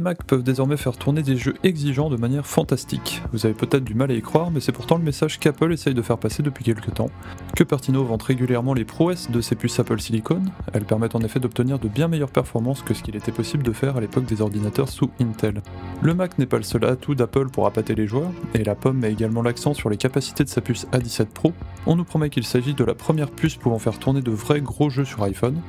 Macs 0.00 0.24
peuvent 0.24 0.42
désormais 0.42 0.76
faire 0.76 0.96
tourner 0.96 1.22
des 1.22 1.36
jeux 1.36 1.54
exigeants 1.62 2.10
de 2.10 2.16
manière 2.16 2.46
fantastique. 2.46 3.22
Vous 3.32 3.46
avez 3.46 3.54
peut-être 3.54 3.84
du 3.84 3.94
mal 3.94 4.10
à 4.10 4.14
y 4.14 4.22
croire, 4.22 4.50
mais 4.50 4.60
c'est 4.60 4.72
pourtant 4.72 4.96
le 4.96 5.04
message 5.04 5.38
qu'Apple 5.38 5.72
essaye 5.72 5.94
de 5.94 6.02
faire 6.02 6.18
passer 6.18 6.42
depuis 6.42 6.64
quelques 6.64 6.94
temps. 6.94 7.10
Cupertino 7.54 8.02
vante 8.02 8.22
régulièrement 8.22 8.74
les 8.74 8.84
prouesses 8.84 9.30
de 9.30 9.40
ses 9.40 9.54
puces 9.54 9.78
Apple 9.78 10.00
Silicon. 10.00 10.42
Elles 10.72 10.84
permettent 10.84 11.14
en 11.14 11.20
effet 11.20 11.38
d'obtenir 11.38 11.78
de 11.78 11.88
bien 11.88 12.08
meilleures 12.08 12.30
performances 12.30 12.82
que 12.82 12.94
ce 12.94 13.02
qu'il 13.02 13.14
était 13.14 13.32
possible 13.32 13.62
de 13.62 13.72
faire 13.72 13.96
à 13.96 14.00
l'époque 14.00 14.24
des 14.24 14.40
ordinateurs 14.40 14.88
sous 14.88 15.10
Intel. 15.20 15.62
Le 16.02 16.14
Mac 16.14 16.38
n'est 16.38 16.46
pas 16.46 16.56
le 16.56 16.62
seul 16.62 16.84
atout 16.84 17.14
d'Apple 17.14 17.48
pour 17.48 17.66
appâter 17.66 17.94
les 17.94 18.06
joueurs, 18.06 18.32
et 18.54 18.64
la 18.64 18.74
pomme 18.74 18.98
met 18.98 19.12
également 19.12 19.42
l'accent 19.42 19.74
sur 19.74 19.90
les 19.90 19.96
capacités 19.96 20.44
de 20.44 20.48
sa 20.48 20.60
puce 20.60 20.86
A17 20.92 21.26
Pro. 21.26 21.52
On 21.86 21.96
nous 21.96 22.04
promet 22.04 22.30
qu'il 22.30 22.44
s'agit 22.44 22.74
de 22.74 22.84
la 22.84 22.94
première 22.94 23.30
puce 23.30 23.56
pouvant 23.56 23.78
faire 23.78 23.98
tourner 23.98 24.22
de 24.22 24.30
vrais 24.30 24.60
gros 24.60 24.90
jeux 24.90 25.04
sur 25.04 25.22
iPhone. 25.22 25.60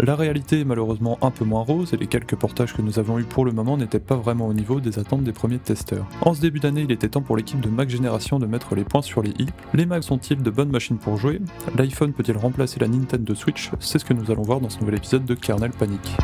La 0.00 0.14
réalité 0.14 0.60
est 0.60 0.64
malheureusement 0.64 1.18
un 1.22 1.32
peu 1.32 1.44
moins 1.44 1.62
rose 1.62 1.92
et 1.92 1.96
les 1.96 2.06
quelques 2.06 2.36
portages 2.36 2.72
que 2.72 2.82
nous 2.82 3.00
avons 3.00 3.18
eus 3.18 3.24
pour 3.24 3.44
le 3.44 3.50
moment 3.50 3.76
n'étaient 3.76 3.98
pas 3.98 4.14
vraiment 4.14 4.46
au 4.46 4.52
niveau 4.52 4.78
des 4.78 5.00
attentes 5.00 5.24
des 5.24 5.32
premiers 5.32 5.58
testeurs. 5.58 6.06
En 6.22 6.34
ce 6.34 6.40
début 6.40 6.60
d'année, 6.60 6.82
il 6.82 6.92
était 6.92 7.08
temps 7.08 7.20
pour 7.20 7.36
l'équipe 7.36 7.60
de 7.60 7.68
Mac 7.68 7.90
Génération 7.90 8.38
de 8.38 8.46
mettre 8.46 8.76
les 8.76 8.84
points 8.84 9.02
sur 9.02 9.22
les 9.22 9.30
i. 9.40 9.46
Les 9.74 9.86
Macs 9.86 10.04
sont-ils 10.04 10.40
de 10.40 10.50
bonnes 10.50 10.70
machines 10.70 10.98
pour 10.98 11.16
jouer? 11.16 11.40
L'iPhone 11.76 12.12
peut-il 12.12 12.36
remplacer 12.36 12.78
la 12.78 12.86
Nintendo 12.86 13.34
Switch? 13.34 13.72
C'est 13.80 13.98
ce 13.98 14.04
que 14.04 14.14
nous 14.14 14.30
allons 14.30 14.42
voir 14.42 14.60
dans 14.60 14.70
ce 14.70 14.78
nouvel 14.78 14.94
épisode 14.94 15.24
de 15.24 15.34
Kernel 15.34 15.72
Panic. 15.72 16.16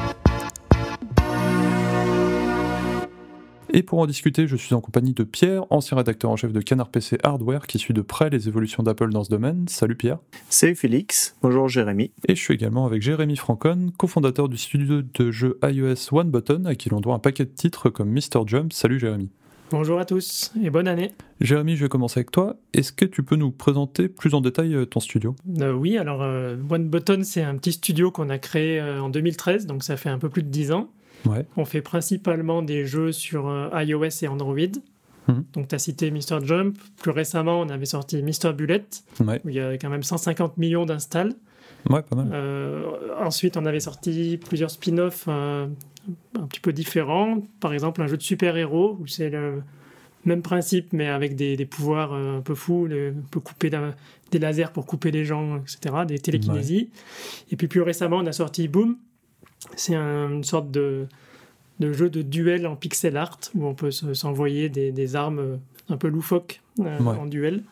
Et 3.76 3.82
pour 3.82 3.98
en 3.98 4.06
discuter, 4.06 4.46
je 4.46 4.54
suis 4.54 4.72
en 4.72 4.80
compagnie 4.80 5.14
de 5.14 5.24
Pierre, 5.24 5.64
ancien 5.70 5.96
rédacteur 5.96 6.30
en 6.30 6.36
chef 6.36 6.52
de 6.52 6.60
Canard 6.60 6.90
PC 6.90 7.18
Hardware, 7.24 7.66
qui 7.66 7.80
suit 7.80 7.92
de 7.92 8.02
près 8.02 8.30
les 8.30 8.46
évolutions 8.46 8.84
d'Apple 8.84 9.10
dans 9.10 9.24
ce 9.24 9.30
domaine. 9.30 9.66
Salut 9.66 9.96
Pierre. 9.96 10.18
Salut 10.48 10.76
Félix. 10.76 11.34
Bonjour 11.42 11.68
Jérémy. 11.68 12.12
Et 12.28 12.36
je 12.36 12.40
suis 12.40 12.54
également 12.54 12.86
avec 12.86 13.02
Jérémy 13.02 13.34
Francon, 13.34 13.90
cofondateur 13.98 14.48
du 14.48 14.58
studio 14.58 15.02
de 15.02 15.30
jeux 15.32 15.58
iOS 15.64 16.12
One 16.12 16.30
Button, 16.30 16.66
à 16.66 16.76
qui 16.76 16.88
l'on 16.88 17.00
doit 17.00 17.16
un 17.16 17.18
paquet 17.18 17.46
de 17.46 17.50
titres 17.50 17.90
comme 17.90 18.12
Mr. 18.12 18.46
Jump. 18.46 18.72
Salut 18.72 19.00
Jérémy. 19.00 19.28
Bonjour 19.72 19.98
à 19.98 20.04
tous 20.04 20.52
et 20.62 20.70
bonne 20.70 20.86
année. 20.86 21.10
Jérémy, 21.40 21.74
je 21.74 21.82
vais 21.82 21.88
commencer 21.88 22.20
avec 22.20 22.30
toi. 22.30 22.54
Est-ce 22.74 22.92
que 22.92 23.04
tu 23.04 23.24
peux 23.24 23.34
nous 23.34 23.50
présenter 23.50 24.06
plus 24.08 24.34
en 24.34 24.40
détail 24.40 24.72
euh, 24.72 24.84
ton 24.84 25.00
studio? 25.00 25.34
Euh, 25.60 25.72
Oui, 25.72 25.98
alors 25.98 26.22
euh, 26.22 26.54
One 26.70 26.88
Button, 26.88 27.22
c'est 27.24 27.42
un 27.42 27.56
petit 27.56 27.72
studio 27.72 28.12
qu'on 28.12 28.30
a 28.30 28.38
créé 28.38 28.80
en 28.80 29.08
2013, 29.08 29.66
donc 29.66 29.82
ça 29.82 29.96
fait 29.96 30.10
un 30.10 30.18
peu 30.20 30.28
plus 30.28 30.44
de 30.44 30.48
10 30.48 30.70
ans. 30.70 30.90
On 31.56 31.64
fait 31.64 31.82
principalement 31.82 32.62
des 32.62 32.86
jeux 32.86 33.12
sur 33.12 33.48
euh, 33.48 33.68
iOS 33.74 34.22
et 34.22 34.28
Android. 34.28 34.56
Mhm. 35.28 35.44
Donc, 35.54 35.68
tu 35.68 35.74
as 35.74 35.78
cité 35.78 36.10
Mr. 36.10 36.44
Jump. 36.44 36.76
Plus 37.00 37.10
récemment, 37.10 37.60
on 37.60 37.68
avait 37.68 37.86
sorti 37.86 38.22
Mr. 38.22 38.52
Bullet, 38.52 38.84
où 39.20 39.48
il 39.48 39.54
y 39.54 39.60
a 39.60 39.72
quand 39.74 39.88
même 39.88 40.02
150 40.02 40.58
millions 40.58 40.86
d'installs. 40.86 41.34
Ouais, 41.88 42.02
pas 42.02 42.16
mal. 42.16 42.28
Euh, 42.32 42.82
ensuite, 43.18 43.56
on 43.56 43.66
avait 43.66 43.80
sorti 43.80 44.38
plusieurs 44.38 44.70
spin-offs 44.70 45.26
euh, 45.28 45.66
un 46.38 46.46
petit 46.46 46.60
peu 46.60 46.72
différents. 46.72 47.42
Par 47.60 47.72
exemple, 47.72 48.02
un 48.02 48.06
jeu 48.06 48.16
de 48.16 48.22
super-héros, 48.22 48.98
où 49.00 49.06
c'est 49.06 49.30
le 49.30 49.62
même 50.24 50.42
principe, 50.42 50.92
mais 50.92 51.08
avec 51.08 51.36
des, 51.36 51.66
pouvoirs 51.66 52.14
un 52.14 52.40
peu 52.40 52.54
fous. 52.54 52.88
on 52.90 53.28
peut 53.30 53.40
couper 53.40 53.70
des 54.30 54.38
lasers 54.38 54.72
pour 54.72 54.86
couper 54.86 55.10
les 55.10 55.24
gens, 55.24 55.58
etc., 55.58 55.94
des 56.06 56.18
télékinésies. 56.18 56.90
Et 57.50 57.56
puis, 57.56 57.68
plus 57.68 57.82
récemment, 57.82 58.18
on 58.18 58.26
a 58.26 58.32
sorti 58.32 58.68
Boom, 58.68 58.96
c'est 59.76 59.94
une 59.94 60.44
sorte 60.44 60.70
de, 60.70 61.06
jeu 61.80 62.10
de 62.10 62.22
duel 62.22 62.66
en 62.66 62.76
pixel 62.76 63.16
art 63.16 63.38
où 63.54 63.66
on 63.66 63.74
peut 63.74 63.90
s'envoyer 63.90 64.68
des, 64.68 65.16
armes 65.16 65.38
euh, 65.38 65.56
un 65.88 65.96
peu 65.96 66.08
loufoques 66.08 66.60
euh, 66.80 66.98
en 67.00 67.26
duel. 67.26 67.62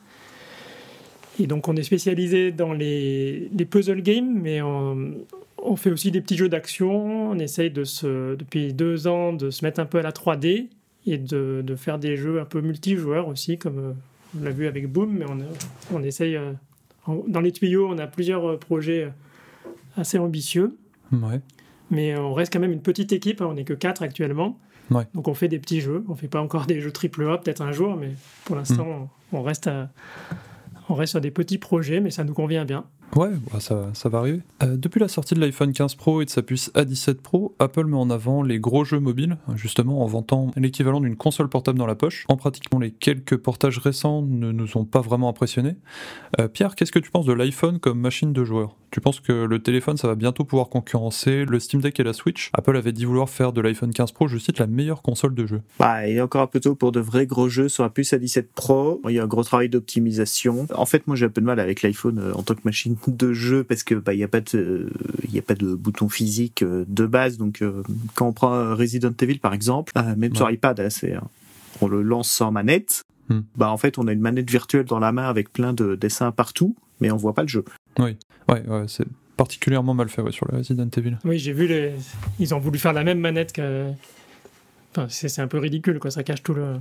Et 1.40 1.46
donc 1.46 1.68
on 1.68 1.76
est 1.76 1.82
spécialisé 1.82 2.52
dans 2.52 2.72
les, 2.72 3.50
puzzle 3.70 4.02
games, 4.02 4.38
mais 4.40 4.60
on, 4.62 5.76
fait 5.76 5.90
aussi 5.90 6.10
des 6.10 6.20
petits 6.20 6.36
jeux 6.36 6.48
d'action. 6.48 7.30
On 7.30 7.38
essaye 7.38 7.70
de 7.70 7.84
se, 7.84 8.34
depuis 8.34 8.74
deux 8.74 9.06
ans 9.06 9.32
de 9.32 9.50
se 9.50 9.64
mettre 9.64 9.80
un 9.80 9.86
peu 9.86 9.98
à 9.98 10.02
la 10.02 10.10
3D 10.10 10.68
et 11.06 11.18
de, 11.18 11.74
faire 11.76 11.98
des 11.98 12.16
jeux 12.16 12.40
un 12.40 12.44
peu 12.44 12.60
multijoueurs 12.60 13.28
aussi, 13.28 13.58
comme 13.58 13.78
euh, 13.78 13.92
on 14.38 14.44
l'a 14.44 14.50
vu 14.50 14.66
avec 14.66 14.90
Boom, 14.90 15.18
mais 15.18 15.24
on, 15.28 15.38
on 15.96 16.02
essaye... 16.02 16.38
dans 17.06 17.40
les 17.40 17.52
tuyaux, 17.52 17.88
on 17.88 17.98
a 17.98 18.06
plusieurs 18.06 18.58
projets 18.58 19.10
assez 19.96 20.18
ambitieux. 20.18 20.76
Ouais 21.12 21.40
mais 21.92 22.16
on 22.16 22.34
reste 22.34 22.52
quand 22.52 22.58
même 22.58 22.72
une 22.72 22.82
petite 22.82 23.12
équipe, 23.12 23.40
hein, 23.40 23.46
on 23.48 23.54
n'est 23.54 23.64
que 23.64 23.74
4 23.74 24.02
actuellement. 24.02 24.58
Donc 25.14 25.28
on 25.28 25.34
fait 25.34 25.48
des 25.48 25.58
petits 25.58 25.80
jeux, 25.80 26.04
on 26.08 26.14
fait 26.14 26.28
pas 26.28 26.42
encore 26.42 26.66
des 26.66 26.80
jeux 26.80 26.92
triple 26.92 27.26
A 27.28 27.38
peut-être 27.38 27.62
un 27.62 27.72
jour, 27.72 27.96
mais 27.96 28.10
pour 28.44 28.56
l'instant 28.56 28.84
mm. 29.32 29.36
on, 29.36 29.42
reste 29.42 29.70
on 30.90 30.94
reste 30.94 31.12
sur 31.12 31.20
des 31.20 31.30
petits 31.30 31.56
projets, 31.58 32.00
mais 32.00 32.10
ça 32.10 32.24
nous 32.24 32.34
convient 32.34 32.64
bien. 32.64 32.84
Ouais, 33.14 33.28
bah, 33.52 33.60
ça, 33.60 33.90
ça, 33.92 34.08
va 34.08 34.18
arriver. 34.18 34.40
Euh, 34.62 34.76
depuis 34.76 34.98
la 34.98 35.08
sortie 35.08 35.34
de 35.34 35.40
l'iPhone 35.40 35.72
15 35.72 35.96
Pro 35.96 36.22
et 36.22 36.24
de 36.24 36.30
sa 36.30 36.42
puce 36.42 36.70
A17 36.74 37.16
Pro, 37.16 37.54
Apple 37.58 37.84
met 37.84 37.96
en 37.96 38.08
avant 38.08 38.42
les 38.42 38.58
gros 38.58 38.84
jeux 38.84 39.00
mobiles, 39.00 39.36
justement 39.54 40.02
en 40.02 40.06
vantant 40.06 40.50
l'équivalent 40.56 41.00
d'une 41.00 41.16
console 41.16 41.48
portable 41.48 41.78
dans 41.78 41.86
la 41.86 41.94
poche. 41.94 42.24
En 42.28 42.36
pratiquement 42.36 42.80
les 42.80 42.90
quelques 42.90 43.36
portages 43.36 43.78
récents 43.78 44.22
ne 44.22 44.50
nous 44.50 44.78
ont 44.78 44.86
pas 44.86 45.02
vraiment 45.02 45.28
impressionnés. 45.28 45.76
Euh, 46.40 46.48
Pierre, 46.48 46.74
qu'est-ce 46.74 46.92
que 46.92 46.98
tu 46.98 47.10
penses 47.10 47.26
de 47.26 47.34
l'iPhone 47.34 47.80
comme 47.80 48.00
machine 48.00 48.32
de 48.32 48.44
joueur? 48.44 48.76
Tu 48.90 49.00
penses 49.00 49.20
que 49.20 49.32
le 49.32 49.58
téléphone, 49.62 49.96
ça 49.96 50.06
va 50.06 50.14
bientôt 50.14 50.44
pouvoir 50.44 50.68
concurrencer 50.68 51.46
le 51.46 51.58
Steam 51.58 51.80
Deck 51.80 51.98
et 51.98 52.02
la 52.02 52.12
Switch? 52.12 52.50
Apple 52.52 52.76
avait 52.76 52.92
dit 52.92 53.06
vouloir 53.06 53.28
faire 53.28 53.52
de 53.52 53.60
l'iPhone 53.62 53.90
15 53.90 54.12
Pro, 54.12 54.28
je 54.28 54.36
cite, 54.38 54.58
la 54.58 54.66
meilleure 54.66 55.00
console 55.00 55.34
de 55.34 55.46
jeu. 55.46 55.62
Bah, 55.78 56.06
il 56.06 56.16
est 56.16 56.20
encore 56.20 56.42
un 56.42 56.46
peu 56.46 56.60
tôt 56.60 56.74
pour 56.74 56.92
de 56.92 57.00
vrais 57.00 57.26
gros 57.26 57.48
jeux 57.48 57.68
sur 57.68 57.82
la 57.82 57.90
puce 57.90 58.12
A17 58.12 58.46
Pro. 58.54 59.00
Il 59.08 59.14
y 59.14 59.18
a 59.18 59.24
un 59.24 59.26
gros 59.26 59.44
travail 59.44 59.70
d'optimisation. 59.70 60.66
En 60.74 60.84
fait, 60.86 61.06
moi 61.06 61.16
j'ai 61.16 61.26
un 61.26 61.30
peu 61.30 61.40
de 61.40 61.46
mal 61.46 61.58
avec 61.58 61.82
l'iPhone 61.82 62.18
euh, 62.18 62.34
en 62.34 62.42
tant 62.42 62.54
que 62.54 62.60
machine 62.64 62.96
de 63.10 63.32
jeu 63.32 63.64
parce 63.64 63.82
que 63.82 63.94
bah 63.94 64.14
il 64.14 64.20
y 64.20 64.24
a 64.24 64.28
pas 64.28 64.40
de 64.40 64.90
il 65.24 65.34
y 65.34 65.38
a 65.38 65.42
pas 65.42 65.54
de 65.54 65.74
bouton 65.74 66.08
physique 66.08 66.62
euh, 66.62 66.84
de 66.88 67.06
base. 67.06 67.38
Donc 67.38 67.62
euh, 67.62 67.82
quand 68.14 68.28
on 68.28 68.32
prend 68.32 68.74
Resident 68.74 69.12
Evil 69.20 69.38
par 69.38 69.54
exemple 69.54 69.92
euh, 69.96 70.14
même 70.16 70.34
sur 70.34 70.50
iPad 70.50 70.88
c'est 70.90 71.14
on 71.80 71.88
le 71.88 72.02
lance 72.02 72.30
sans 72.30 72.52
manette. 72.52 73.02
Hmm. 73.28 73.42
bah 73.56 73.70
en 73.70 73.76
fait 73.76 73.98
on 73.98 74.08
a 74.08 74.12
une 74.12 74.20
manette 74.20 74.50
virtuelle 74.50 74.84
dans 74.84 74.98
la 74.98 75.12
main 75.12 75.28
avec 75.28 75.52
plein 75.52 75.72
de 75.72 75.94
dessins 75.94 76.32
partout 76.32 76.74
mais 77.00 77.10
on 77.10 77.16
voit 77.16 77.34
pas 77.34 77.42
le 77.42 77.48
jeu. 77.48 77.64
Oui. 77.98 78.16
Ouais, 78.48 78.66
ouais 78.66 78.84
c'est 78.88 79.06
particulièrement 79.36 79.94
mal 79.94 80.08
fait 80.08 80.28
sur 80.30 80.46
le 80.50 80.58
Resident 80.58 80.88
Evil. 80.96 81.18
Oui 81.24 81.38
j'ai 81.38 81.52
vu 81.52 81.66
les 81.66 81.92
ils 82.40 82.54
ont 82.54 82.58
voulu 82.58 82.78
faire 82.78 82.92
la 82.92 83.04
même 83.04 83.20
manette 83.20 83.52
que 83.52 83.90
enfin, 84.90 85.06
c'est 85.08 85.40
un 85.40 85.48
peu 85.48 85.58
ridicule 85.58 85.98
quoi. 85.98 86.10
Ça 86.10 86.22
cache 86.22 86.42
tout 86.42 86.54
le 86.54 86.74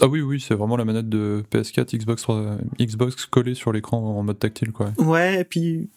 ah 0.00 0.06
oui, 0.06 0.20
oui, 0.20 0.40
c'est 0.40 0.54
vraiment 0.54 0.76
la 0.76 0.84
manette 0.84 1.08
de 1.08 1.42
PS4, 1.52 1.96
Xbox 1.96 2.22
3, 2.22 2.58
Xbox 2.80 3.26
collée 3.26 3.54
sur 3.54 3.72
l'écran 3.72 3.98
en 3.98 4.22
mode 4.22 4.38
tactile, 4.38 4.72
quoi. 4.72 4.92
Ouais, 4.98 5.40
et 5.40 5.44
puis 5.44 5.88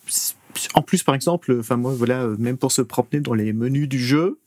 en 0.73 0.81
plus, 0.81 1.03
par 1.03 1.15
exemple, 1.15 1.55
enfin 1.59 1.77
moi, 1.77 1.93
voilà, 1.93 2.27
même 2.37 2.57
pour 2.57 2.71
se 2.71 2.81
promener 2.81 3.21
dans 3.21 3.33
les 3.33 3.53
menus 3.53 3.87
du 3.87 3.99
jeu, 3.99 4.39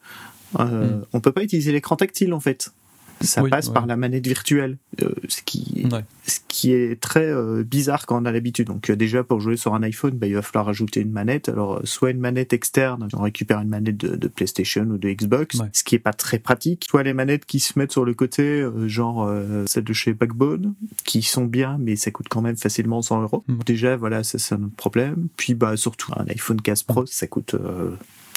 euh, 0.60 0.64
hmm. 0.64 1.04
on 1.12 1.20
peut 1.20 1.32
pas 1.32 1.42
utiliser 1.42 1.72
l'écran 1.72 1.96
tactile 1.96 2.34
en 2.34 2.40
fait 2.40 2.72
ça 3.22 3.42
passe 3.44 3.68
par 3.68 3.86
la 3.86 3.96
manette 3.96 4.26
virtuelle, 4.26 4.78
euh, 5.02 5.10
ce, 5.28 5.42
qui, 5.42 5.86
ce 6.26 6.38
qui 6.48 6.72
est 6.72 7.00
très 7.00 7.26
euh, 7.26 7.62
bizarre 7.62 8.06
quand 8.06 8.20
on 8.20 8.24
a 8.24 8.32
l'habitude. 8.32 8.66
Donc 8.68 8.90
euh, 8.90 8.96
déjà 8.96 9.24
pour 9.24 9.40
jouer 9.40 9.56
sur 9.56 9.74
un 9.74 9.82
iPhone, 9.82 10.12
bah, 10.12 10.26
il 10.26 10.34
va 10.34 10.42
falloir 10.42 10.68
ajouter 10.68 11.00
une 11.00 11.12
manette. 11.12 11.48
Alors 11.48 11.80
soit 11.84 12.10
une 12.10 12.20
manette 12.20 12.52
externe, 12.52 13.08
on 13.12 13.22
récupère 13.22 13.60
une 13.60 13.68
manette 13.68 13.96
de, 13.96 14.28
PlayStation 14.28 14.82
ou 14.82 14.98
de 14.98 15.10
Xbox, 15.10 15.58
ce 15.72 15.84
qui 15.84 15.94
est 15.94 16.00
pas 16.00 16.12
très 16.12 16.38
pratique. 16.38 16.86
Soit 16.88 17.02
les 17.02 17.12
manettes 17.12 17.44
qui 17.46 17.60
se 17.60 17.78
mettent 17.78 17.92
sur 17.92 18.04
le 18.04 18.14
côté, 18.14 18.66
genre 18.86 19.30
celle 19.66 19.84
de 19.84 19.92
chez 19.92 20.12
Backbone, 20.12 20.74
qui 21.04 21.22
sont 21.22 21.44
bien, 21.44 21.76
mais 21.78 21.96
ça 21.96 22.10
coûte 22.10 22.26
quand 22.28 22.42
même 22.42 22.56
facilement 22.56 23.02
100 23.02 23.22
euros. 23.22 23.44
Déjà 23.66 23.96
voilà, 23.96 24.24
ça 24.24 24.38
c'est 24.38 24.54
un 24.54 24.62
autre 24.62 24.76
problème. 24.76 25.28
Puis 25.36 25.54
bah 25.54 25.76
surtout 25.76 26.12
un 26.16 26.26
iPhone 26.28 26.60
15 26.60 26.82
Pro, 26.84 27.06
ça 27.06 27.26
coûte 27.26 27.56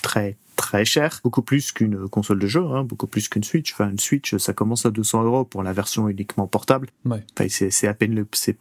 très 0.06 0.38
très 0.56 0.86
cher, 0.86 1.20
beaucoup 1.24 1.42
plus 1.42 1.72
qu'une 1.72 2.08
console 2.08 2.40
de 2.40 2.48
jeu, 2.48 2.64
hein, 2.64 2.84
beaucoup 2.84 3.08
plus 3.08 3.28
qu'une 3.28 3.44
Switch. 3.44 3.74
Enfin, 3.74 3.90
une 3.90 4.00
Switch, 4.00 4.38
ça 4.38 4.54
commence 4.54 4.86
à 4.86 4.92
200 4.92 5.24
euros 5.24 5.44
pour 5.44 5.64
la 5.64 5.74
version 5.74 6.08
uniquement 6.08 6.48
portable. 6.48 6.90
Ouais. 7.06 7.24
Enfin, 7.38 7.48
c'est 7.50 7.88
à 7.88 7.94
peine 7.94 8.16
le, 8.16 8.28
c'est 8.32 8.58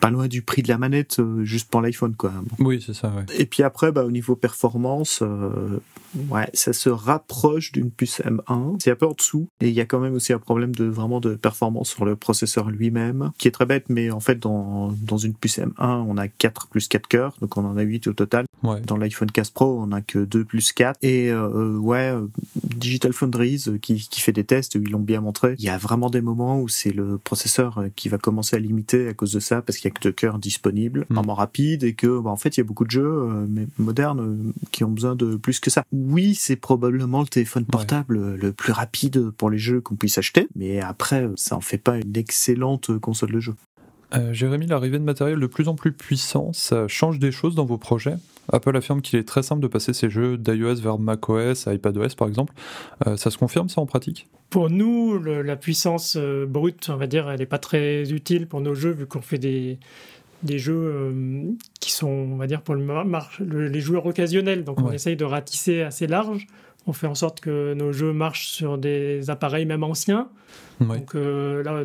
pas 0.00 0.10
loin 0.10 0.28
du 0.28 0.42
prix 0.42 0.62
de 0.62 0.68
la 0.68 0.78
manette 0.78 1.18
euh, 1.20 1.44
juste 1.44 1.70
pour 1.70 1.80
l'iPhone 1.80 2.14
quoi. 2.14 2.32
Oui, 2.58 2.82
c'est 2.84 2.94
ça. 2.94 3.08
Ouais. 3.08 3.24
Et 3.38 3.46
puis 3.46 3.62
après, 3.62 3.92
bah, 3.92 4.04
au 4.04 4.10
niveau 4.10 4.36
performance, 4.36 5.20
euh, 5.22 5.80
ouais, 6.30 6.48
ça 6.52 6.72
se 6.72 6.88
rapproche 6.88 7.72
d'une 7.72 7.90
puce 7.90 8.20
M1. 8.20 8.76
C'est 8.78 8.90
un 8.90 8.96
peu 8.96 9.06
en 9.06 9.12
dessous. 9.12 9.48
Et 9.60 9.68
il 9.68 9.74
y 9.74 9.80
a 9.80 9.86
quand 9.86 10.00
même 10.00 10.14
aussi 10.14 10.32
un 10.32 10.38
problème 10.38 10.74
de 10.74 10.84
vraiment 10.84 11.20
de 11.20 11.34
performance 11.34 11.90
sur 11.90 12.04
le 12.04 12.16
processeur 12.16 12.70
lui-même, 12.70 13.32
qui 13.38 13.48
est 13.48 13.52
très 13.52 13.66
bête, 13.66 13.86
mais 13.88 14.10
en 14.10 14.20
fait 14.20 14.38
dans, 14.38 14.92
dans 15.02 15.18
une 15.18 15.34
puce 15.34 15.58
M1, 15.58 16.04
on 16.06 16.16
a 16.18 16.28
4 16.28 16.68
plus 16.68 16.88
4 16.88 17.08
cœurs, 17.08 17.34
donc 17.40 17.56
on 17.56 17.64
en 17.64 17.76
a 17.76 17.82
8 17.82 18.08
au 18.08 18.12
total. 18.12 18.46
Ouais. 18.62 18.80
Dans 18.80 18.96
l'iPhone 18.96 19.30
15 19.30 19.50
Pro, 19.50 19.80
on 19.80 19.92
a 19.92 20.00
que 20.00 20.18
2 20.18 20.44
plus 20.44 20.72
4. 20.72 20.98
Et 21.02 21.30
euh, 21.30 21.76
ouais, 21.78 22.12
Digital 22.64 23.12
Foundries 23.12 23.64
qui, 23.80 23.96
qui 23.96 24.20
fait 24.20 24.32
des 24.32 24.44
tests, 24.44 24.74
ils 24.74 24.90
l'ont 24.90 25.00
bien 25.00 25.20
montré. 25.20 25.54
Il 25.58 25.64
y 25.64 25.68
a 25.68 25.78
vraiment 25.78 26.10
des 26.10 26.20
moments 26.20 26.60
où 26.60 26.68
c'est 26.68 26.92
le 26.92 27.18
processeur 27.18 27.84
qui 27.96 28.08
va 28.08 28.18
commencer 28.18 28.56
à 28.56 28.58
limiter 28.58 29.08
à 29.08 29.14
cause 29.14 29.32
de 29.32 29.40
ça, 29.40 29.62
parce 29.62 29.78
qu'il 29.78 29.85
de 30.02 30.10
cœur 30.10 30.38
disponible, 30.38 31.06
mm. 31.08 31.14
vraiment 31.14 31.34
rapide, 31.34 31.84
et 31.84 31.94
que 31.94 32.20
bah, 32.20 32.30
en 32.30 32.36
fait 32.36 32.56
il 32.56 32.60
y 32.60 32.62
a 32.62 32.64
beaucoup 32.64 32.84
de 32.84 32.90
jeux 32.90 33.04
euh, 33.04 33.46
mais 33.48 33.66
modernes 33.78 34.20
euh, 34.20 34.52
qui 34.70 34.84
ont 34.84 34.90
besoin 34.90 35.14
de 35.14 35.36
plus 35.36 35.60
que 35.60 35.70
ça. 35.70 35.84
Oui, 35.92 36.34
c'est 36.34 36.56
probablement 36.56 37.20
le 37.20 37.28
téléphone 37.28 37.64
portable 37.64 38.36
le 38.36 38.52
plus 38.52 38.72
rapide 38.72 39.30
pour 39.30 39.50
les 39.50 39.58
jeux 39.58 39.80
qu'on 39.80 39.96
puisse 39.96 40.18
acheter, 40.18 40.48
mais 40.54 40.80
après 40.80 41.28
ça 41.36 41.56
en 41.56 41.60
fait 41.60 41.78
pas 41.78 41.98
une 41.98 42.16
excellente 42.16 42.98
console 42.98 43.32
de 43.32 43.40
jeu. 43.40 43.54
Euh, 44.14 44.32
Jérémy, 44.32 44.66
l'arrivée 44.66 44.98
de 44.98 45.04
matériel 45.04 45.40
de 45.40 45.46
plus 45.46 45.68
en 45.68 45.74
plus 45.74 45.92
puissant, 45.92 46.52
ça 46.52 46.86
change 46.88 47.18
des 47.18 47.32
choses 47.32 47.54
dans 47.54 47.64
vos 47.64 47.78
projets? 47.78 48.14
Apple 48.52 48.76
affirme 48.76 49.02
qu'il 49.02 49.18
est 49.18 49.26
très 49.26 49.42
simple 49.42 49.60
de 49.60 49.66
passer 49.66 49.92
ses 49.92 50.08
jeux 50.08 50.38
d'iOS 50.38 50.76
vers 50.76 50.98
macOS, 50.98 51.66
iPadOS 51.66 52.14
par 52.16 52.28
exemple. 52.28 52.52
ça 53.16 53.32
se 53.32 53.36
confirme 53.38 53.68
ça 53.68 53.80
en 53.80 53.86
pratique? 53.86 54.28
Pour 54.50 54.70
nous, 54.70 55.18
la 55.18 55.56
puissance 55.56 56.16
brute, 56.16 56.88
on 56.88 56.96
va 56.96 57.08
dire, 57.08 57.28
elle 57.28 57.40
n'est 57.40 57.46
pas 57.46 57.58
très 57.58 58.12
utile 58.12 58.46
pour 58.46 58.60
nos 58.60 58.76
jeux 58.76 58.92
vu 58.92 59.06
qu'on 59.06 59.20
fait 59.20 59.38
des, 59.38 59.80
des 60.44 60.60
jeux 60.60 61.12
qui 61.80 61.90
sont, 61.90 62.06
on 62.06 62.36
va 62.36 62.46
dire, 62.46 62.62
pour 62.62 62.76
le, 62.76 63.66
les 63.66 63.80
joueurs 63.80 64.06
occasionnels. 64.06 64.62
Donc 64.62 64.80
on 64.80 64.92
essaye 64.92 65.16
de 65.16 65.24
ratisser 65.24 65.82
assez 65.82 66.06
large. 66.06 66.46
On 66.86 66.92
fait 66.92 67.06
en 67.06 67.14
sorte 67.14 67.40
que 67.40 67.74
nos 67.74 67.92
jeux 67.92 68.12
marchent 68.12 68.48
sur 68.48 68.78
des 68.78 69.28
appareils 69.30 69.66
même 69.66 69.82
anciens. 69.82 70.28
Donc 70.80 71.14
là, 71.14 71.84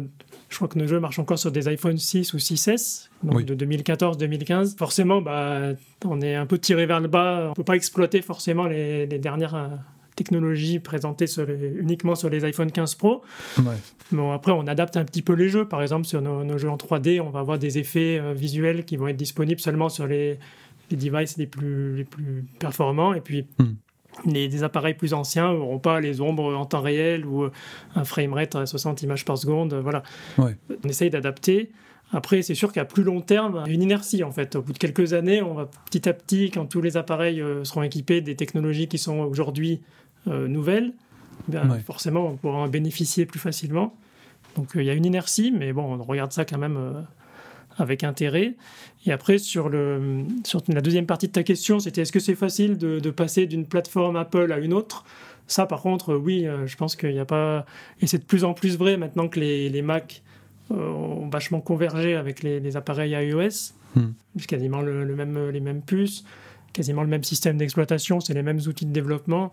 je 0.52 0.58
crois 0.58 0.68
que 0.68 0.78
nos 0.78 0.86
jeux 0.86 1.00
marchent 1.00 1.20
encore 1.20 1.40
sur 1.40 1.52
des 1.52 1.70
iPhone 1.70 1.98
6 1.98 2.34
ou 2.34 2.38
6S, 2.38 3.08
donc 3.24 3.44
de 3.46 3.66
2014-2015. 3.66 4.78
Forcément, 4.78 5.22
bah, 5.22 5.70
on 6.06 6.20
est 6.20 6.36
un 6.36 6.46
peu 6.46 6.58
tiré 6.58 6.86
vers 6.86 7.00
le 7.00 7.08
bas. 7.08 7.46
On 7.46 7.50
ne 7.50 7.54
peut 7.54 7.64
pas 7.64 7.78
exploiter 7.78 8.22
forcément 8.22 8.66
les, 8.66 9.08
dernières 9.08 9.56
euh, 9.56 9.68
technologies 10.18 10.80
présentées 10.80 11.26
uniquement 11.80 12.16
sur 12.16 12.30
les 12.30 12.44
iPhone 12.44 12.70
15 12.70 12.96
Pro. 12.96 13.22
Bon, 14.12 14.34
après, 14.34 14.52
on 14.52 14.68
adapte 14.68 14.98
un 14.98 15.06
petit 15.06 15.22
peu 15.22 15.34
les 15.34 15.48
jeux. 15.48 15.66
Par 15.66 15.82
exemple, 15.82 16.06
sur 16.06 16.22
nos, 16.22 16.58
jeux 16.58 16.70
en 16.70 16.76
3D, 16.76 17.22
on 17.22 17.30
va 17.30 17.40
avoir 17.40 17.58
des 17.58 17.78
effets 17.78 18.20
euh, 18.20 18.34
visuels 18.34 18.84
qui 18.84 18.98
vont 18.98 19.08
être 19.08 19.16
disponibles 19.16 19.62
seulement 19.62 19.88
sur 19.88 20.06
les, 20.06 20.38
devices 20.92 21.38
les 21.38 21.48
plus, 21.48 21.96
les 21.96 22.04
plus 22.04 22.44
performants. 22.60 23.14
Et 23.14 23.22
puis, 23.22 23.48
hmm 23.58 23.72
les, 24.26 24.64
appareils 24.64 24.94
plus 24.94 25.14
anciens 25.14 25.54
n'auront 25.54 25.80
pas 25.80 26.00
les 26.00 26.22
ombres 26.22 26.54
en 26.56 26.66
temps 26.66 26.82
réel 26.82 27.26
ou 27.26 27.44
euh, 27.44 27.52
un 27.96 28.04
framerate 28.04 28.56
à 28.56 28.66
60 28.66 29.02
images 29.04 29.26
par 29.26 29.38
seconde. 29.38 29.74
Voilà. 29.74 30.04
On 30.38 30.88
essaye 30.88 31.10
d'adapter. 31.10 31.72
Après, 32.14 32.42
c'est 32.42 32.56
sûr 32.56 32.74
qu'à 32.74 32.84
plus 32.84 33.04
long 33.04 33.22
terme, 33.22 33.64
il 33.66 33.70
y 33.70 33.72
a 33.72 33.76
une 33.76 33.84
inertie 33.84 34.24
en 34.24 34.32
fait. 34.32 34.56
Au 34.56 34.62
bout 34.62 34.74
de 34.74 34.78
quelques 34.78 35.14
années, 35.14 35.42
on 35.42 35.54
va 35.54 35.70
petit 35.86 36.10
à 36.10 36.14
petit, 36.14 36.52
quand 36.52 36.66
tous 36.66 36.82
les 36.82 36.98
appareils 36.98 37.42
euh, 37.42 37.64
seront 37.64 37.84
équipés 37.84 38.22
des 38.22 38.36
technologies 38.36 38.88
qui 38.88 38.98
sont 38.98 39.20
aujourd'hui 39.20 39.82
euh, 40.28 40.48
nouvelles, 40.48 40.94
ben, 41.48 41.80
forcément, 41.80 42.28
on 42.28 42.36
pourra 42.36 42.60
en 42.60 42.68
bénéficier 42.68 43.26
plus 43.26 43.40
facilement. 43.40 43.96
Donc 44.56 44.72
il 44.76 44.84
y 44.84 44.90
a 44.90 44.94
une 44.94 45.06
inertie, 45.06 45.52
mais 45.52 45.72
bon, 45.72 45.84
on 45.84 46.04
regarde 46.04 46.34
ça 46.34 46.44
quand 46.44 46.58
même 46.58 47.06
avec 47.78 48.04
intérêt. 48.04 48.56
Et 49.06 49.12
après, 49.12 49.38
sur, 49.38 49.70
le, 49.70 50.24
sur 50.44 50.62
la 50.68 50.82
deuxième 50.82 51.06
partie 51.06 51.28
de 51.28 51.32
ta 51.32 51.44
question, 51.44 51.80
c'était 51.80 52.02
est-ce 52.02 52.12
que 52.12 52.20
c'est 52.20 52.36
facile 52.36 52.78
de, 52.78 53.10
passer 53.10 53.46
d'une 53.46 53.66
plateforme 53.66 54.16
Apple 54.16 54.52
à 54.52 54.60
une 54.60 54.74
autre? 54.74 55.06
Ça, 55.48 55.66
par 55.66 55.82
contre, 55.82 56.16
oui, 56.16 56.48
euh, 56.48 56.66
je 56.68 56.78
pense 56.78 56.96
qu'il 56.96 57.12
n'y 57.12 57.20
a 57.20 57.26
pas. 57.26 57.66
Et 58.00 58.08
c'est 58.08 58.20
de 58.20 58.24
plus 58.24 58.44
en 58.44 58.54
plus 58.54 58.78
vrai 58.78 58.96
maintenant 58.96 59.28
que 59.28 59.40
les, 59.40 59.70
les 59.70 59.82
Mac 59.82 60.22
euh, 60.72 60.76
ont 60.76 61.28
vachement 61.30 61.60
convergé 61.60 62.16
avec 62.16 62.44
les, 62.44 62.78
appareils 62.78 63.12
iOS. 63.12 63.74
Hmm. 63.94 64.12
quasiment 64.48 64.80
le, 64.82 65.04
même, 65.16 65.50
les 65.50 65.60
mêmes 65.60 65.82
puces 65.82 66.24
quasiment 66.74 67.02
le 67.02 67.10
même 67.10 67.24
système 67.24 67.58
d'exploitation, 67.58 68.20
c'est 68.20 68.34
les 68.34 68.44
mêmes 68.44 68.60
outils 68.68 68.86
de 68.86 68.94
développement. 68.94 69.52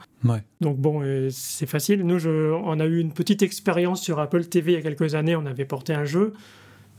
Donc 0.61 0.79
bon, 0.79 1.03
euh, 1.03 1.29
c'est 1.31 1.67
facile. 1.67 2.05
Nous, 2.05 2.19
je, 2.19 2.53
on 2.53 2.79
a 2.81 2.87
eu 2.87 2.99
une 2.99 3.13
petite 3.13 3.43
expérience 3.43 4.03
sur 4.03 4.21
Apple 4.21 4.45
TV 4.45 4.73
il 4.73 4.75
y 4.77 4.79
a 4.79 4.83
quelques 4.83 5.15
années, 5.15 5.37
on 5.37 5.47
avait 5.47 5.65
porté 5.65 5.95
un 5.95 6.05
jeu. 6.05 6.33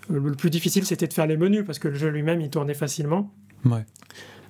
Le 0.09 0.31
plus 0.31 0.49
difficile, 0.49 0.85
c'était 0.85 1.07
de 1.07 1.13
faire 1.13 1.27
les 1.27 1.37
menus 1.37 1.63
parce 1.65 1.79
que 1.79 1.87
le 1.87 1.95
jeu 1.95 2.09
lui-même, 2.09 2.41
il 2.41 2.49
tournait 2.49 2.73
facilement. 2.73 3.31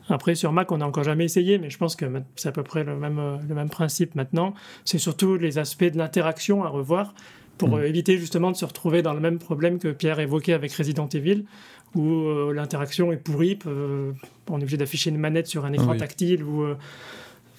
Après, 0.07 0.33
sur 0.33 0.51
Mac, 0.51 0.71
on 0.71 0.77
n'a 0.77 0.87
encore 0.87 1.03
jamais 1.03 1.25
essayé, 1.25 1.59
mais 1.59 1.69
je 1.69 1.77
pense 1.77 1.95
que 1.95 2.05
c'est 2.35 2.49
à 2.49 2.51
peu 2.51 2.63
près 2.63 2.83
le 2.83 2.95
même, 2.95 3.39
le 3.47 3.55
même 3.55 3.69
principe 3.69 4.15
maintenant. 4.15 4.53
C'est 4.85 4.97
surtout 4.97 5.35
les 5.35 5.59
aspects 5.59 5.83
de 5.83 5.97
l'interaction 5.97 6.63
à 6.63 6.69
revoir 6.69 7.13
pour 7.59 7.69
mm. 7.69 7.73
euh, 7.75 7.87
éviter 7.87 8.17
justement 8.17 8.49
de 8.49 8.55
se 8.55 8.65
retrouver 8.65 9.03
dans 9.03 9.13
le 9.13 9.19
même 9.19 9.37
problème 9.37 9.77
que 9.77 9.89
Pierre 9.89 10.19
évoquait 10.19 10.53
avec 10.53 10.73
Resident 10.73 11.07
Evil, 11.09 11.45
où 11.93 12.07
euh, 12.07 12.53
l'interaction 12.53 13.11
est 13.11 13.17
pourrie, 13.17 13.59
on 13.65 14.13
est 14.59 14.63
obligé 14.63 14.77
d'afficher 14.77 15.11
une 15.11 15.17
manette 15.17 15.45
sur 15.45 15.65
un 15.65 15.73
écran 15.73 15.95
tactile, 15.95 16.43
ou 16.43 16.63
euh, 16.63 16.75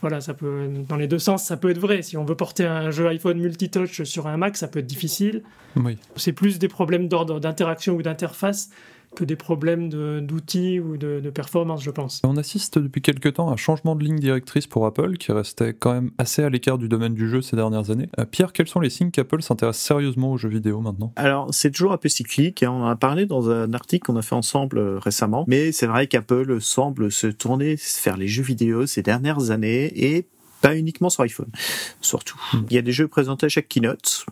voilà, 0.01 0.21
ça 0.21 0.35
peut, 0.35 0.69
dans 0.89 0.97
les 0.97 1.07
deux 1.07 1.19
sens, 1.19 1.45
ça 1.45 1.57
peut 1.57 1.71
être 1.71 1.79
vrai. 1.79 2.03
Si 2.03 2.17
on 2.17 2.25
veut 2.25 2.35
porter 2.35 2.65
un 2.65 2.91
jeu 2.91 3.07
iPhone 3.09 3.39
multitouch 3.39 4.03
sur 4.03 4.27
un 4.27 4.37
Mac, 4.37 4.57
ça 4.57 4.69
peut 4.69 4.79
être 4.79 4.87
difficile. 4.87 5.43
Oui. 5.77 5.99
C'est 6.17 6.33
plus 6.33 6.59
des 6.59 6.69
problèmes 6.69 7.09
d'ordre 7.09 7.41
d'interaction 7.41 7.95
ou 7.95 8.03
d'interface 8.03 8.71
que 9.17 9.25
des 9.25 9.37
problèmes 9.37 9.89
d'outils 10.21 10.81
ou 10.81 10.97
de, 10.97 11.31
performance, 11.31 11.83
je 11.83 11.91
pense. 11.91 12.21
On 12.25 12.37
assiste 12.37 12.79
depuis 12.79 13.03
quelques 13.03 13.35
temps 13.35 13.49
à 13.49 13.53
un 13.53 13.57
changement 13.57 13.95
de 13.95 14.05
ligne 14.05 14.19
directrice 14.19 14.67
pour 14.67 14.87
Apple, 14.87 15.17
qui 15.17 15.33
restait 15.33 15.75
quand 15.75 15.93
même 15.93 16.11
assez 16.19 16.43
à 16.43 16.51
l'écart 16.51 16.79
du 16.79 16.89
domaine 16.89 17.15
du 17.15 17.29
jeu 17.29 17.43
ces 17.43 17.57
dernières 17.57 17.91
années. 17.91 18.09
Euh, 18.19 18.25
Pierre, 18.25 18.53
quels 18.53 18.69
sont 18.69 18.81
les 18.81 18.91
signes 18.91 19.11
qu'Apple 19.11 19.43
s'intéresse 19.43 19.79
sérieusement 19.79 20.33
aux 20.33 20.39
jeux 20.39 20.49
vidéo 20.49 20.81
maintenant? 20.81 21.13
Alors, 21.17 21.53
c'est 21.53 21.71
toujours 21.71 21.93
un 21.93 21.97
peu 21.97 22.09
cyclique. 22.09 22.63
Hein. 22.63 22.71
On 22.73 22.83
en 22.83 22.89
a 22.89 22.97
parlé 22.97 23.27
dans 23.27 23.51
un 23.51 23.73
article 23.75 24.07
qu'on 24.07 24.17
a 24.17 24.23
fait 24.23 24.35
ensemble 24.35 24.79
euh, 24.79 24.99
récemment, 24.99 25.45
mais 25.49 25.73
c'est 25.73 25.87
vrai 25.87 26.07
qu'Apple 26.07 26.61
semble 26.61 27.11
se 27.11 27.27
tourner 27.27 27.77
vers 28.05 28.17
les 28.17 28.29
jeux 28.29 28.43
vidéo 28.43 28.87
ces 28.87 29.03
dernières 29.03 29.51
années 29.51 29.93
et 29.97 30.27
pas 30.61 30.77
uniquement 30.77 31.11
sur 31.11 31.23
iPhone, 31.23 31.51
surtout. 32.01 32.41
Hmm. 32.53 32.63
Il 32.71 32.75
y 32.75 32.79
a 32.79 32.83
des 32.83 32.93
jeux 32.93 33.09
présentés 33.09 33.47
à 33.47 33.49
chaque 33.49 33.69
keynote. 33.69 34.27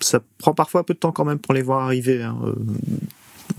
Ça 0.00 0.20
prend 0.38 0.54
parfois 0.54 0.80
un 0.80 0.84
peu 0.84 0.94
de 0.94 0.98
temps 0.98 1.12
quand 1.12 1.24
même 1.24 1.38
pour 1.38 1.54
les 1.54 1.62
voir 1.62 1.84
arriver. 1.84 2.22
Hein. 2.22 2.36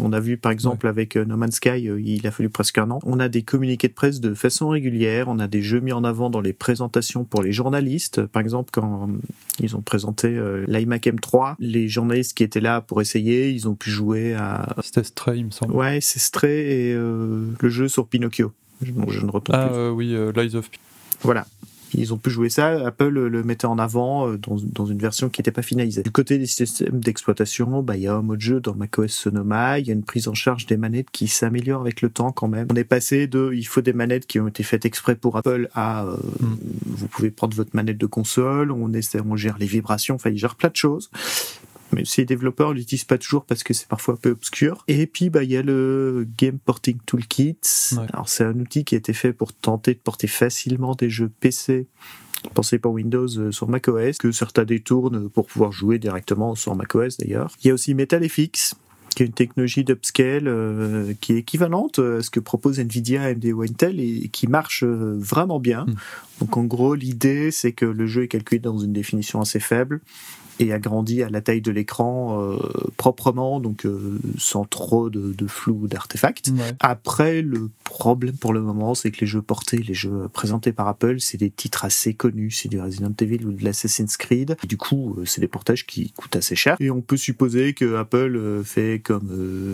Euh, 0.03 0.07
on 0.07 0.13
a 0.13 0.19
vu 0.19 0.38
par 0.38 0.51
exemple 0.51 0.88
avec 0.88 1.15
euh, 1.15 1.25
No 1.25 1.38
Man's 1.38 1.55
Sky, 1.55 1.89
euh, 1.89 2.01
il 2.01 2.25
a 2.27 2.31
fallu 2.31 2.50
presque 2.50 2.77
un 2.77 2.91
an. 2.91 3.00
On 3.03 3.19
a 3.19 3.29
des 3.29 3.44
communiqués 3.44 3.88
de 3.88 3.94
presse 3.94 4.19
de 4.19 4.33
façon 4.33 4.69
régulière, 4.69 5.27
on 5.27 5.39
a 5.39 5.47
des 5.47 5.61
jeux 5.61 5.79
mis 5.79 5.94
en 5.94 6.03
avant 6.03 6.29
dans 6.29 6.41
les 6.41 6.53
présentations 6.53 7.23
pour 7.23 7.41
les 7.41 7.51
journalistes. 7.51 8.25
Par 8.25 8.41
exemple, 8.41 8.69
quand 8.71 9.09
ils 9.59 9.75
ont 9.75 9.81
présenté 9.81 10.27
euh, 10.27 10.65
l'iMac 10.67 11.05
M3, 11.05 11.55
les 11.59 11.88
journalistes 11.88 12.35
qui 12.35 12.44
étaient 12.44 12.61
là 12.61 12.81
pour 12.81 13.01
essayer, 13.01 13.50
ils 13.50 13.67
ont 13.67 13.75
pu 13.75 13.89
jouer 13.89 14.33
à... 14.33 14.75
C'était 14.81 15.03
Stray, 15.03 15.39
il 15.39 15.45
me 15.45 15.51
semble. 15.51 15.73
Ouais, 15.73 16.00
c'est 16.01 16.19
Stray 16.19 16.51
et 16.51 16.94
le 16.94 17.69
jeu 17.69 17.88
sur 17.88 18.07
Pinocchio. 18.07 18.51
je 18.81 18.91
ne 18.91 19.31
retrouve 19.31 19.55
ah, 19.55 19.91
oui, 19.91 20.15
Lies 20.35 20.55
of... 20.55 20.69
Voilà. 21.21 21.45
Ils 21.94 22.13
ont 22.13 22.18
pu 22.18 22.30
jouer 22.30 22.50
ça. 22.50 22.86
Apple 22.86 23.07
le 23.07 23.44
mettait 23.44 23.66
en 23.66 23.78
avant 23.78 24.28
euh, 24.28 24.38
dans, 24.38 24.57
dans 24.62 24.86
une 24.86 24.98
version 24.98 25.30
qui 25.30 25.42
n'était 25.42 25.51
pas 25.51 25.62
finalisée. 25.62 26.04
Du 26.04 26.12
côté 26.12 26.38
des 26.38 26.45
systèmes 26.45 27.00
d'exploitation, 27.00 27.81
bah, 27.84 27.95
il 27.95 28.04
y 28.04 28.07
a 28.07 28.13
un 28.13 28.22
mode 28.22 28.42
jeu 28.42 28.60
dans 28.60 28.75
macOS 28.75 29.12
Sonoma. 29.12 29.80
Il 29.80 29.88
y 29.88 29.92
a 29.92 29.94
une 29.94 30.04
prise 30.04 30.28
en 30.28 30.34
charge 30.34 30.66
des 30.66 30.78
manettes 30.78 31.12
qui 31.12 31.28
s'améliore 31.28 31.81
avec 31.81 32.01
le 32.01 32.10
temps 32.10 32.31
quand 32.31 32.48
même. 32.48 32.68
On 32.72 32.75
est 32.75 32.84
passé 32.84 33.28
de 33.28 33.51
il 33.54 33.66
faut 33.66 33.81
des 33.81 33.94
manettes 33.94 34.25
qui 34.25 34.40
ont 34.40 34.48
été 34.48 34.63
faites 34.63 34.86
exprès 34.86 35.16
pour 35.16 35.38
Apple 35.38 35.69
à 35.74 36.06
euh, 36.06 36.18
hmm. 36.40 36.57
vous 36.86 37.08
pouvez 37.08 37.32
prendre 37.32 37.56
votre 37.56 37.75
manette 37.75 37.98
de 37.98 38.06
console. 38.06 38.72
On 38.72 38.94
essaie, 38.94 39.20
on 39.22 39.36
gère 39.36 39.58
les 39.58 39.67
vibrations. 39.67 40.15
Enfin, 40.15 40.29
il 40.29 40.38
gère 40.38 40.56
plein 40.56 40.70
de 40.70 40.75
choses 40.75 41.10
mais 41.93 42.05
ces 42.05 42.25
développeurs 42.25 42.73
l'utilisent 42.73 43.05
pas 43.05 43.17
toujours 43.17 43.45
parce 43.45 43.63
que 43.63 43.73
c'est 43.73 43.88
parfois 43.88 44.15
un 44.15 44.17
peu 44.17 44.31
obscur. 44.31 44.83
Et 44.88 45.07
puis 45.07 45.29
bah 45.29 45.43
il 45.43 45.51
y 45.51 45.57
a 45.57 45.62
le 45.62 46.27
Game 46.38 46.59
Porting 46.59 46.97
Toolkit. 47.05 47.57
Alors 48.13 48.29
c'est 48.29 48.43
un 48.43 48.59
outil 48.59 48.83
qui 48.83 48.95
a 48.95 48.97
été 48.97 49.13
fait 49.13 49.33
pour 49.33 49.53
tenter 49.53 49.93
de 49.93 50.00
porter 50.00 50.27
facilement 50.27 50.95
des 50.95 51.09
jeux 51.09 51.31
PC 51.39 51.88
pensé 52.50 52.79
pour 52.79 52.93
Windows 52.93 53.27
euh, 53.38 53.51
sur 53.51 53.69
macOS, 53.69 54.17
que 54.17 54.31
certains 54.31 54.65
détournent 54.65 55.29
pour 55.29 55.47
pouvoir 55.47 55.71
jouer 55.71 56.00
directement 56.00 56.55
sur 56.55 56.75
macOS 56.75 57.17
d'ailleurs. 57.17 57.51
Il 57.63 57.67
y 57.67 57.71
a 57.71 57.73
aussi 57.73 57.93
MetalFX, 57.93 58.75
qui 59.15 59.23
est 59.23 59.25
une 59.25 59.33
technologie 59.33 59.83
d'upscale 59.83 60.47
euh, 60.47 61.13
qui 61.21 61.33
est 61.33 61.38
équivalente 61.38 62.00
à 62.00 62.21
ce 62.21 62.29
que 62.29 62.39
propose 62.39 62.79
Nvidia, 62.79 63.23
AMD 63.23 63.45
ou 63.45 63.62
Intel 63.62 64.00
et 64.00 64.29
qui 64.29 64.47
marche 64.47 64.83
euh, 64.83 65.15
vraiment 65.19 65.59
bien. 65.59 65.85
Hmm. 65.85 65.95
Donc 66.41 66.57
en 66.57 66.63
gros, 66.63 66.95
l'idée 66.95 67.51
c'est 67.51 67.71
que 67.71 67.85
le 67.85 68.07
jeu 68.07 68.23
est 68.23 68.27
calculé 68.27 68.59
dans 68.59 68.77
une 68.77 68.93
définition 68.93 69.41
assez 69.41 69.59
faible 69.59 70.01
et 70.60 70.74
agrandi 70.74 71.24
à 71.24 71.29
la 71.29 71.41
taille 71.41 71.62
de 71.62 71.72
l'écran 71.72 72.41
euh, 72.41 72.57
proprement, 72.98 73.60
donc 73.60 73.86
euh, 73.86 74.19
sans 74.38 74.65
trop 74.65 75.10
de, 75.10 75.33
de 75.33 75.48
flou 75.48 75.88
d'artefacts. 75.88 76.51
Après, 76.79 77.41
le 77.41 77.69
problème 77.83 78.36
pour 78.36 78.53
le 78.53 78.62
moment, 78.62 78.95
c'est 78.95 79.12
que 79.12 79.22
les 79.22 79.27
jeux 79.27 79.41
portés, 79.41 79.77
les 79.77 79.93
jeux 79.93 80.27
présentés 80.31 80.72
par 80.72 80.88
Apple, 80.88 81.19
c'est 81.19 81.38
des 81.38 81.50
titres 81.50 81.86
assez 81.86 82.13
connus, 82.13 82.51
c'est 82.51 82.69
du 82.69 82.79
Resident 82.79 83.13
Evil 83.19 83.45
ou 83.45 83.51
de 83.51 83.63
l'Assassin's 83.63 84.17
Creed. 84.17 84.55
du 84.67 84.77
coup, 84.77 85.15
euh, 85.17 85.25
c'est 85.25 85.41
des 85.41 85.48
portages 85.48 85.86
qui 85.86 86.12
coûtent 86.12 86.36
assez 86.36 86.55
cher. 86.55 86.77
Et 86.79 86.91
on 86.91 87.01
peut 87.01 87.17
supposer 87.17 87.74
que 87.74 87.95
Apple 87.95 88.62
fait 88.63 89.01
comme 89.03 89.29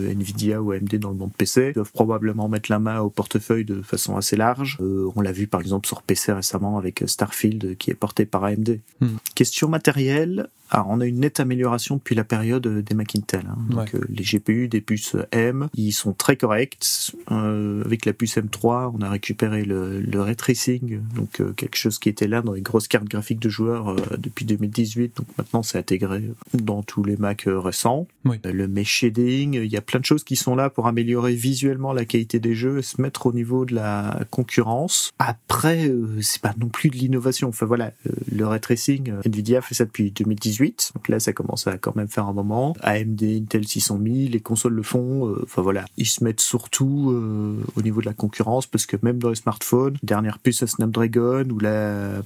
Nvidia 0.09 0.61
ou 0.61 0.71
AMD 0.71 0.95
dans 0.95 1.09
le 1.09 1.15
monde 1.15 1.31
PC, 1.37 1.69
Ils 1.69 1.73
doivent 1.73 1.91
probablement 1.91 2.47
mettre 2.47 2.71
la 2.71 2.79
main 2.79 2.99
au 3.01 3.09
portefeuille 3.09 3.65
de 3.65 3.81
façon 3.81 4.17
assez 4.17 4.35
large. 4.35 4.77
on 4.79 5.21
l'a 5.21 5.31
vu 5.31 5.47
par 5.47 5.61
exemple 5.61 5.87
sur 5.87 6.01
PC 6.01 6.31
récemment 6.33 6.77
avec 6.77 7.03
Starfield 7.05 7.77
qui 7.77 7.91
est 7.91 7.95
porté 7.95 8.25
par 8.25 8.43
AMD. 8.43 8.79
Hmm. 9.01 9.17
Question 9.35 9.67
matérielle, 9.67 10.49
alors, 10.71 10.87
on 10.89 10.99
a 11.01 11.05
une 11.05 11.21
nette 11.21 11.39
amélioration 11.39 11.95
depuis 11.95 12.15
la 12.15 12.23
période 12.23 12.67
des 12.67 12.95
Mac 12.95 13.15
Intel. 13.15 13.43
Hein. 13.49 13.57
Donc, 13.69 13.95
euh, 13.95 14.01
les 14.09 14.23
GPU 14.23 14.67
des 14.67 14.81
puces 14.81 15.15
M, 15.31 15.67
ils 15.73 15.91
sont 15.91 16.13
très 16.13 16.35
corrects. 16.35 17.15
Euh, 17.31 17.83
avec 17.83 18.05
la 18.05 18.13
puce 18.13 18.37
M3, 18.37 18.91
on 18.95 19.01
a 19.01 19.09
récupéré 19.09 19.63
le, 19.63 19.99
le 19.99 20.21
ray 20.21 20.35
tracing, 20.35 20.99
donc 21.15 21.41
euh, 21.41 21.53
quelque 21.53 21.75
chose 21.75 21.97
qui 21.97 22.09
était 22.09 22.27
là 22.27 22.41
dans 22.41 22.53
les 22.53 22.61
grosses 22.61 22.87
cartes 22.87 23.07
graphiques 23.07 23.39
de 23.39 23.49
joueurs 23.49 23.95
depuis 24.17 24.45
2018. 24.45 25.17
Donc 25.17 25.27
maintenant, 25.37 25.63
c'est 25.63 25.79
intégré 25.79 26.23
dans 26.53 26.83
tous 26.83 27.03
les 27.03 27.17
Mac 27.17 27.45
récents. 27.47 28.07
le 28.23 28.67
mesh 28.67 28.89
shading, 28.99 29.55
il 29.55 29.71
y 29.71 29.77
a 29.77 29.81
plein 29.81 29.99
de 29.99 30.05
choses 30.05 30.23
qui 30.23 30.35
sont 30.35 30.55
là 30.55 30.69
pour 30.69 30.87
améliorer 30.87 31.33
visuellement 31.33 31.93
la 31.93 32.05
qualité 32.05 32.39
des 32.39 32.53
jeux 32.53 32.79
et 32.79 32.81
se 32.83 33.01
mettre 33.01 33.25
au 33.25 33.33
niveau 33.33 33.65
de 33.65 33.73
la 33.73 34.19
concurrence. 34.29 35.11
Après, 35.17 35.91
c'est 36.21 36.41
pas 36.41 36.53
non 36.59 36.67
plus 36.67 36.89
de 36.89 36.95
l'innovation. 36.95 37.49
Enfin 37.49 37.65
voilà, 37.65 37.91
le 38.31 38.45
ray 38.45 38.59
tracing, 38.59 39.13
Nvidia 39.25 39.61
fait 39.61 39.75
ça 39.75 39.85
depuis 39.85 40.11
2018 40.11 40.58
2018. 40.59 40.91
Donc 40.95 41.07
là, 41.07 41.19
ça 41.19 41.33
commence 41.33 41.67
à 41.67 41.77
quand 41.77 41.95
même 41.95 42.07
faire 42.07 42.25
un 42.25 42.33
moment. 42.33 42.75
AMD, 42.81 43.23
Intel 43.23 43.67
6000, 43.67 44.31
les 44.31 44.39
consoles 44.39 44.73
le 44.73 44.83
font. 44.83 45.27
Euh, 45.27 45.41
enfin 45.43 45.61
voilà, 45.61 45.85
ils 45.97 46.05
se 46.05 46.23
mettent 46.23 46.41
surtout 46.41 47.11
euh, 47.11 47.57
au 47.75 47.81
niveau 47.81 48.01
de 48.01 48.05
la 48.05 48.13
concurrence 48.13 48.67
parce 48.67 48.85
que 48.85 48.97
même 49.01 49.19
dans 49.19 49.29
les 49.29 49.35
smartphones, 49.35 49.97
dernière 50.03 50.39
puce 50.39 50.65
Snapdragon 50.65 51.45
ou 51.49 51.59
la 51.59 52.21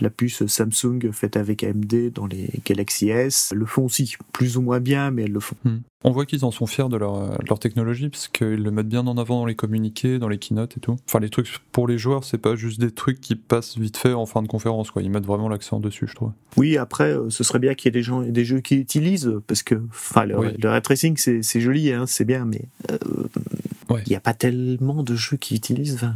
la 0.00 0.08
puce 0.08 0.46
Samsung 0.46 1.12
faite 1.12 1.36
avec 1.36 1.62
AMD 1.62 2.12
dans 2.14 2.26
les 2.26 2.48
Galaxy 2.64 3.10
S 3.10 3.52
le 3.54 3.66
font 3.66 3.84
aussi, 3.84 4.16
plus 4.32 4.56
ou 4.56 4.62
moins 4.62 4.80
bien, 4.80 5.10
mais 5.10 5.24
elles 5.24 5.32
le 5.32 5.40
font. 5.40 5.56
Hmm. 5.64 5.78
On 6.02 6.12
voit 6.12 6.24
qu'ils 6.24 6.46
en 6.46 6.50
sont 6.50 6.66
fiers 6.66 6.88
de 6.88 6.96
leur, 6.96 7.38
leur 7.46 7.58
technologie, 7.58 8.08
parce 8.08 8.28
qu'ils 8.28 8.62
le 8.62 8.70
mettent 8.70 8.88
bien 8.88 9.06
en 9.06 9.18
avant 9.18 9.40
dans 9.40 9.44
les 9.44 9.54
communiqués, 9.54 10.18
dans 10.18 10.28
les 10.28 10.38
keynotes 10.38 10.78
et 10.78 10.80
tout. 10.80 10.96
Enfin, 11.06 11.20
les 11.20 11.28
trucs 11.28 11.58
pour 11.72 11.86
les 11.86 11.98
joueurs, 11.98 12.24
c'est 12.24 12.38
pas 12.38 12.56
juste 12.56 12.80
des 12.80 12.90
trucs 12.90 13.20
qui 13.20 13.36
passent 13.36 13.76
vite 13.76 13.98
fait 13.98 14.14
en 14.14 14.24
fin 14.24 14.42
de 14.42 14.48
conférence, 14.48 14.90
quoi. 14.90 15.02
Ils 15.02 15.10
mettent 15.10 15.26
vraiment 15.26 15.50
l'accent 15.50 15.78
dessus, 15.78 16.06
je 16.06 16.14
trouve. 16.14 16.32
Oui, 16.56 16.78
après, 16.78 17.12
euh, 17.12 17.28
ce 17.28 17.44
serait 17.44 17.58
bien 17.58 17.74
qu'il 17.74 17.88
y 17.88 17.90
ait 17.90 18.00
des 18.00 18.02
gens 18.02 18.22
et 18.22 18.32
des 18.32 18.46
jeux 18.46 18.60
qui 18.60 18.76
utilisent, 18.76 19.30
parce 19.46 19.62
que, 19.62 19.74
enfin, 19.90 20.24
le, 20.24 20.38
ray 20.38 20.82
tracing, 20.82 21.18
c'est 21.18 21.60
joli, 21.60 21.92
hein, 21.92 22.06
c'est 22.06 22.24
bien, 22.24 22.46
mais 22.46 22.62
euh, 22.90 22.96
il 24.06 24.08
n'y 24.08 24.16
a 24.16 24.20
pas 24.20 24.34
tellement 24.34 25.02
de 25.02 25.14
jeux 25.14 25.36
qui 25.36 25.54
utilisent. 25.54 25.94
Enfin, 25.94 26.14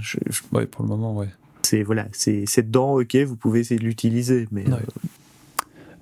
Ouais, 0.52 0.66
pour 0.66 0.82
le 0.82 0.88
moment, 0.88 1.14
ouais. 1.14 1.28
C'est 1.62 1.82
voilà, 1.82 2.06
c'est 2.12 2.44
dedans, 2.62 3.00
ok, 3.00 3.16
vous 3.16 3.36
pouvez 3.36 3.60
essayer 3.60 3.78
de 3.78 3.84
l'utiliser, 3.84 4.48
mais. 4.50 4.64
Euh, 4.70 4.76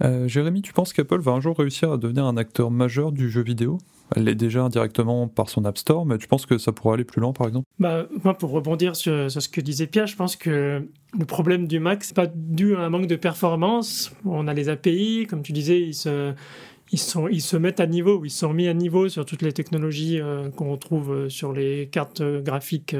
euh, 0.02 0.28
Jérémy, 0.28 0.62
tu 0.62 0.72
penses 0.72 0.92
qu'Apple 0.92 1.20
va 1.20 1.32
un 1.32 1.40
jour 1.40 1.56
réussir 1.56 1.92
à 1.92 1.96
devenir 1.96 2.24
un 2.24 2.36
acteur 2.36 2.70
majeur 2.70 3.12
du 3.12 3.30
jeu 3.30 3.42
vidéo? 3.42 3.78
Elle 4.14 4.24
l'est 4.24 4.34
déjà 4.34 4.62
indirectement 4.62 5.28
par 5.28 5.48
son 5.48 5.64
App 5.64 5.78
Store, 5.78 6.04
mais 6.04 6.18
tu 6.18 6.28
penses 6.28 6.44
que 6.44 6.58
ça 6.58 6.72
pourrait 6.72 6.94
aller 6.94 7.04
plus 7.04 7.20
loin, 7.20 7.32
par 7.32 7.46
exemple? 7.46 7.66
Bah, 7.78 8.06
pour 8.38 8.50
rebondir 8.50 8.96
sur, 8.96 9.30
ce 9.30 9.48
que 9.48 9.60
disait 9.60 9.86
Pierre, 9.86 10.06
je 10.06 10.16
pense 10.16 10.36
que 10.36 10.86
le 11.18 11.24
problème 11.24 11.66
du 11.66 11.78
Mac, 11.78 12.04
c'est 12.04 12.16
pas 12.16 12.26
dû 12.26 12.74
à 12.74 12.80
un 12.80 12.90
manque 12.90 13.06
de 13.06 13.16
performance. 13.16 14.12
On 14.24 14.48
a 14.48 14.54
les 14.54 14.68
API, 14.68 15.26
comme 15.28 15.42
tu 15.42 15.52
disais, 15.52 15.80
ils 15.80 15.94
se, 15.94 16.34
ils, 16.90 16.98
sont, 16.98 17.28
ils 17.28 17.40
se 17.40 17.56
mettent 17.56 17.80
à 17.80 17.86
niveau, 17.86 18.24
ils 18.24 18.30
sont 18.30 18.52
mis 18.52 18.68
à 18.68 18.74
niveau 18.74 19.08
sur 19.08 19.24
toutes 19.24 19.42
les 19.42 19.52
technologies 19.52 20.20
euh, 20.20 20.50
qu'on 20.50 20.72
retrouve 20.72 21.12
euh, 21.12 21.28
sur 21.28 21.52
les 21.52 21.88
cartes 21.90 22.22
graphiques 22.22 22.96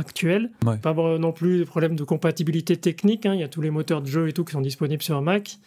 actuelles. 0.00 0.50
Pas 0.82 0.94
non 0.94 1.32
plus 1.32 1.60
de 1.60 1.64
problème 1.64 1.94
de 1.94 2.02
compatibilité 2.02 2.76
technique. 2.76 3.26
Hein. 3.26 3.34
Il 3.34 3.40
y 3.40 3.44
a 3.44 3.48
tous 3.48 3.60
les 3.60 3.70
moteurs 3.70 4.02
de 4.02 4.08
jeu 4.08 4.28
et 4.28 4.32
tout 4.32 4.44
qui 4.44 4.52
sont 4.52 4.60
disponibles 4.60 5.02
sur 5.02 5.22
Mac. 5.22 5.58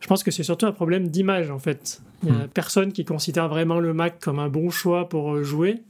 Je 0.00 0.06
pense 0.06 0.22
que 0.22 0.30
c'est 0.30 0.42
surtout 0.42 0.66
un 0.66 0.72
problème 0.72 1.08
d'image 1.08 1.50
en 1.50 1.58
fait. 1.58 2.00
Il 2.22 2.32
n'y 2.32 2.40
a 2.40 2.44
hmm. 2.44 2.48
personne 2.48 2.92
qui 2.92 3.04
considère 3.04 3.48
vraiment 3.48 3.80
le 3.80 3.92
Mac 3.92 4.20
comme 4.20 4.38
un 4.38 4.48
bon 4.48 4.70
choix 4.70 5.08
pour 5.08 5.34
euh, 5.34 5.42
jouer. 5.42 5.82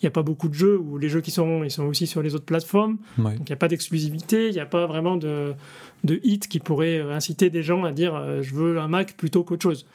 Il 0.00 0.06
n'y 0.06 0.08
a 0.08 0.10
pas 0.10 0.22
beaucoup 0.22 0.48
de 0.48 0.54
jeux 0.54 0.76
où 0.78 0.98
les 0.98 1.08
jeux 1.08 1.20
qui 1.20 1.30
sont, 1.30 1.62
ils 1.62 1.70
sont 1.70 1.84
aussi 1.84 2.08
sur 2.08 2.22
les 2.22 2.34
autres 2.34 2.44
plateformes. 2.44 2.98
Donc 3.18 3.34
il 3.38 3.44
n'y 3.44 3.52
a 3.52 3.56
pas 3.56 3.68
d'exclusivité, 3.68 4.48
il 4.48 4.52
n'y 4.52 4.60
a 4.60 4.66
pas 4.66 4.86
vraiment 4.86 5.16
de, 5.16 5.54
de 6.02 6.18
hit 6.24 6.48
qui 6.48 6.58
pourrait 6.58 6.98
euh, 6.98 7.14
inciter 7.14 7.50
des 7.50 7.62
gens 7.62 7.84
à 7.84 7.92
dire 7.92 8.16
euh, 8.16 8.42
je 8.42 8.52
veux 8.54 8.80
un 8.80 8.88
Mac 8.88 9.16
plutôt 9.16 9.44
qu'autre 9.44 9.62
chose. 9.62 9.86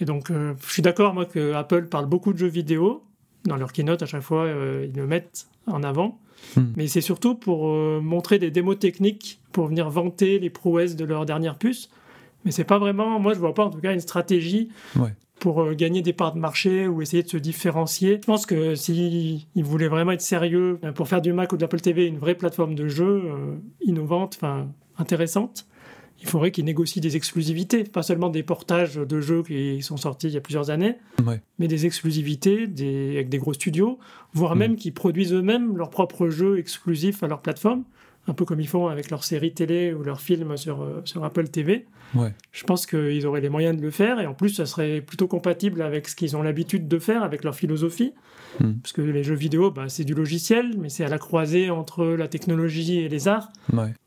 Et 0.00 0.04
donc 0.04 0.30
je 0.30 0.54
suis 0.72 0.82
d'accord 0.82 1.12
moi 1.12 1.26
que 1.26 1.52
Apple 1.52 1.86
parle 1.86 2.06
beaucoup 2.06 2.32
de 2.32 2.38
jeux 2.38 2.46
vidéo. 2.48 3.02
Dans 3.44 3.56
leur 3.56 3.72
keynote 3.72 4.02
à 4.02 4.06
chaque 4.06 4.22
fois 4.22 4.46
ils 4.48 4.94
le 4.94 5.06
mettent 5.06 5.48
en 5.66 5.82
avant. 5.82 6.18
Hmm. 6.56 6.72
Mais 6.76 6.86
c'est 6.86 7.00
surtout 7.00 7.34
pour 7.34 7.66
montrer 8.00 8.38
des 8.38 8.50
démos 8.50 8.78
techniques, 8.78 9.40
pour 9.52 9.66
venir 9.66 9.90
vanter 9.90 10.38
les 10.38 10.50
prouesses 10.50 10.96
de 10.96 11.04
leur 11.04 11.26
dernière 11.26 11.56
puce. 11.58 11.90
Mais 12.44 12.50
c'est 12.50 12.64
pas 12.64 12.78
vraiment, 12.78 13.18
moi 13.18 13.34
je 13.34 13.38
vois 13.38 13.54
pas 13.54 13.64
en 13.64 13.70
tout 13.70 13.80
cas 13.80 13.92
une 13.92 14.00
stratégie 14.00 14.70
pour 15.38 15.62
euh, 15.62 15.74
gagner 15.74 16.02
des 16.02 16.12
parts 16.12 16.34
de 16.34 16.38
marché 16.38 16.86
ou 16.86 17.02
essayer 17.02 17.22
de 17.22 17.28
se 17.28 17.36
différencier. 17.36 18.18
Je 18.20 18.26
pense 18.26 18.46
que 18.46 18.74
s'ils 18.74 19.46
voulaient 19.56 19.88
vraiment 19.88 20.12
être 20.12 20.22
sérieux 20.22 20.78
euh, 20.84 20.92
pour 20.92 21.08
faire 21.08 21.22
du 21.22 21.32
Mac 21.32 21.52
ou 21.52 21.56
de 21.56 21.62
l'Apple 21.62 21.80
TV 21.80 22.06
une 22.06 22.18
vraie 22.18 22.34
plateforme 22.34 22.74
de 22.74 22.88
jeu 22.88 23.22
euh, 23.24 23.56
innovante, 23.80 24.36
enfin 24.36 24.68
intéressante, 24.98 25.66
il 26.20 26.26
faudrait 26.26 26.50
qu'ils 26.50 26.64
négocient 26.64 27.00
des 27.00 27.16
exclusivités, 27.16 27.84
pas 27.84 28.02
seulement 28.02 28.28
des 28.28 28.42
portages 28.42 28.96
de 28.96 29.20
jeux 29.20 29.42
qui 29.42 29.82
sont 29.82 29.96
sortis 29.96 30.28
il 30.28 30.34
y 30.34 30.36
a 30.36 30.40
plusieurs 30.40 30.70
années, 30.70 30.96
mais 31.58 31.68
des 31.68 31.86
exclusivités 31.86 32.66
des, 32.66 33.12
avec 33.14 33.28
des 33.28 33.38
gros 33.38 33.54
studios, 33.54 33.98
voire 34.32 34.56
hmm. 34.56 34.58
même 34.58 34.76
qu'ils 34.76 34.94
produisent 34.94 35.32
eux-mêmes 35.32 35.76
leurs 35.76 35.90
propres 35.90 36.28
jeux 36.28 36.58
exclusifs 36.58 37.22
à 37.22 37.28
leur 37.28 37.40
plateforme 37.40 37.84
un 38.28 38.34
peu 38.34 38.44
comme 38.44 38.60
ils 38.60 38.68
font 38.68 38.88
avec 38.88 39.10
leurs 39.10 39.24
séries 39.24 39.52
télé 39.52 39.92
ou 39.92 40.02
leurs 40.02 40.20
films 40.20 40.56
sur, 40.56 40.82
euh, 40.82 41.00
sur 41.04 41.24
Apple 41.24 41.48
TV. 41.48 41.86
Je 42.52 42.64
pense 42.64 42.86
qu'ils 42.86 43.26
auraient 43.26 43.40
les 43.40 43.48
moyens 43.48 43.76
de 43.76 43.82
le 43.82 43.90
faire 43.90 44.20
et 44.20 44.26
en 44.26 44.34
plus, 44.34 44.50
ça 44.50 44.66
serait 44.66 45.00
plutôt 45.00 45.28
compatible 45.28 45.82
avec 45.82 46.08
ce 46.08 46.16
qu'ils 46.16 46.36
ont 46.36 46.42
l'habitude 46.42 46.88
de 46.88 46.98
faire, 46.98 47.22
avec 47.22 47.44
leur 47.44 47.54
philosophie. 47.54 48.14
Hmm. 48.60 48.74
Parce 48.82 48.92
que 48.92 49.02
les 49.02 49.22
jeux 49.22 49.34
vidéo, 49.34 49.70
bah, 49.70 49.88
c'est 49.88 50.04
du 50.04 50.14
logiciel, 50.14 50.74
mais 50.78 50.88
c'est 50.88 51.04
à 51.04 51.08
la 51.08 51.18
croisée 51.18 51.70
entre 51.70 52.04
la 52.04 52.28
technologie 52.28 53.00
et 53.00 53.08
les 53.08 53.28
arts. 53.28 53.52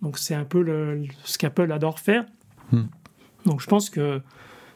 Donc 0.01 0.17
c'est 0.17 0.35
un 0.35 0.45
peu 0.45 0.61
le, 0.61 1.03
ce 1.23 1.37
qu'Apple 1.37 1.71
adore 1.71 1.99
faire. 1.99 2.25
Hmm. 2.71 2.85
Donc 3.45 3.61
je 3.61 3.67
pense 3.67 3.89
que 3.89 4.21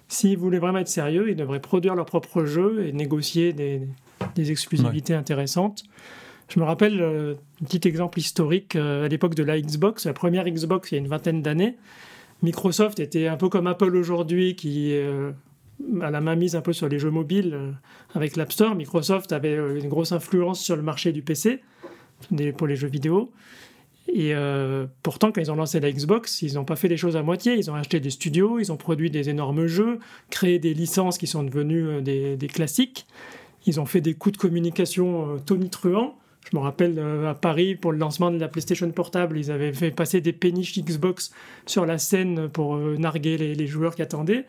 s'ils 0.08 0.38
voulaient 0.38 0.60
vraiment 0.60 0.80
être 0.80 0.88
sérieux, 0.88 1.30
ils 1.30 1.36
devraient 1.36 1.60
produire 1.60 1.96
leurs 1.96 2.06
propres 2.06 2.46
jeux 2.46 2.86
et 2.86 2.92
négocier 2.92 3.54
des, 3.54 3.82
des 4.36 4.52
exclusivités 4.52 5.14
intéressantes. 5.14 5.84
Je 6.48 6.60
me 6.60 6.66
rappelle 6.66 7.02
euh, 7.02 7.34
un 7.62 7.66
petit 7.66 7.88
exemple 7.88 8.20
historique 8.20 8.76
euh, 8.76 9.06
à 9.06 9.08
l'époque 9.08 9.34
de 9.34 9.44
la 9.44 9.60
Xbox, 9.60 10.06
la 10.06 10.14
première 10.14 10.46
Xbox 10.46 10.92
il 10.92 10.96
y 10.96 10.98
a 10.98 11.02
une 11.02 11.08
vingtaine 11.08 11.42
d'années. 11.42 11.76
Microsoft 12.46 13.00
était 13.00 13.28
un 13.28 13.38
peu 13.38 13.50
comme 13.50 13.68
Apple 13.68 13.96
aujourd'hui 13.96 14.56
qui 14.56 14.94
euh, 14.94 15.32
a 16.02 16.12
la 16.12 16.22
main 16.22 16.36
mise 16.36 16.56
un 16.56 16.62
peu 16.62 16.74
sur 16.74 16.88
les 16.88 17.00
jeux 17.00 17.10
mobiles 17.10 17.76
avec 18.14 18.36
l'App 18.36 18.52
Store. 18.52 18.76
Microsoft 18.76 19.32
avait 19.32 19.56
une 19.56 19.90
grosse 19.90 20.12
influence 20.12 20.62
sur 20.62 20.76
le 20.76 20.84
marché 20.84 21.12
du 21.12 21.22
PC 21.22 21.62
pour 22.58 22.68
les 22.68 22.76
jeux 22.76 22.88
vidéo. 22.88 23.32
Et 24.08 24.34
pourtant, 25.04 25.32
quand 25.32 25.42
ils 25.42 25.52
ont 25.52 25.56
lancé 25.56 25.80
la 25.80 25.92
Xbox, 25.92 26.44
ils 26.44 26.54
n'ont 26.54 26.64
pas 26.64 26.76
fait 26.76 26.88
les 26.88 26.96
choses 26.96 27.18
à 27.18 27.24
moitié. 27.24 27.56
Ils 27.56 27.70
ont 27.72 27.76
acheté 27.76 28.00
des 28.00 28.12
studios, 28.12 28.60
ils 28.60 28.72
ont 28.72 28.78
produit 28.78 29.10
des 29.10 29.30
énormes 29.30 29.66
jeux, 29.66 30.00
créé 30.30 30.60
des 30.60 30.74
licences 30.74 31.18
qui 31.18 31.28
sont 31.28 31.44
devenues 31.44 32.02
des 32.02 32.48
classiques. 32.48 33.06
Ils 33.66 33.80
ont 33.80 33.86
fait 33.86 34.02
des 34.02 34.14
coups 34.14 34.34
de 34.34 34.42
communication 34.42 35.38
tonitruants. 35.46 36.16
Je 36.52 36.56
me 36.56 36.62
rappelle 36.62 36.96
euh, 37.00 37.32
à 37.32 37.34
Paris, 37.34 37.76
pour 37.76 37.92
le 37.92 37.98
lancement 37.98 38.30
de 38.30 38.38
la 38.38 38.48
PlayStation 38.48 38.90
Portable, 38.92 39.38
ils 39.38 39.52
avaient 39.52 39.74
fait 39.74 39.92
passer 39.92 40.22
des 40.22 40.34
péniches 40.34 40.78
Xbox 40.78 41.32
sur 41.66 41.86
la 41.86 41.98
scène 41.98 42.50
pour 42.50 42.76
euh, 42.76 42.98
narguer 42.98 43.38
les, 43.38 43.68
joueurs 43.68 43.96
qui 43.96 44.04
attendaient. 44.04 44.46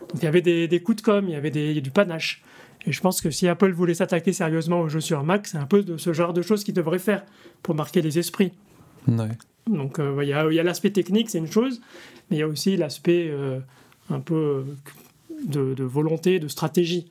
Donc 0.00 0.16
il 0.16 0.24
y 0.24 0.26
avait 0.26 0.42
des, 0.42 0.80
coups 0.80 0.98
de 0.98 1.02
com, 1.02 1.24
il 1.26 1.32
y 1.32 1.36
avait 1.36 1.50
du 1.50 1.90
panache. 1.90 2.42
Et 2.86 2.92
je 2.92 3.00
pense 3.00 3.20
que 3.20 3.30
si 3.30 3.48
Apple 3.48 3.72
voulait 3.72 3.94
s'attaquer 3.94 4.32
sérieusement 4.32 4.80
aux 4.80 4.88
jeux 4.88 5.00
sur 5.00 5.24
Mac, 5.24 5.46
c'est 5.46 5.58
un 5.58 5.66
peu 5.66 5.82
de 5.82 5.96
ce 5.96 6.12
genre 6.12 6.32
de 6.32 6.42
choses 6.42 6.64
qu'il 6.64 6.74
devrait 6.74 6.98
faire 6.98 7.24
pour 7.62 7.74
marquer 7.74 8.02
les 8.02 8.18
esprits. 8.18 8.52
Donc 9.66 9.98
euh, 9.98 10.20
il 10.22 10.28
y 10.28 10.32
a, 10.32 10.62
l'aspect 10.62 10.90
technique, 10.90 11.30
c'est 11.30 11.38
une 11.38 11.50
chose, 11.50 11.80
mais 12.30 12.36
il 12.36 12.40
y 12.40 12.42
a 12.42 12.48
aussi 12.48 12.76
l'aspect 12.76 13.32
un 14.10 14.20
peu 14.20 14.64
de, 15.46 15.82
volonté, 15.82 16.38
de 16.38 16.48
stratégie. 16.48 17.08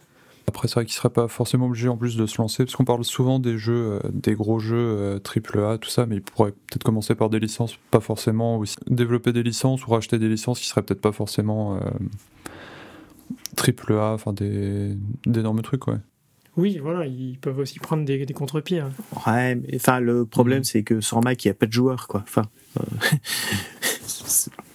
Après, 0.48 0.68
c'est 0.68 0.76
vrai 0.76 0.86
qu'il 0.86 0.94
serait 0.94 1.10
pas 1.10 1.28
forcément 1.28 1.68
obligé 1.68 1.90
en 1.90 1.98
plus 1.98 2.16
de 2.16 2.26
se 2.26 2.38
lancer, 2.38 2.64
parce 2.64 2.76
qu'on 2.76 2.86
parle 2.86 3.04
souvent 3.04 3.40
des 3.40 3.58
jeux, 3.58 4.00
euh, 4.04 4.10
des 4.12 4.34
gros 4.34 4.60
jeux 4.60 5.20
triple 5.24 5.60
A, 5.60 5.78
tout 5.78 5.90
ça, 5.90 6.06
mais 6.06 6.16
il 6.16 6.22
pourrait 6.22 6.52
peut-être 6.52 6.84
commencer 6.84 7.16
par 7.16 7.30
des 7.30 7.40
licences, 7.40 7.78
pas 7.92 8.00
forcément 8.00 8.58
aussi 8.58 8.78
développer 8.88 9.34
des 9.34 9.44
licences 9.44 9.86
ou 9.86 9.92
racheter 9.92 10.20
des 10.20 10.30
licences 10.30 10.60
qui 10.60 10.68
seraient 10.68 10.84
peut-être 10.84 11.02
pas 11.02 11.12
forcément 11.12 11.80
triple 13.56 13.94
A, 13.94 14.14
enfin 14.14 14.32
des 14.34 14.96
d'énormes 15.26 15.62
trucs, 15.62 15.88
ouais. 15.88 15.98
Oui, 16.58 16.80
voilà, 16.82 17.06
ils 17.06 17.38
peuvent 17.38 17.60
aussi 17.60 17.78
prendre 17.78 18.04
des, 18.04 18.26
des 18.26 18.34
contre-pieds. 18.34 18.80
Hein. 18.80 18.90
Ouais, 19.28 19.56
mais 19.56 19.76
enfin, 19.76 20.00
le 20.00 20.26
problème, 20.26 20.62
mm. 20.62 20.64
c'est 20.64 20.84
que 20.84 21.02
sur 21.02 21.22
Mac, 21.22 21.46
il 21.46 21.48
n'y 21.48 21.52
a 21.52 21.54
pas 21.54 21.68
de 21.68 21.72
joueurs, 21.72 22.08
quoi. 22.08 22.24
Enfin, 22.24 22.50
euh, 22.80 22.84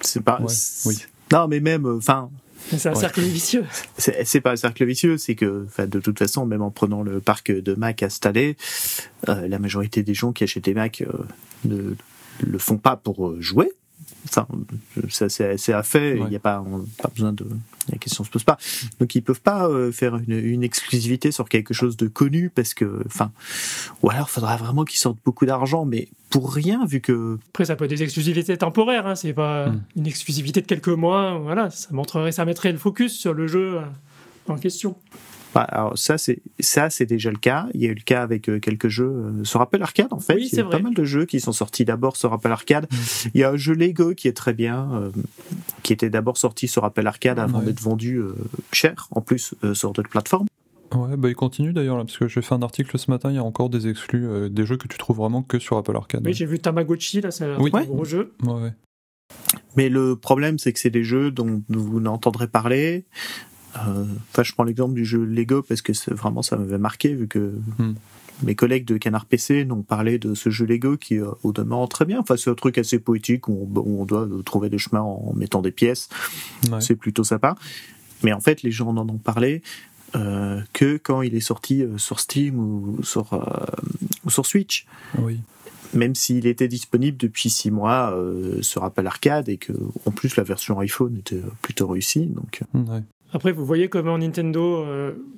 c'est 0.00 0.22
pas. 0.22 0.40
oui. 0.86 0.96
Non, 1.32 1.48
mais 1.48 1.58
même, 1.58 1.86
euh, 1.86 1.96
enfin, 1.96 2.30
c'est 2.78 2.88
un 2.88 2.94
cercle 2.94 3.20
vicieux. 3.20 3.64
C'est 3.98 4.40
pas 4.40 4.52
un 4.52 4.56
cercle 4.56 4.84
vicieux, 4.84 5.18
c'est 5.18 5.34
que, 5.34 5.66
de 5.78 6.00
toute 6.00 6.18
façon, 6.18 6.46
même 6.46 6.62
en 6.62 6.70
prenant 6.70 7.02
le 7.02 7.20
parc 7.20 7.50
de 7.50 7.74
Mac 7.74 8.02
installé, 8.02 8.56
euh, 9.28 9.46
la 9.48 9.58
majorité 9.58 10.02
des 10.02 10.14
gens 10.14 10.32
qui 10.32 10.44
achètent 10.44 10.64
des 10.64 10.74
Mac 10.74 11.02
euh, 11.02 11.24
ne 11.64 11.94
le 12.40 12.58
font 12.58 12.78
pas 12.78 12.96
pour 12.96 13.28
euh, 13.28 13.36
jouer, 13.40 13.72
Enfin, 14.28 14.46
ça 15.08 15.28
c'est 15.28 15.72
à 15.72 15.82
fait. 15.82 16.16
Il 16.16 16.26
n'y 16.26 16.36
a 16.36 16.40
pas, 16.40 16.64
pas 17.02 17.08
besoin 17.08 17.32
de. 17.32 17.46
La 17.90 17.98
question 17.98 18.22
se 18.22 18.30
pose 18.30 18.44
pas. 18.44 18.58
Donc 19.00 19.14
ils 19.14 19.22
peuvent 19.22 19.40
pas 19.40 19.66
euh, 19.66 19.90
faire 19.90 20.16
une, 20.16 20.38
une, 20.38 20.62
exclusivité 20.62 21.32
sur 21.32 21.48
quelque 21.48 21.74
chose 21.74 21.96
de 21.96 22.06
connu 22.06 22.48
parce 22.48 22.74
que, 22.74 23.02
enfin, 23.06 23.32
ou 24.02 24.10
alors 24.10 24.28
il 24.30 24.32
faudra 24.32 24.56
vraiment 24.56 24.84
qu'ils 24.84 25.00
sortent 25.00 25.18
beaucoup 25.24 25.46
d'argent, 25.46 25.84
mais 25.84 26.08
pour 26.30 26.52
rien 26.52 26.86
vu 26.86 27.00
que. 27.00 27.38
Après 27.48 27.64
ça 27.64 27.74
peut 27.74 27.84
être 27.84 27.90
des 27.90 28.02
exclusivités 28.04 28.56
temporaires. 28.56 29.06
Hein, 29.06 29.16
c'est 29.16 29.32
pas 29.32 29.68
hmm. 29.68 29.82
une 29.96 30.06
exclusivité 30.06 30.60
de 30.60 30.66
quelques 30.66 30.88
mois. 30.88 31.38
Voilà, 31.38 31.70
ça 31.70 31.88
montrerait, 31.90 32.32
ça 32.32 32.44
mettrait 32.44 32.72
le 32.72 32.78
focus 32.78 33.18
sur 33.18 33.34
le 33.34 33.48
jeu 33.48 33.78
euh, 33.78 33.82
en 34.48 34.56
question. 34.56 34.96
Bah, 35.54 35.62
alors 35.62 35.98
ça 35.98 36.16
c'est 36.16 36.40
ça 36.60 36.90
c'est 36.90 37.06
déjà 37.06 37.30
le 37.30 37.36
cas. 37.36 37.68
Il 37.74 37.82
y 37.82 37.86
a 37.86 37.90
eu 37.90 37.94
le 37.94 38.02
cas 38.02 38.22
avec 38.22 38.48
euh, 38.48 38.58
quelques 38.58 38.88
jeux 38.88 39.04
euh, 39.04 39.44
sur 39.44 39.60
Apple 39.60 39.82
Arcade 39.82 40.12
en 40.12 40.20
fait. 40.20 40.38
il 40.40 40.54
y 40.54 40.60
a 40.60 40.64
pas 40.64 40.78
mal 40.78 40.94
de 40.94 41.04
jeux 41.04 41.26
qui 41.26 41.40
sont 41.40 41.52
sortis 41.52 41.84
d'abord 41.84 42.16
sur 42.16 42.32
Apple 42.32 42.50
Arcade. 42.50 42.86
Mm. 42.90 42.96
Il 43.34 43.40
y 43.40 43.44
a 43.44 43.50
un 43.50 43.56
jeu 43.56 43.74
Lego 43.74 44.14
qui 44.14 44.28
est 44.28 44.36
très 44.36 44.54
bien, 44.54 44.90
euh, 44.94 45.10
qui 45.82 45.92
était 45.92 46.10
d'abord 46.10 46.38
sorti 46.38 46.68
sur 46.68 46.84
Apple 46.84 47.06
Arcade 47.06 47.38
avant 47.38 47.60
d'être 47.60 47.80
vendu 47.80 48.20
cher 48.72 49.08
en 49.10 49.20
plus 49.20 49.54
sur 49.74 49.92
d'autres 49.92 50.08
plateformes. 50.08 50.46
Ouais, 50.94 51.16
bah 51.16 51.28
il 51.28 51.34
continue 51.34 51.72
d'ailleurs 51.72 51.96
là, 51.96 52.04
parce 52.04 52.18
que 52.18 52.28
j'ai 52.28 52.42
fait 52.42 52.54
un 52.54 52.62
article 52.62 52.98
ce 52.98 53.10
matin, 53.10 53.30
il 53.30 53.36
y 53.36 53.38
a 53.38 53.42
encore 53.42 53.70
des 53.70 53.88
exclus, 53.88 54.50
des 54.50 54.66
jeux 54.66 54.76
que 54.76 54.88
tu 54.88 54.98
trouves 54.98 55.16
vraiment 55.16 55.42
que 55.42 55.58
sur 55.58 55.76
Apple 55.78 55.96
Arcade. 55.96 56.22
Oui, 56.24 56.34
j'ai 56.34 56.46
vu 56.46 56.58
Tamagotchi 56.58 57.20
là, 57.20 57.30
c'est 57.30 57.44
un 57.44 57.56
gros 57.58 58.04
jeu. 58.04 58.34
Ouais, 58.44 58.72
Mais 59.76 59.88
le 59.88 60.16
problème, 60.16 60.58
c'est 60.58 60.72
que 60.72 60.78
c'est 60.78 60.90
des 60.90 61.04
jeux 61.04 61.30
dont 61.30 61.62
vous 61.68 62.00
n'entendrez 62.00 62.46
parler. 62.46 63.06
Euh, 63.76 64.04
enfin, 64.30 64.42
je 64.42 64.52
prends 64.52 64.64
l'exemple 64.64 64.94
du 64.94 65.04
jeu 65.04 65.24
Lego 65.24 65.62
parce 65.62 65.82
que 65.82 65.92
vraiment 66.14 66.42
ça 66.42 66.56
m'avait 66.56 66.78
marqué 66.78 67.14
vu 67.14 67.26
que 67.26 67.54
hmm. 67.78 67.94
mes 68.42 68.54
collègues 68.54 68.84
de 68.84 68.98
Canard 68.98 69.24
PC 69.24 69.64
n'ont 69.64 69.82
parlé 69.82 70.18
de 70.18 70.34
ce 70.34 70.50
jeu 70.50 70.66
Lego 70.66 70.96
qui, 70.96 71.18
euh, 71.18 71.30
au 71.42 71.52
demeurant, 71.52 71.86
très 71.86 72.04
bien. 72.04 72.20
Enfin, 72.20 72.36
c'est 72.36 72.50
un 72.50 72.54
truc 72.54 72.78
assez 72.78 72.98
poétique 72.98 73.48
où 73.48 73.68
on, 73.76 74.04
doit 74.04 74.28
trouver 74.44 74.68
des 74.68 74.78
chemins 74.78 75.00
en 75.00 75.32
mettant 75.34 75.62
des 75.62 75.72
pièces. 75.72 76.08
C'est 76.80 76.96
plutôt 76.96 77.24
sympa. 77.24 77.56
Mais 78.22 78.32
en 78.32 78.40
fait, 78.40 78.62
les 78.62 78.70
gens 78.70 78.92
n'en 78.92 79.08
ont 79.08 79.18
parlé 79.18 79.62
euh, 80.14 80.60
que 80.74 80.98
quand 80.98 81.22
il 81.22 81.34
est 81.34 81.40
sorti 81.40 81.82
euh, 81.82 81.96
sur 81.96 82.20
Steam 82.20 82.58
ou 82.58 83.02
sur, 83.02 83.32
euh, 83.32 83.40
ou 84.24 84.30
sur 84.30 84.44
Switch. 84.44 84.86
Oui. 85.18 85.40
Même 85.94 86.14
s'il 86.14 86.46
était 86.46 86.68
disponible 86.68 87.16
depuis 87.16 87.50
six 87.50 87.70
mois 87.70 88.18
sur 88.62 88.82
Apple 88.82 89.06
Arcade 89.06 89.50
et 89.50 89.58
que 89.58 89.74
en 90.06 90.10
plus 90.10 90.36
la 90.36 90.42
version 90.42 90.78
iPhone 90.78 91.18
était 91.18 91.42
plutôt 91.60 91.86
réussie. 91.86 92.24
Donc. 92.24 92.62
Après, 93.32 93.52
vous 93.52 93.64
voyez 93.64 93.88
comment 93.88 94.18
Nintendo 94.18 94.86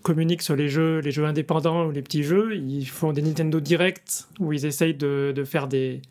communique 0.03 0.43
sur 0.43 0.57
les 0.57 0.69
jeux, 0.69 0.99
les 0.99 1.13
jeux 1.13 1.25
indépendants 1.25 1.87
ou 1.87 1.93
les 1.93 2.03
petits 2.03 2.25
jeux. 2.25 2.57
Ils 2.57 2.87
font 2.87 3.13
des 3.13 3.23
Nintendo 3.23 3.61
Direct 3.61 4.27
où 4.41 4.53
ils 4.53 4.67
essayent 4.67 4.95
de, 4.95 5.33
de 5.35 5.45
faire 5.45 5.69
des, 5.69 6.03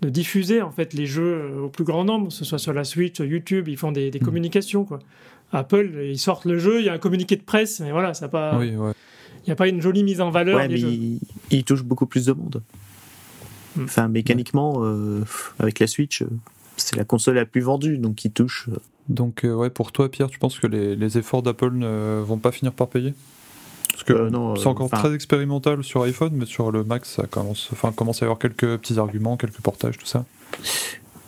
de 0.00 0.08
diffuser 0.08 0.62
en 0.62 0.70
fait 0.70 0.94
les 0.94 1.06
jeux 1.06 1.52
au 1.62 1.68
plus 1.68 1.84
grand 1.84 2.04
nombre, 2.04 2.28
que 2.28 2.34
ce 2.34 2.44
soit 2.44 2.58
sur 2.58 2.72
la 2.72 2.84
Switch, 2.84 3.16
sur 3.16 3.24
YouTube, 3.24 3.68
ils 3.68 3.76
font 3.76 3.92
des, 3.92 4.10
des 4.10 4.20
mm. 4.20 4.24
communications 4.24 4.84
quoi. 4.84 5.00
Apple, 5.52 6.02
ils 6.04 6.18
sortent 6.18 6.44
le 6.44 6.58
jeu, 6.58 6.80
il 6.80 6.86
y 6.86 6.88
a 6.88 6.92
un 6.92 6.98
communiqué 6.98 7.36
de 7.36 7.42
presse, 7.42 7.80
mais 7.80 7.90
voilà, 7.90 8.14
ça 8.14 8.28
pas. 8.28 8.58
Il 8.62 9.46
n'y 9.46 9.52
a 9.52 9.56
pas 9.56 9.68
une 9.68 9.80
jolie 9.80 10.04
mise 10.04 10.20
en 10.20 10.30
valeur. 10.30 10.56
Ouais, 10.56 10.68
mais 10.68 10.78
il, 11.50 11.64
touche 11.64 11.82
beaucoup 11.82 12.04
plus 12.04 12.26
de 12.26 12.32
monde. 12.32 12.62
Hmm. 13.76 13.84
Enfin, 13.84 14.08
mécaniquement, 14.08 14.84
euh, 14.84 15.24
avec 15.58 15.78
la 15.78 15.86
Switch, 15.86 16.20
euh, 16.20 16.28
c'est 16.76 16.96
la 16.96 17.04
console 17.04 17.36
la 17.36 17.46
plus 17.46 17.62
vendue, 17.62 17.96
donc 17.96 18.24
il 18.26 18.30
touche. 18.30 18.68
Euh. 19.10 19.12
Donc, 19.12 19.44
ouais, 19.44 19.70
pour 19.70 19.92
toi, 19.92 20.10
Pierre, 20.10 20.28
tu 20.28 20.38
penses 20.38 20.58
que 20.58 20.66
les, 20.66 21.18
efforts 21.18 21.42
d'Apple 21.42 21.72
ne 21.72 22.20
vont 22.20 22.38
pas 22.38 22.52
finir 22.52 22.72
par 22.72 22.88
payer? 22.88 23.14
Parce 23.92 24.04
que 24.04 24.30
c'est 24.56 24.66
encore 24.66 24.90
très 24.90 25.12
expérimental 25.12 25.82
sur 25.82 26.02
iPhone, 26.02 26.32
mais 26.34 26.46
sur 26.46 26.70
le 26.70 26.84
Mac, 26.84 27.04
ça 27.04 27.24
commence, 27.26 27.68
enfin, 27.72 27.90
commence 27.90 28.22
à 28.22 28.26
y 28.26 28.26
avoir 28.26 28.38
quelques 28.38 28.76
petits 28.76 28.98
arguments, 28.98 29.36
quelques 29.36 29.60
portages, 29.60 29.98
tout 29.98 30.06
ça. 30.06 30.24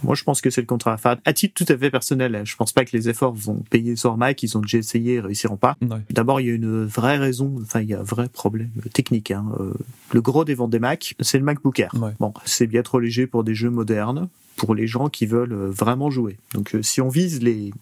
Moi, 0.02 0.14
je 0.14 0.24
pense 0.24 0.40
que 0.40 0.50
c'est 0.50 0.60
le 0.60 0.66
contraire. 0.66 0.94
Enfin, 0.94 1.16
à 1.24 1.32
titre 1.32 1.54
tout 1.54 1.70
à 1.72 1.76
fait 1.76 1.90
personnel, 1.90 2.42
je 2.44 2.56
pense 2.56 2.72
pas 2.72 2.84
que 2.84 2.96
les 2.96 3.08
efforts 3.08 3.34
vont 3.34 3.62
payer 3.70 3.96
sur 3.96 4.16
Mac. 4.16 4.42
Ils 4.42 4.56
ont 4.56 4.60
déjà 4.60 4.78
essayé 4.78 5.14
et 5.14 5.20
réussiront 5.20 5.56
pas. 5.56 5.76
D'abord, 6.10 6.40
il 6.40 6.46
y 6.46 6.50
a 6.50 6.54
une 6.54 6.84
vraie 6.84 7.18
raison. 7.18 7.56
Enfin, 7.62 7.80
il 7.80 7.88
y 7.88 7.94
a 7.94 8.00
un 8.00 8.04
vrai 8.04 8.28
problème 8.28 8.70
technique. 8.92 9.30
Hein. 9.30 9.46
Euh, 9.60 9.72
le 10.12 10.20
gros 10.20 10.44
des 10.44 10.54
ventes 10.54 10.70
des 10.70 10.78
Mac, 10.78 11.14
c'est 11.20 11.38
le 11.38 11.44
MacBook 11.44 11.78
Air. 11.78 11.94
Bon, 12.18 12.32
c'est 12.44 12.66
bien 12.66 12.82
trop 12.82 13.00
léger 13.00 13.26
pour 13.26 13.44
des 13.44 13.54
jeux 13.54 13.70
modernes 13.70 14.28
pour 14.56 14.74
les 14.74 14.86
gens 14.86 15.08
qui 15.08 15.24
veulent 15.24 15.54
euh, 15.54 15.70
vraiment 15.70 16.10
jouer. 16.10 16.36
Donc 16.52 16.74
euh, 16.74 16.82
si 16.82 17.00
on 17.00 17.08
vise 17.08 17.42
les 17.42 17.72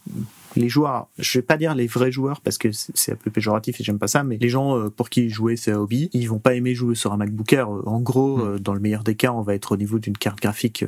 les 0.59 0.69
joueurs, 0.69 1.09
je 1.19 1.39
vais 1.39 1.43
pas 1.43 1.57
dire 1.57 1.75
les 1.75 1.87
vrais 1.87 2.13
joueurs 2.13 2.41
parce 2.41 2.59
que 2.59 2.69
c'est 2.73 3.13
un 3.13 3.17
peu 3.17 3.31
péjoratif 3.31 3.81
et 3.81 3.85
j'aime 3.85 3.99
pas 3.99 4.09
ça, 4.09 4.25
mais 4.25 4.39
les 4.39 4.49
gens 4.49 4.79
euh, 4.79 4.91
pour 4.91 5.11
qui 5.11 5.29
jouer 5.31 5.57
c'est 5.57 5.73
un 5.73 5.79
hobby, 5.79 6.11
ils 6.13 6.29
vont 6.29 6.39
pas 6.39 6.55
aimer 6.55 6.75
jouer 6.75 6.95
sur 6.95 7.13
un 7.13 7.17
MacBook 7.17 7.53
Air. 7.53 7.69
En 7.69 8.01
gros, 8.01 8.39
mm. 8.39 8.61
dans 8.61 8.75
le 8.75 8.81
meilleur 8.81 9.05
des 9.05 9.15
cas, 9.15 9.33
on 9.33 9.43
va 9.43 9.55
être 9.55 9.73
au 9.73 9.77
niveau 9.77 9.99
d'une 9.99 10.17
carte 10.17 10.41
graphique 10.41 10.85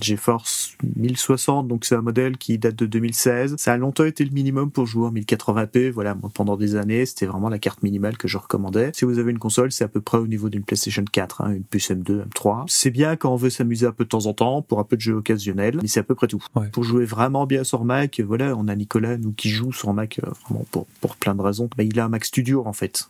GeForce 0.00 0.76
1060, 0.96 1.68
donc 1.68 1.84
c'est 1.84 1.94
un 1.94 2.02
modèle 2.02 2.36
qui 2.38 2.58
date 2.58 2.76
de 2.76 2.86
2016. 2.86 3.56
Ça 3.58 3.72
a 3.72 3.76
longtemps 3.76 4.04
été 4.04 4.24
le 4.24 4.30
minimum 4.30 4.70
pour 4.70 4.86
jouer 4.86 5.06
en 5.06 5.12
1080p. 5.12 5.90
Voilà, 5.90 6.14
moi, 6.14 6.30
pendant 6.32 6.56
des 6.56 6.76
années, 6.76 7.06
c'était 7.06 7.26
vraiment 7.26 7.48
la 7.48 7.58
carte 7.58 7.82
minimale 7.82 8.16
que 8.16 8.28
je 8.28 8.38
recommandais. 8.38 8.90
Si 8.94 9.04
vous 9.04 9.18
avez 9.18 9.30
une 9.30 9.38
console, 9.38 9.72
c'est 9.72 9.84
à 9.84 9.88
peu 9.88 10.00
près 10.00 10.18
au 10.18 10.26
niveau 10.26 10.48
d'une 10.48 10.64
PlayStation 10.64 11.04
4, 11.10 11.42
hein, 11.42 11.52
une 11.52 11.64
puce 11.64 11.90
M2, 11.90 12.26
M3. 12.28 12.64
C'est 12.68 12.90
bien 12.90 13.16
quand 13.16 13.32
on 13.32 13.36
veut 13.36 13.50
s'amuser 13.50 13.86
un 13.86 13.92
peu 13.92 14.04
de 14.04 14.08
temps 14.08 14.26
en 14.26 14.34
temps 14.34 14.62
pour 14.62 14.80
un 14.80 14.84
peu 14.84 14.96
de 14.96 15.00
jeu 15.00 15.14
occasionnel, 15.14 15.78
mais 15.80 15.88
c'est 15.88 16.00
à 16.00 16.04
peu 16.04 16.14
près 16.14 16.26
tout. 16.26 16.42
Pour 16.72 16.84
jouer 16.84 17.04
vraiment 17.04 17.46
bien 17.46 17.64
sur 17.64 17.84
Mac, 17.84 18.20
voilà, 18.20 18.54
on 18.56 18.68
a 18.68 18.74
Nous, 19.00 19.32
qui 19.32 19.50
joue 19.50 19.72
sur 19.72 19.92
Mac, 19.92 20.20
euh, 20.22 20.30
vraiment 20.44 20.64
pour, 20.70 20.86
pour 21.00 21.16
plein 21.16 21.34
de 21.34 21.42
raisons. 21.42 21.68
Bah, 21.76 21.84
il 21.84 21.98
a 21.98 22.04
un 22.04 22.08
Mac 22.08 22.24
Studio, 22.24 22.66
en 22.66 22.72
fait. 22.72 23.08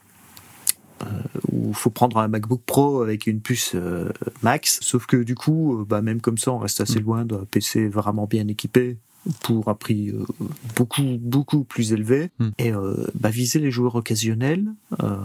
Euh, 1.03 1.07
où 1.51 1.69
il 1.69 1.75
faut 1.75 1.91
prendre 1.91 2.19
un 2.19 2.29
MacBook 2.29 2.63
Pro 2.65 3.03
avec 3.03 3.27
une 3.27 3.41
puce 3.41 3.73
euh, 3.75 4.11
Max. 4.43 4.79
Sauf 4.81 5.07
que 5.07 5.17
du 5.17 5.35
coup, 5.35 5.85
bah, 5.89 6.03
même 6.03 6.21
comme 6.21 6.39
ça, 6.39 6.53
on 6.53 6.59
reste 6.59 6.81
assez 6.81 7.01
mm. 7.01 7.05
loin 7.05 7.25
d'un 7.25 7.45
PC 7.51 7.89
vraiment 7.89 8.27
bien 8.27 8.47
équipé 8.49 8.97
pour 9.43 9.69
un 9.69 9.75
prix 9.75 10.11
euh, 10.11 10.25
beaucoup 10.77 11.19
beaucoup 11.21 11.65
plus 11.65 11.93
élevé 11.93 12.31
hmm. 12.39 12.49
et 12.59 12.73
euh, 12.73 13.07
bah, 13.15 13.31
viser 13.31 13.59
les 13.59 13.71
joueurs 13.71 13.95
occasionnels 13.95 14.67
euh, 15.03 15.17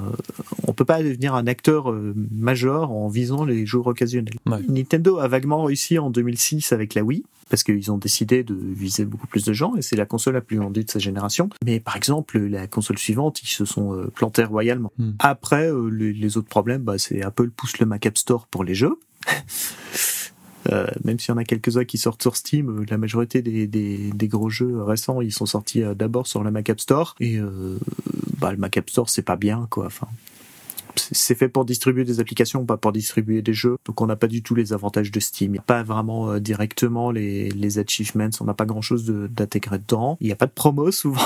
on 0.68 0.74
peut 0.74 0.86
pas 0.86 1.04
devenir 1.04 1.36
un 1.36 1.48
acteur 1.48 1.92
euh, 1.92 2.14
majeur 2.32 2.92
en 2.92 3.08
visant 3.10 3.44
les 3.44 3.66
joueurs 3.66 3.88
occasionnels 3.88 4.36
Nintendo 4.68 5.18
a 5.18 5.28
vaguement 5.28 5.64
réussi 5.64 6.00
en 6.00 6.10
2006 6.10 6.72
avec 6.72 6.94
la 6.94 7.04
Wii 7.04 7.24
parce 7.50 7.64
qu'ils 7.64 7.92
ont 7.92 7.98
décidé 7.98 8.44
de 8.44 8.56
viser 8.56 9.06
beaucoup 9.06 9.28
plus 9.28 9.44
de 9.44 9.54
gens 9.54 9.76
et 9.76 9.82
c'est 9.82 9.96
la 9.96 10.06
console 10.06 10.36
la 10.36 10.42
plus 10.42 10.58
vendue 10.58 10.84
de 10.84 10.90
sa 10.90 11.00
génération 11.00 11.50
mais 11.66 11.80
par 11.80 11.96
exemple 11.96 12.40
la 12.40 12.68
console 12.68 12.98
suivante 12.98 13.42
ils 13.44 13.48
se 13.48 13.66
sont 13.66 14.10
plantés 14.16 14.44
royalement 14.44 14.92
hmm. 14.98 15.12
après 15.20 15.70
les, 15.92 16.14
les, 16.14 16.38
autres 16.38 16.48
problèmes 16.48 16.84
bah, 16.84 16.98
c'est 16.98 17.22
Apple 17.22 17.50
pousse 17.50 17.80
le 17.80 17.86
Mac 17.86 18.06
App 18.06 18.18
Store 18.18 18.48
pour 18.48 18.64
les 18.64 18.76
jeux 18.76 19.00
Euh, 20.72 20.88
même 21.04 21.20
s'il 21.20 21.30
y 21.30 21.32
en 21.32 21.38
a 21.38 21.44
quelques-uns 21.44 21.86
qui 21.86 21.98
sortent 21.98 22.22
sur 22.22 22.36
Steam, 22.36 22.70
euh, 22.70 22.86
la 22.90 22.98
majorité 22.98 23.42
des, 23.42 23.68
des, 23.68 24.12
des 24.14 24.28
gros 24.28 24.50
jeux 24.50 24.82
récents, 24.82 25.22
ils 25.22 25.32
sont 25.32 25.46
sortis 25.46 25.84
euh, 25.84 25.94
d'abord 25.94 26.28
sur 26.28 26.44
le 26.44 26.52
Mac 26.52 26.70
App 26.70 26.80
Store. 26.80 27.16
Et 27.20 27.40
bah, 28.38 28.52
le 28.52 28.58
Mac 28.58 28.78
App 28.78 28.90
Store, 28.90 29.10
c'est 29.10 29.22
pas 29.22 29.36
bien, 29.36 29.68
quoi. 29.70 29.86
Enfin, 29.86 30.08
c'est 30.96 31.36
fait 31.36 31.50
pour 31.50 31.66
distribuer 31.66 32.04
des 32.04 32.20
applications, 32.20 32.66
pas 32.66 32.78
pour 32.78 32.92
distribuer 32.92 33.42
des 33.42 33.54
jeux. 33.54 33.78
Donc 33.86 34.02
on 34.02 34.08
n'a 34.08 34.16
pas 34.16 34.28
du 34.28 34.42
tout 34.42 34.56
les 34.56 34.74
avantages 34.74 35.12
de 35.12 35.20
Steam. 35.20 35.52
Il 35.52 35.54
n'y 35.54 35.60
a 35.60 35.64
pas 35.64 35.84
vraiment 35.84 36.40
directement 36.40 37.12
les, 37.12 37.50
les 37.50 37.80
achievements. 37.80 38.30
On 38.40 38.46
n'a 38.46 38.54
pas 38.54 38.66
grand-chose 38.66 39.06
d'intégrer 39.06 39.80
dedans. 39.80 40.18
Il 40.22 40.28
n'y 40.28 40.34
a 40.34 40.36
pas 40.36 40.48
de 40.48 40.52
promo 40.52 40.92
souvent. 40.92 41.22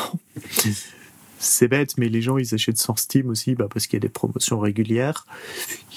c'est 1.44 1.68
bête, 1.68 1.98
mais 1.98 2.10
les 2.10 2.22
gens 2.22 2.38
ils 2.38 2.54
achètent 2.54 2.78
sur 2.78 2.98
Steam 2.98 3.30
aussi 3.30 3.56
bah, 3.56 3.68
parce 3.72 3.86
qu'il 3.88 3.98
y 3.98 4.02
a 4.02 4.06
des 4.06 4.10
promotions 4.10 4.60
régulières. 4.60 5.26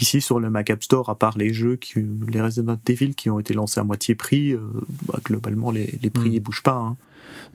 Ici 0.01 0.21
sur 0.21 0.41
le 0.41 0.51
Mac 0.51 0.71
App 0.71 0.83
Store, 0.83 1.09
à 1.09 1.15
part 1.19 1.39
les 1.39 1.53
jeux, 1.53 1.77
qui, 1.77 2.05
les 2.29 2.41
Resident 2.41 2.79
Evil 2.89 3.15
qui 3.15 3.31
ont 3.31 3.39
été 3.39 3.55
lancés 3.55 3.81
à 3.81 3.85
moitié 3.85 4.15
prix, 4.15 4.53
euh, 4.53 4.61
bah, 5.07 5.21
globalement 5.25 5.71
les, 5.71 5.99
les 6.03 6.11
prix 6.11 6.31
ne 6.31 6.39
hmm. 6.39 6.43
bougent 6.43 6.63
pas. 6.63 6.77
Hein. 6.77 6.97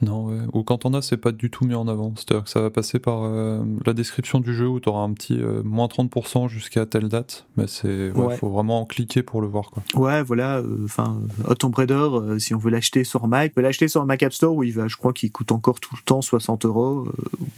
Non, 0.01 0.25
ouais. 0.25 0.37
ou 0.53 0.63
quand 0.63 0.85
on 0.85 0.93
a, 0.93 1.01
c'est 1.01 1.17
pas 1.17 1.31
du 1.31 1.49
tout 1.49 1.65
mis 1.65 1.75
en 1.75 1.87
avant. 1.87 2.13
C'est-à-dire 2.15 2.43
que 2.43 2.49
ça 2.49 2.61
va 2.61 2.69
passer 2.69 2.99
par 2.99 3.23
euh, 3.23 3.63
la 3.85 3.93
description 3.93 4.39
du 4.39 4.53
jeu 4.53 4.67
où 4.67 4.79
tu 4.79 4.89
auras 4.89 5.01
un 5.01 5.13
petit 5.13 5.39
euh, 5.39 5.61
moins 5.63 5.87
30% 5.87 6.47
jusqu'à 6.47 6.85
telle 6.85 7.07
date. 7.07 7.45
Mais 7.57 7.67
c'est, 7.67 8.11
ouais, 8.11 8.37
faut 8.37 8.49
vraiment 8.49 8.85
cliquer 8.85 9.23
pour 9.23 9.41
le 9.41 9.47
voir, 9.47 9.69
quoi. 9.69 9.83
Ouais, 9.93 10.23
voilà. 10.23 10.57
Euh, 10.57 10.85
enfin, 10.85 11.19
euh, 11.49 11.53
Tomb 11.55 11.73
Raider, 11.75 12.07
si 12.39 12.55
on 12.55 12.57
veut 12.57 12.71
l'acheter 12.71 13.03
sur 13.03 13.27
Mac, 13.27 13.51
on 13.51 13.55
peut 13.55 13.61
l'acheter 13.61 13.87
sur 13.87 14.05
Mac 14.05 14.23
App 14.23 14.33
Store 14.33 14.55
où 14.55 14.63
il 14.63 14.73
va, 14.73 14.87
je 14.87 14.97
crois 14.97 15.13
qu'il 15.13 15.31
coûte 15.31 15.51
encore 15.51 15.79
tout 15.79 15.95
le 15.95 16.01
temps 16.03 16.21
60 16.21 16.65
euros. 16.65 17.07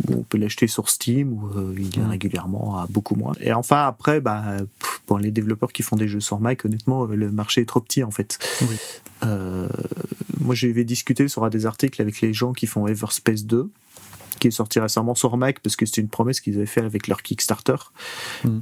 On 0.09 0.23
peut 0.23 0.37
l'acheter 0.37 0.67
sur 0.67 0.89
Steam 0.89 1.33
où 1.33 1.49
il 1.77 1.97
est 1.99 2.05
régulièrement 2.05 2.77
à 2.77 2.87
beaucoup 2.89 3.15
moins. 3.15 3.33
Et 3.39 3.53
enfin, 3.53 3.85
après, 3.85 4.19
bah, 4.19 4.43
pour 5.05 5.19
les 5.19 5.31
développeurs 5.31 5.71
qui 5.71 5.83
font 5.83 5.95
des 5.95 6.07
jeux 6.07 6.19
sur 6.19 6.39
Mac, 6.39 6.65
honnêtement, 6.65 7.05
le 7.05 7.31
marché 7.31 7.61
est 7.61 7.65
trop 7.65 7.79
petit, 7.79 8.03
en 8.03 8.11
fait. 8.11 8.39
Oui. 8.61 8.77
Moi, 10.43 10.55
j'avais 10.55 10.83
discuté 10.83 11.27
sur 11.27 11.49
des 11.49 11.65
articles 11.65 12.01
avec 12.01 12.21
les 12.21 12.33
gens 12.33 12.53
qui 12.53 12.67
font 12.67 12.87
Everspace 12.87 13.45
2, 13.45 13.69
qui 14.39 14.47
est 14.47 14.51
sorti 14.51 14.79
récemment 14.79 15.15
sur 15.15 15.37
Mac 15.37 15.59
parce 15.59 15.75
que 15.75 15.85
c'était 15.85 16.01
une 16.01 16.09
promesse 16.09 16.41
qu'ils 16.41 16.57
avaient 16.57 16.65
fait 16.65 16.81
avec 16.81 17.07
leur 17.07 17.21
Kickstarter. 17.21 17.75
Hmm. 18.43 18.59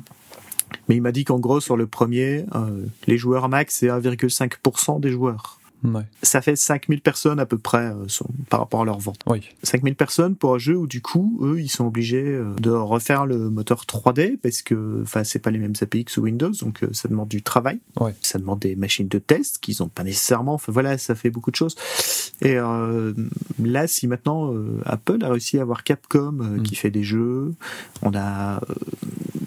Mais 0.87 0.95
il 0.95 1.01
m'a 1.01 1.11
dit 1.11 1.25
qu'en 1.25 1.39
gros, 1.39 1.59
sur 1.59 1.77
le 1.77 1.87
premier, 1.87 2.45
euh, 2.55 2.85
les 3.07 3.17
joueurs 3.17 3.49
Mac, 3.49 3.71
c'est 3.71 3.87
1,5% 3.87 4.99
des 4.99 5.11
joueurs. 5.11 5.60
Ça 6.21 6.41
fait 6.41 6.55
5000 6.55 7.01
personnes 7.01 7.39
à 7.39 7.45
peu 7.45 7.57
près 7.57 7.91
euh, 7.91 8.05
par 8.49 8.59
rapport 8.59 8.81
à 8.81 8.85
leur 8.85 8.99
vente. 8.99 9.19
Oui. 9.27 9.49
5000 9.63 9.95
personnes 9.95 10.35
pour 10.35 10.55
un 10.55 10.57
jeu 10.57 10.75
où 10.75 10.87
du 10.87 11.01
coup, 11.01 11.39
eux, 11.41 11.59
ils 11.59 11.69
sont 11.69 11.85
obligés 11.85 12.23
euh, 12.23 12.53
de 12.59 12.69
refaire 12.69 13.25
le 13.25 13.49
moteur 13.49 13.85
3D 13.85 14.37
parce 14.37 14.61
que 14.61 15.01
enfin, 15.03 15.23
c'est 15.23 15.39
pas 15.39 15.51
les 15.51 15.59
mêmes 15.59 15.73
API 15.81 16.05
que 16.05 16.11
sous 16.11 16.21
Windows, 16.21 16.51
donc 16.61 16.83
euh, 16.83 16.89
ça 16.93 17.07
demande 17.07 17.29
du 17.29 17.41
travail. 17.41 17.79
Ça 18.21 18.39
demande 18.39 18.59
des 18.59 18.75
machines 18.75 19.07
de 19.07 19.19
test 19.19 19.59
qu'ils 19.59 19.83
ont 19.83 19.89
pas 19.89 20.03
nécessairement. 20.03 20.55
Enfin 20.55 20.71
voilà, 20.71 20.97
ça 20.97 21.15
fait 21.15 21.29
beaucoup 21.29 21.51
de 21.51 21.55
choses. 21.55 21.75
Et 22.41 22.55
là, 22.55 23.87
si 23.87 24.07
maintenant 24.07 24.53
Apple 24.85 25.23
a 25.23 25.29
réussi 25.29 25.59
à 25.59 25.61
avoir 25.61 25.83
Capcom 25.83 26.31
mm. 26.31 26.63
qui 26.63 26.75
fait 26.75 26.89
des 26.89 27.03
jeux, 27.03 27.53
on 28.01 28.15
a, 28.15 28.61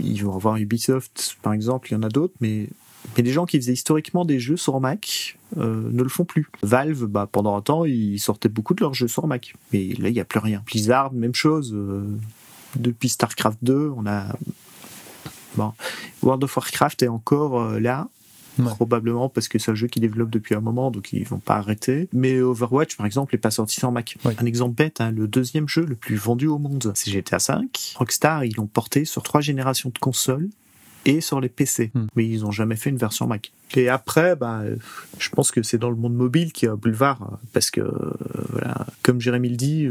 ils 0.01 0.25
vont 0.25 0.35
avoir 0.35 0.57
Ubisoft 0.57 1.37
par 1.42 1.53
exemple, 1.53 1.88
il 1.90 1.94
y 1.94 1.97
en 1.97 2.03
a 2.03 2.09
d'autres, 2.09 2.35
mais 2.40 2.68
mais 3.17 3.23
des 3.23 3.33
gens 3.33 3.47
qui 3.47 3.59
faisaient 3.59 3.73
historiquement 3.73 4.25
des 4.25 4.40
jeux 4.40 4.57
sur 4.57 4.81
Mac 4.81 5.38
euh, 5.59 5.88
ne 5.90 6.03
le 6.03 6.09
font 6.09 6.25
plus. 6.25 6.49
Valve, 6.62 7.07
bah, 7.07 7.29
pendant 7.31 7.57
un 7.57 7.61
temps, 7.61 7.85
ils 7.85 8.19
sortaient 8.19 8.49
beaucoup 8.49 8.75
de 8.75 8.81
leurs 8.81 8.95
jeux 8.95 9.09
sur 9.09 9.27
Mac. 9.27 9.55
Mais 9.73 9.95
là, 9.99 10.09
il 10.09 10.14
n'y 10.14 10.21
a 10.21 10.25
plus 10.25 10.40
rien. 10.40 10.62
Blizzard, 10.67 11.12
même 11.12 11.35
chose. 11.35 11.73
Euh, 11.75 12.05
depuis 12.77 13.09
StarCraft 13.09 13.59
2, 13.62 13.93
on 13.97 14.07
a... 14.07 14.35
Bon, 15.57 15.73
World 16.23 16.43
of 16.43 16.57
Warcraft 16.57 17.05
est 17.05 17.09
encore 17.09 17.61
euh, 17.61 17.79
là. 17.79 18.09
Probablement 18.57 19.29
parce 19.29 19.49
que 19.49 19.59
c'est 19.59 19.73
un 19.73 19.75
jeu 19.75 19.88
qui 19.88 19.99
développe 19.99 20.31
depuis 20.31 20.55
un 20.55 20.61
moment, 20.61 20.93
donc 20.93 21.12
ils 21.12 21.27
vont 21.27 21.40
pas 21.40 21.57
arrêter. 21.57 22.09
Mais 22.12 22.40
Overwatch, 22.40 22.97
par 22.97 23.05
exemple, 23.05 23.35
est 23.35 23.38
pas 23.38 23.51
sorti 23.51 23.75
sur 23.75 23.90
Mac. 23.90 24.17
Un 24.25 24.47
exemple 24.47 24.77
bête, 24.77 25.01
hein, 25.01 25.11
le 25.11 25.27
deuxième 25.27 25.69
jeu 25.69 25.85
le 25.85 25.97
plus 25.97 26.14
vendu 26.14 26.47
au 26.47 26.59
monde, 26.59 26.93
c'est 26.95 27.11
GTA 27.11 27.38
V. 27.38 27.67
Rockstar, 27.97 28.45
ils 28.45 28.55
l'ont 28.55 28.69
porté 28.69 29.05
sur 29.05 29.25
trois 29.25 29.40
générations 29.40 29.90
de 29.93 29.99
consoles 29.99 30.49
et 31.05 31.21
sur 31.21 31.40
les 31.40 31.49
PC. 31.49 31.90
Hmm. 31.95 32.07
Mais 32.17 32.27
ils 32.27 32.40
n'ont 32.40 32.51
jamais 32.51 32.77
fait 32.77 32.90
une 32.90 32.97
version 32.97 33.27
Mac. 33.27 33.53
Et 33.77 33.88
après, 33.88 34.37
bah, 34.37 34.62
je 35.19 35.29
pense 35.31 35.51
que 35.51 35.62
c'est 35.62 35.79
dans 35.79 35.90
le 35.90 35.97
monde 35.97 36.14
mobile 36.14 36.53
qu'il 36.53 36.69
y 36.69 36.71
a 36.71 36.77
boulevard, 36.77 37.38
parce 37.53 37.71
que, 37.71 37.83
voilà, 38.51 38.87
comme 39.03 39.21
Jérémy 39.21 39.49
le 39.49 39.57
dit, 39.57 39.88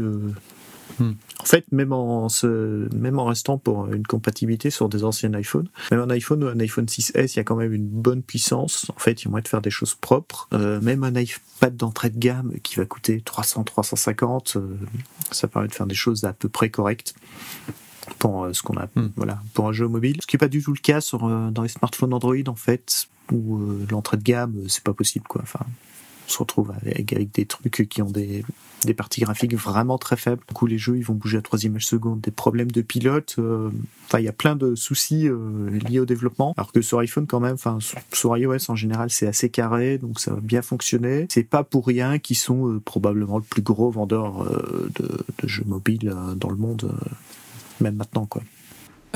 Hmm. 0.98 1.12
En 1.40 1.44
fait, 1.44 1.70
même 1.72 1.92
en, 1.92 2.28
se, 2.28 2.88
même 2.94 3.18
en 3.18 3.24
restant 3.24 3.58
pour 3.58 3.92
une 3.92 4.06
compatibilité 4.06 4.70
sur 4.70 4.88
des 4.88 5.04
anciens 5.04 5.32
iPhones, 5.34 5.68
même 5.90 6.00
un 6.00 6.10
iPhone 6.10 6.44
ou 6.44 6.46
un 6.46 6.58
iPhone 6.60 6.86
6S, 6.86 7.32
il 7.34 7.36
y 7.36 7.40
a 7.40 7.44
quand 7.44 7.56
même 7.56 7.72
une 7.72 7.88
bonne 7.88 8.22
puissance. 8.22 8.86
En 8.94 8.98
fait, 8.98 9.22
il 9.22 9.24
y 9.26 9.28
a 9.28 9.30
moyen 9.30 9.42
de 9.42 9.48
faire 9.48 9.62
des 9.62 9.70
choses 9.70 9.94
propres. 9.94 10.48
Euh, 10.52 10.80
même 10.80 11.04
un 11.04 11.14
iPad 11.14 11.76
d'entrée 11.76 12.10
de 12.10 12.18
gamme 12.18 12.52
qui 12.62 12.76
va 12.76 12.86
coûter 12.86 13.20
300, 13.20 13.64
350, 13.64 14.56
euh, 14.56 14.76
ça 15.30 15.48
permet 15.48 15.68
de 15.68 15.74
faire 15.74 15.86
des 15.86 15.94
choses 15.94 16.24
à 16.24 16.32
peu 16.32 16.48
près 16.48 16.70
correctes 16.70 17.14
pour 18.18 18.44
euh, 18.44 18.52
ce 18.52 18.62
qu'on 18.62 18.76
a, 18.76 18.86
hmm. 18.94 19.10
voilà, 19.16 19.40
pour 19.54 19.68
un 19.68 19.72
jeu 19.72 19.88
mobile. 19.88 20.18
Ce 20.20 20.26
qui 20.26 20.36
n'est 20.36 20.38
pas 20.38 20.48
du 20.48 20.62
tout 20.62 20.72
le 20.72 20.78
cas 20.78 21.00
sur, 21.00 21.28
dans 21.50 21.62
les 21.62 21.68
smartphones 21.68 22.12
Android, 22.12 22.36
en 22.46 22.56
fait, 22.56 23.08
où 23.32 23.60
l'entrée 23.90 24.16
de 24.16 24.22
gamme, 24.22 24.64
c'est 24.68 24.84
pas 24.84 24.92
possible, 24.92 25.26
quoi. 25.26 25.42
Enfin, 25.42 25.64
on 26.26 26.30
se 26.30 26.38
retrouve 26.38 26.72
avec, 26.72 27.12
avec, 27.12 27.32
des 27.32 27.46
trucs 27.46 27.88
qui 27.88 28.02
ont 28.02 28.10
des, 28.10 28.44
des 28.84 28.94
parties 28.94 29.20
graphiques 29.20 29.54
vraiment 29.54 29.98
très 29.98 30.16
faibles. 30.16 30.42
Du 30.48 30.54
coup, 30.54 30.66
les 30.66 30.78
jeux, 30.78 30.96
ils 30.96 31.04
vont 31.04 31.14
bouger 31.14 31.38
à 31.38 31.42
3 31.42 31.64
images 31.64 31.86
secondes, 31.86 32.20
des 32.20 32.30
problèmes 32.30 32.70
de 32.70 32.82
pilote. 32.82 33.36
Euh, 33.38 33.70
enfin, 34.06 34.20
il 34.20 34.24
y 34.24 34.28
a 34.28 34.32
plein 34.32 34.56
de 34.56 34.74
soucis 34.74 35.28
euh, 35.28 35.70
liés 35.88 36.00
au 36.00 36.06
développement. 36.06 36.54
Alors 36.56 36.72
que 36.72 36.82
sur 36.82 36.98
iPhone, 36.98 37.26
quand 37.26 37.40
même, 37.40 37.54
enfin, 37.54 37.78
sur, 38.12 38.36
iOS 38.36 38.70
en 38.70 38.76
général, 38.76 39.10
c'est 39.10 39.26
assez 39.26 39.48
carré, 39.48 39.98
donc 39.98 40.20
ça 40.20 40.32
va 40.32 40.40
bien 40.40 40.62
fonctionner. 40.62 41.26
C'est 41.30 41.44
pas 41.44 41.64
pour 41.64 41.86
rien 41.86 42.18
qu'ils 42.18 42.36
sont 42.36 42.68
euh, 42.68 42.80
probablement 42.80 43.38
le 43.38 43.44
plus 43.44 43.62
gros 43.62 43.90
vendeur 43.90 44.44
de, 44.98 45.24
de, 45.42 45.48
jeux 45.48 45.64
mobiles 45.66 46.14
dans 46.36 46.50
le 46.50 46.56
monde, 46.56 46.90
même 47.80 47.96
maintenant, 47.96 48.26
quoi. 48.26 48.42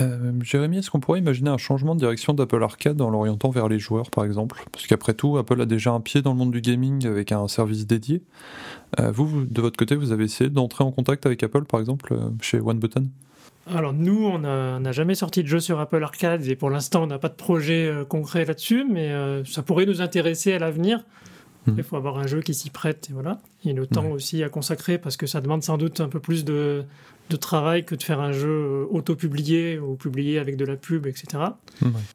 Euh, 0.00 0.32
Jérémy, 0.42 0.78
est-ce 0.78 0.90
qu'on 0.90 1.00
pourrait 1.00 1.18
imaginer 1.18 1.50
un 1.50 1.58
changement 1.58 1.94
de 1.94 2.00
direction 2.00 2.32
d'Apple 2.32 2.62
Arcade 2.62 3.00
en 3.00 3.10
l'orientant 3.10 3.50
vers 3.50 3.68
les 3.68 3.78
joueurs, 3.78 4.10
par 4.10 4.24
exemple? 4.24 4.62
Parce 4.70 4.86
qu'après 4.86 5.14
tout, 5.14 5.38
Apple 5.38 5.60
a 5.60 5.66
déjà 5.66 5.90
un 5.90 6.00
pied 6.00 6.22
dans 6.22 6.32
le 6.32 6.38
monde 6.38 6.52
du 6.52 6.60
gaming 6.60 7.06
avec 7.06 7.32
un 7.32 7.48
service 7.48 7.86
dédié. 7.86 8.22
Euh, 9.00 9.10
vous, 9.10 9.44
de 9.44 9.60
votre 9.60 9.76
côté, 9.76 9.96
vous 9.96 10.12
avez 10.12 10.24
essayé 10.24 10.50
d'entrer 10.50 10.84
en 10.84 10.92
contact 10.92 11.26
avec 11.26 11.42
Apple, 11.42 11.64
par 11.64 11.80
exemple, 11.80 12.12
euh, 12.12 12.30
chez 12.40 12.60
OneButton 12.60 13.08
alors 13.70 13.92
nous, 13.92 14.24
on 14.24 14.38
n'a 14.38 14.92
jamais 14.92 15.14
sorti 15.14 15.42
de 15.42 15.46
jeu 15.46 15.60
sur 15.60 15.78
Apple 15.78 16.02
Arcade 16.02 16.42
et 16.46 16.56
pour 16.56 16.70
l'instant, 16.70 17.02
on 17.02 17.06
n'a 17.06 17.18
pas 17.18 17.28
de 17.28 17.34
projet 17.34 17.92
concret 18.08 18.46
là-dessus, 18.46 18.86
mais 18.90 19.12
ça 19.44 19.62
pourrait 19.62 19.84
nous 19.84 20.00
intéresser 20.00 20.54
à 20.54 20.58
l'avenir. 20.58 21.04
Hmm. 21.66 21.74
Il 21.76 21.82
faut 21.82 21.96
avoir 21.96 22.16
un 22.16 22.26
jeu 22.26 22.40
qui 22.40 22.54
s'y 22.54 22.70
prête, 22.70 23.08
et 23.10 23.12
voilà. 23.12 23.40
Il 23.64 23.70
y 23.70 23.74
a 23.74 23.76
le 23.76 23.86
temps 23.86 24.06
aussi 24.06 24.42
à 24.42 24.48
consacrer 24.48 24.96
parce 24.96 25.18
que 25.18 25.26
ça 25.26 25.42
demande 25.42 25.62
sans 25.62 25.76
doute 25.76 26.00
un 26.00 26.08
peu 26.08 26.18
plus 26.18 26.46
de, 26.46 26.86
de 27.30 27.36
travail 27.36 27.84
que 27.84 27.94
de 27.94 28.02
faire 28.02 28.20
un 28.20 28.32
jeu 28.32 28.48
euh, 28.48 28.86
auto-publié 28.90 29.78
ou 29.78 29.96
publié 29.96 30.38
avec 30.38 30.56
de 30.56 30.64
la 30.64 30.76
pub, 30.76 31.06
etc. 31.06 31.44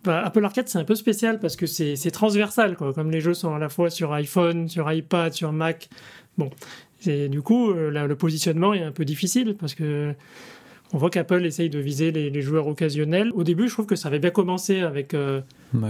Bah, 0.04 0.22
Apple 0.24 0.44
Arcade, 0.44 0.68
c'est 0.68 0.80
un 0.80 0.84
peu 0.84 0.96
spécial 0.96 1.40
parce 1.40 1.56
que 1.56 1.66
c'est 1.66 2.12
transversal, 2.12 2.76
quoi. 2.76 2.94
Comme 2.94 3.12
les 3.12 3.22
jeux 3.22 3.34
sont 3.34 3.54
à 3.54 3.60
la 3.60 3.70
fois 3.70 3.90
sur 3.90 4.14
iPhone, 4.14 4.68
sur 4.68 4.92
iPad, 4.92 5.34
sur 5.34 5.52
Mac. 5.52 5.90
Bon. 6.38 6.50
Et 7.06 7.28
du 7.28 7.42
coup, 7.42 7.72
euh, 7.72 7.90
le 7.90 8.16
positionnement 8.16 8.74
est 8.74 8.84
un 8.84 8.92
peu 8.92 9.06
difficile 9.06 9.56
parce 9.60 9.76
que 9.76 10.14
on 10.94 11.00
voit 11.00 11.10
qu'Apple 11.10 11.44
essaye 11.44 11.72
de 11.72 11.80
viser 11.80 12.12
les, 12.12 12.42
joueurs 12.44 12.68
occasionnels. 12.68 13.32
Au 13.34 13.44
début, 13.44 13.68
je 13.68 13.74
trouve 13.74 13.88
que 13.88 13.96
ça 13.96 14.10
avait 14.10 14.20
bien 14.20 14.30
commencé 14.30 14.82
avec 14.82 15.16
euh, 15.16 15.42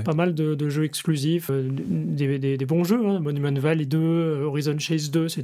pas 0.06 0.14
mal 0.14 0.34
de, 0.34 0.70
jeux 0.70 0.86
exclusifs, 0.86 1.52
des, 1.52 2.58
bons 2.66 2.86
jeux. 2.86 3.06
Hein. 3.06 3.20
Monument 3.20 3.52
Valley 3.52 3.86
2, 3.86 4.44
Horizon 4.46 4.80
Chase 4.80 5.12
2, 5.12 5.28
c'est 5.28 5.44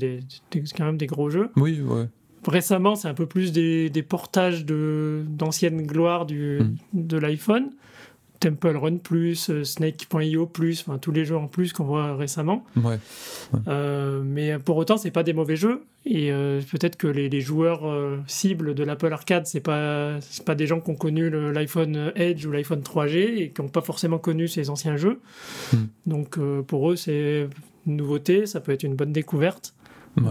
quand 0.78 0.86
même 0.86 0.98
des 0.98 1.08
gros 1.08 1.30
jeux. 1.30 1.50
Oui, 1.58 1.82
ouais 1.82 2.08
récemment, 2.48 2.96
c'est 2.96 3.08
un 3.08 3.14
peu 3.14 3.26
plus 3.26 3.52
des, 3.52 4.06
portages 4.08 4.66
d'anciennes 4.66 5.86
gloires 5.86 6.26
du, 6.26 6.60
mm. 6.60 6.76
de 6.94 7.18
l'iPhone. 7.18 7.72
Temple 8.40 8.78
Run 8.78 8.98
Plus, 8.98 9.50
euh, 9.50 9.64
Snake.io 9.64 10.46
Plus, 10.46 10.82
enfin, 10.82 10.98
tous 10.98 11.12
les 11.12 11.26
jeux 11.26 11.36
en 11.36 11.48
plus 11.48 11.74
qu'on 11.74 11.84
voit 11.84 12.16
récemment. 12.16 12.66
Euh, 13.68 14.22
mais 14.24 14.58
pour 14.60 14.78
autant, 14.78 14.98
c'est 14.98 15.12
pas 15.12 15.24
des 15.24 15.34
mauvais 15.34 15.56
jeux. 15.56 15.84
Et 16.06 16.32
euh, 16.32 16.62
peut-être 16.72 16.96
que 16.96 17.08
les, 17.08 17.42
joueurs 17.42 17.82
cibles 18.28 18.74
de 18.74 18.84
l'Apple 18.84 19.12
Arcade, 19.12 19.46
c'est 19.46 19.60
pas 19.60 20.20
pas 20.46 20.56
des 20.56 20.68
gens 20.68 20.80
qui 20.80 20.90
ont 20.92 20.96
connu 20.96 21.30
l'iPhone 21.30 22.12
Edge 22.16 22.46
ou 22.46 22.52
l'iPhone 22.52 22.82
3G 22.82 23.18
et 23.18 23.50
qui 23.50 23.62
n'ont 23.62 23.68
pas 23.68 23.82
forcément 23.82 24.18
connu 24.18 24.48
ces 24.48 24.70
anciens 24.70 24.98
jeux. 24.98 25.20
Mm. 25.74 25.78
Donc 26.08 26.40
pour 26.68 26.92
eux, 26.92 26.96
c'est 26.96 27.48
une 27.86 27.98
nouveauté, 27.98 28.46
ça 28.46 28.62
peut 28.62 28.72
être 28.72 28.84
une 28.84 28.96
bonne 28.96 29.12
découverte. 29.12 29.74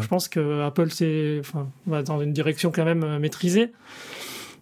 Je 0.01 0.09
pense 0.09 0.29
que 0.29 0.63
Apple 0.63 0.89
enfin, 1.41 1.69
va 1.87 2.03
dans 2.03 2.21
une 2.21 2.33
direction 2.33 2.71
quand 2.71 2.85
même 2.85 3.05
euh, 3.05 3.19
maîtrisée. 3.19 3.73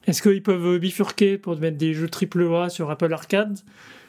Est-ce 0.07 0.23
qu'ils 0.23 0.43
peuvent 0.43 0.79
bifurquer 0.79 1.37
pour 1.39 1.59
mettre 1.59 1.79
des 1.79 1.93
jeux 1.95 2.09
AAA 2.09 2.69
sur 2.71 2.91
Apple 2.91 3.13
Arcade? 3.13 3.59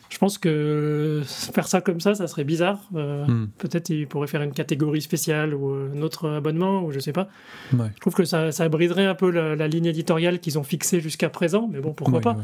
Je 0.10 0.18
pense 0.20 0.38
que 0.38 1.22
faire 1.26 1.68
ça 1.68 1.82
comme 1.82 2.00
ça, 2.00 2.16
ça 2.16 2.28
serait 2.28 2.46
bizarre. 2.46 2.80
Euh, 2.96 3.26
hmm. 3.26 3.50
Peut-être 3.58 3.90
ils 3.90 4.08
pourraient 4.08 4.28
faire 4.28 4.42
une 4.42 4.54
catégorie 4.54 5.02
spéciale 5.02 5.54
ou 5.54 5.74
un 5.74 6.02
autre 6.02 6.30
abonnement, 6.30 6.84
ou 6.84 6.92
je 6.92 7.00
sais 7.00 7.12
pas. 7.12 7.28
Je 7.74 8.00
trouve 8.00 8.14
que 8.14 8.24
ça, 8.24 8.52
ça, 8.52 8.70
briserait 8.70 9.06
un 9.06 9.16
peu 9.16 9.30
la, 9.30 9.68
ligne 9.68 9.86
éditoriale 9.86 10.40
qu'ils 10.40 10.58
ont 10.58 10.64
fixée 10.64 11.02
jusqu'à 11.02 11.30
présent, 11.30 11.70
mais 11.72 11.80
bon, 11.80 11.94
pourquoi 11.94 12.22
pas 12.22 12.38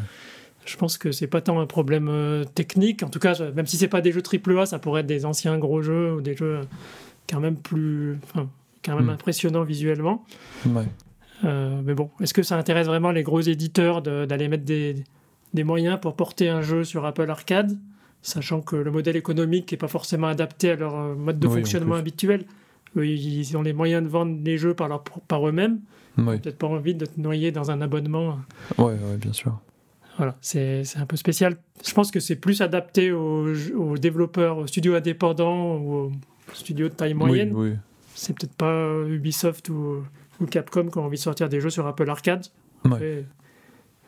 Je 0.65 0.75
pense 0.75 0.97
que 0.97 1.11
c'est 1.11 1.27
pas 1.27 1.41
tant 1.41 1.59
un 1.61 1.65
problème 1.65 2.09
euh, 2.09 2.43
technique. 2.43 3.01
En 3.01 3.09
tout 3.09 3.19
cas, 3.19 3.39
même 3.55 3.65
si 3.65 3.77
c'est 3.77 3.87
pas 3.87 4.01
des 4.01 4.11
jeux 4.11 4.23
AAA, 4.23 4.65
ça 4.65 4.79
pourrait 4.79 5.01
être 5.01 5.07
des 5.07 5.25
anciens 5.25 5.57
gros 5.57 5.81
jeux 5.81 6.13
ou 6.15 6.21
des 6.21 6.35
jeux 6.35 6.61
quand 7.29 7.39
même 7.39 7.55
plus, 7.55 8.19
enfin, 8.23 8.49
quand 8.83 8.95
même 8.95 9.05
hmm. 9.05 9.11
impressionnant 9.11 9.63
visuellement. 9.63 10.25
Euh, 11.43 11.81
mais 11.83 11.93
bon, 11.93 12.09
est-ce 12.21 12.33
que 12.33 12.43
ça 12.43 12.57
intéresse 12.57 12.87
vraiment 12.87 13.11
les 13.11 13.23
gros 13.23 13.41
éditeurs 13.41 14.01
d'aller 14.01 14.47
mettre 14.47 14.63
des, 14.63 15.03
des, 15.53 15.63
moyens 15.63 15.99
pour 15.99 16.15
porter 16.15 16.49
un 16.49 16.61
jeu 16.61 16.83
sur 16.83 17.05
Apple 17.05 17.29
Arcade, 17.29 17.77
sachant 18.21 18.61
que 18.61 18.75
le 18.75 18.91
modèle 18.91 19.15
économique 19.15 19.71
n'est 19.71 19.77
pas 19.77 19.87
forcément 19.87 20.27
adapté 20.27 20.71
à 20.71 20.75
leur 20.75 20.95
euh, 20.95 21.15
mode 21.15 21.39
de 21.39 21.47
fonctionnement 21.47 21.95
habituel? 21.95 22.45
Ils 22.95 23.57
ont 23.57 23.63
les 23.63 23.73
moyens 23.73 24.03
de 24.03 24.07
vendre 24.07 24.37
les 24.43 24.57
jeux 24.57 24.75
par, 24.75 24.87
leur, 24.87 25.03
par 25.03 25.47
eux-mêmes. 25.47 25.79
Peut-être 26.15 26.59
pas 26.59 26.67
envie 26.67 26.93
de 26.93 27.07
te 27.07 27.19
noyer 27.19 27.51
dans 27.51 27.71
un 27.71 27.81
abonnement. 27.81 28.37
Oui, 28.77 28.93
bien 29.17 29.33
sûr. 29.33 29.59
Voilà, 30.17 30.37
c'est 30.41 30.83
un 30.97 31.07
peu 31.07 31.15
spécial. 31.15 31.57
Je 31.83 31.91
pense 31.91 32.11
que 32.11 32.19
c'est 32.19 32.35
plus 32.35 32.61
adapté 32.61 33.11
aux, 33.11 33.47
aux, 33.75 33.97
développeurs, 33.97 34.59
aux 34.59 34.67
studios 34.67 34.93
indépendants 34.93 35.77
ou 35.77 35.93
aux 35.95 36.11
studios 36.53 36.87
de 36.87 36.93
taille 36.93 37.15
moyenne. 37.15 37.49
Oui, 37.51 37.69
oui 37.71 37.77
c'est 38.15 38.33
peut-être 38.33 38.55
pas 38.55 39.03
Ubisoft 39.07 39.69
ou, 39.69 40.03
Capcom 40.51 40.89
qui 40.89 40.97
ont 40.97 41.05
envie 41.05 41.17
de 41.17 41.21
sortir 41.21 41.47
des 41.47 41.61
jeux 41.61 41.69
sur 41.69 41.87
Apple 41.87 42.09
Arcade. 42.09 42.47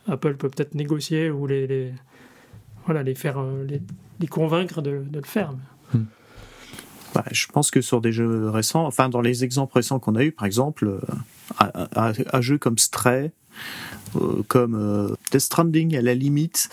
Apple 0.07 0.35
peut 0.35 0.49
peut-être 0.49 0.75
négocier 0.75 1.29
ou 1.31 1.47
les, 1.47 1.93
voilà, 2.85 3.03
les, 3.03 3.15
faire, 3.15 3.39
euh, 3.39 3.65
les, 4.19 4.27
convaincre 4.27 4.81
de, 4.81 5.03
le 5.11 5.21
faire. 5.23 5.53
Hmm. 5.93 6.03
Bah, 7.13 7.25
je 7.31 7.47
pense 7.47 7.71
que 7.71 7.81
sur 7.81 8.01
des 8.01 8.11
jeux 8.11 8.49
récents, 8.49 8.85
enfin 8.85 9.09
dans 9.09 9.21
les 9.21 9.43
exemples 9.43 9.75
récents 9.75 9.99
qu'on 9.99 10.15
a 10.15 10.23
eu, 10.23 10.31
par 10.31 10.45
exemple, 10.45 10.87
euh, 11.61 11.85
un, 11.95 12.41
jeu 12.41 12.57
comme 12.57 12.77
Stray, 12.77 13.31
euh, 14.15 14.43
comme 14.47 15.15
Death 15.31 15.41
Stranding 15.41 15.95
à 15.95 16.01
la 16.01 16.13
limite, 16.13 16.69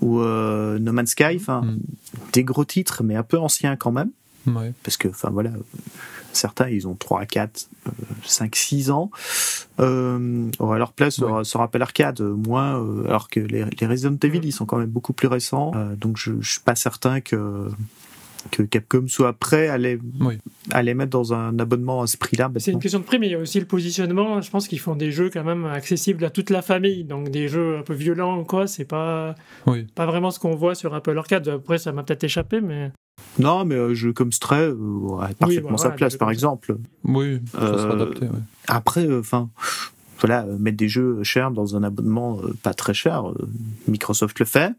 ou 0.00 0.20
No 0.20 0.92
Man's 0.92 1.10
Sky, 1.10 1.36
enfin 1.36 1.62
hmm. 1.62 1.80
des 2.32 2.44
gros 2.44 2.64
titres, 2.64 3.02
mais 3.02 3.16
un 3.16 3.22
peu 3.22 3.38
anciens 3.38 3.76
quand 3.76 3.92
même. 3.92 4.10
Parce 4.82 4.96
que, 4.96 5.08
enfin 5.08 5.30
voilà, 5.30 5.50
certains 6.32 6.68
ils 6.68 6.86
ont 6.88 6.94
3, 6.94 7.26
4, 7.26 7.68
5, 8.24 8.56
6 8.56 8.90
ans. 8.90 9.10
Euh, 9.80 10.50
à 10.60 10.78
leur 10.78 10.92
place 10.92 11.20
sur, 11.42 11.60
Apple 11.60 11.82
Arcade, 11.82 12.20
moins, 12.20 12.80
euh, 12.80 13.06
alors 13.06 13.28
que 13.28 13.40
les, 13.40 13.64
Resident 13.86 14.16
Evil 14.22 14.40
ils 14.42 14.52
sont 14.52 14.66
quand 14.66 14.78
même 14.78 14.90
beaucoup 14.90 15.12
plus 15.12 15.28
récents. 15.28 15.72
Euh, 15.74 15.96
donc 15.96 16.16
je, 16.16 16.32
je 16.40 16.52
suis 16.52 16.60
pas 16.60 16.74
certain 16.74 17.20
que 17.20 17.68
que 18.50 18.62
Capcom 18.62 19.06
soit 19.08 19.32
prêt 19.32 19.68
à 19.68 19.78
les, 19.78 19.98
à 20.70 20.82
les 20.82 20.94
mettre 20.94 21.10
dans 21.10 21.32
un 21.32 21.58
abonnement 21.58 22.02
à 22.02 22.06
ce 22.06 22.16
prix-là. 22.16 22.50
C'est 22.56 22.72
une 22.72 22.78
question 22.78 22.98
de 22.98 23.04
prix, 23.04 23.18
mais 23.18 23.28
il 23.28 23.32
y 23.32 23.34
a 23.34 23.38
aussi 23.38 23.60
le 23.60 23.66
positionnement. 23.66 24.40
Je 24.40 24.50
pense 24.50 24.68
qu'ils 24.68 24.80
font 24.80 24.96
des 24.96 25.12
jeux 25.12 25.30
quand 25.30 25.44
même 25.44 25.64
accessibles 25.64 26.24
à 26.24 26.30
toute 26.30 26.50
la 26.50 26.62
famille. 26.62 27.04
Donc 27.04 27.30
des 27.30 27.48
jeux 27.48 27.78
un 27.78 27.82
peu 27.82 27.94
violents 27.94 28.40
ou 28.40 28.44
quoi, 28.44 28.66
c'est 28.66 28.84
pas, 28.84 29.34
pas 29.94 30.06
vraiment 30.06 30.30
ce 30.30 30.38
qu'on 30.38 30.54
voit 30.54 30.74
sur 30.74 30.94
Apple 30.94 31.16
Arcade. 31.16 31.48
Après, 31.48 31.78
ça 31.78 31.92
m'a 31.92 32.02
peut-être 32.02 32.24
échappé, 32.24 32.60
mais. 32.60 32.90
Non, 33.38 33.64
mais 33.64 33.76
un 33.76 33.78
euh, 33.78 33.94
jeu 33.94 34.12
comme 34.12 34.32
Stray 34.32 34.68
euh, 34.68 34.76
parfaitement 35.38 35.76
sa 35.76 35.90
place, 35.90 36.16
par 36.16 36.30
exemple. 36.30 36.76
Oui, 37.04 37.40
ça 37.52 37.58
sera 37.58 37.90
euh, 37.90 37.92
adapté. 37.92 38.26
Après, 38.68 39.08
enfin 39.18 39.48
voilà, 40.18 40.44
mettre 40.58 40.76
des 40.76 40.88
jeux 40.88 41.22
chers 41.22 41.50
dans 41.50 41.76
un 41.76 41.82
abonnement 41.82 42.40
pas 42.62 42.74
très 42.74 42.94
cher, 42.94 43.24
Microsoft 43.88 44.38
le 44.38 44.46
fait. 44.46 44.72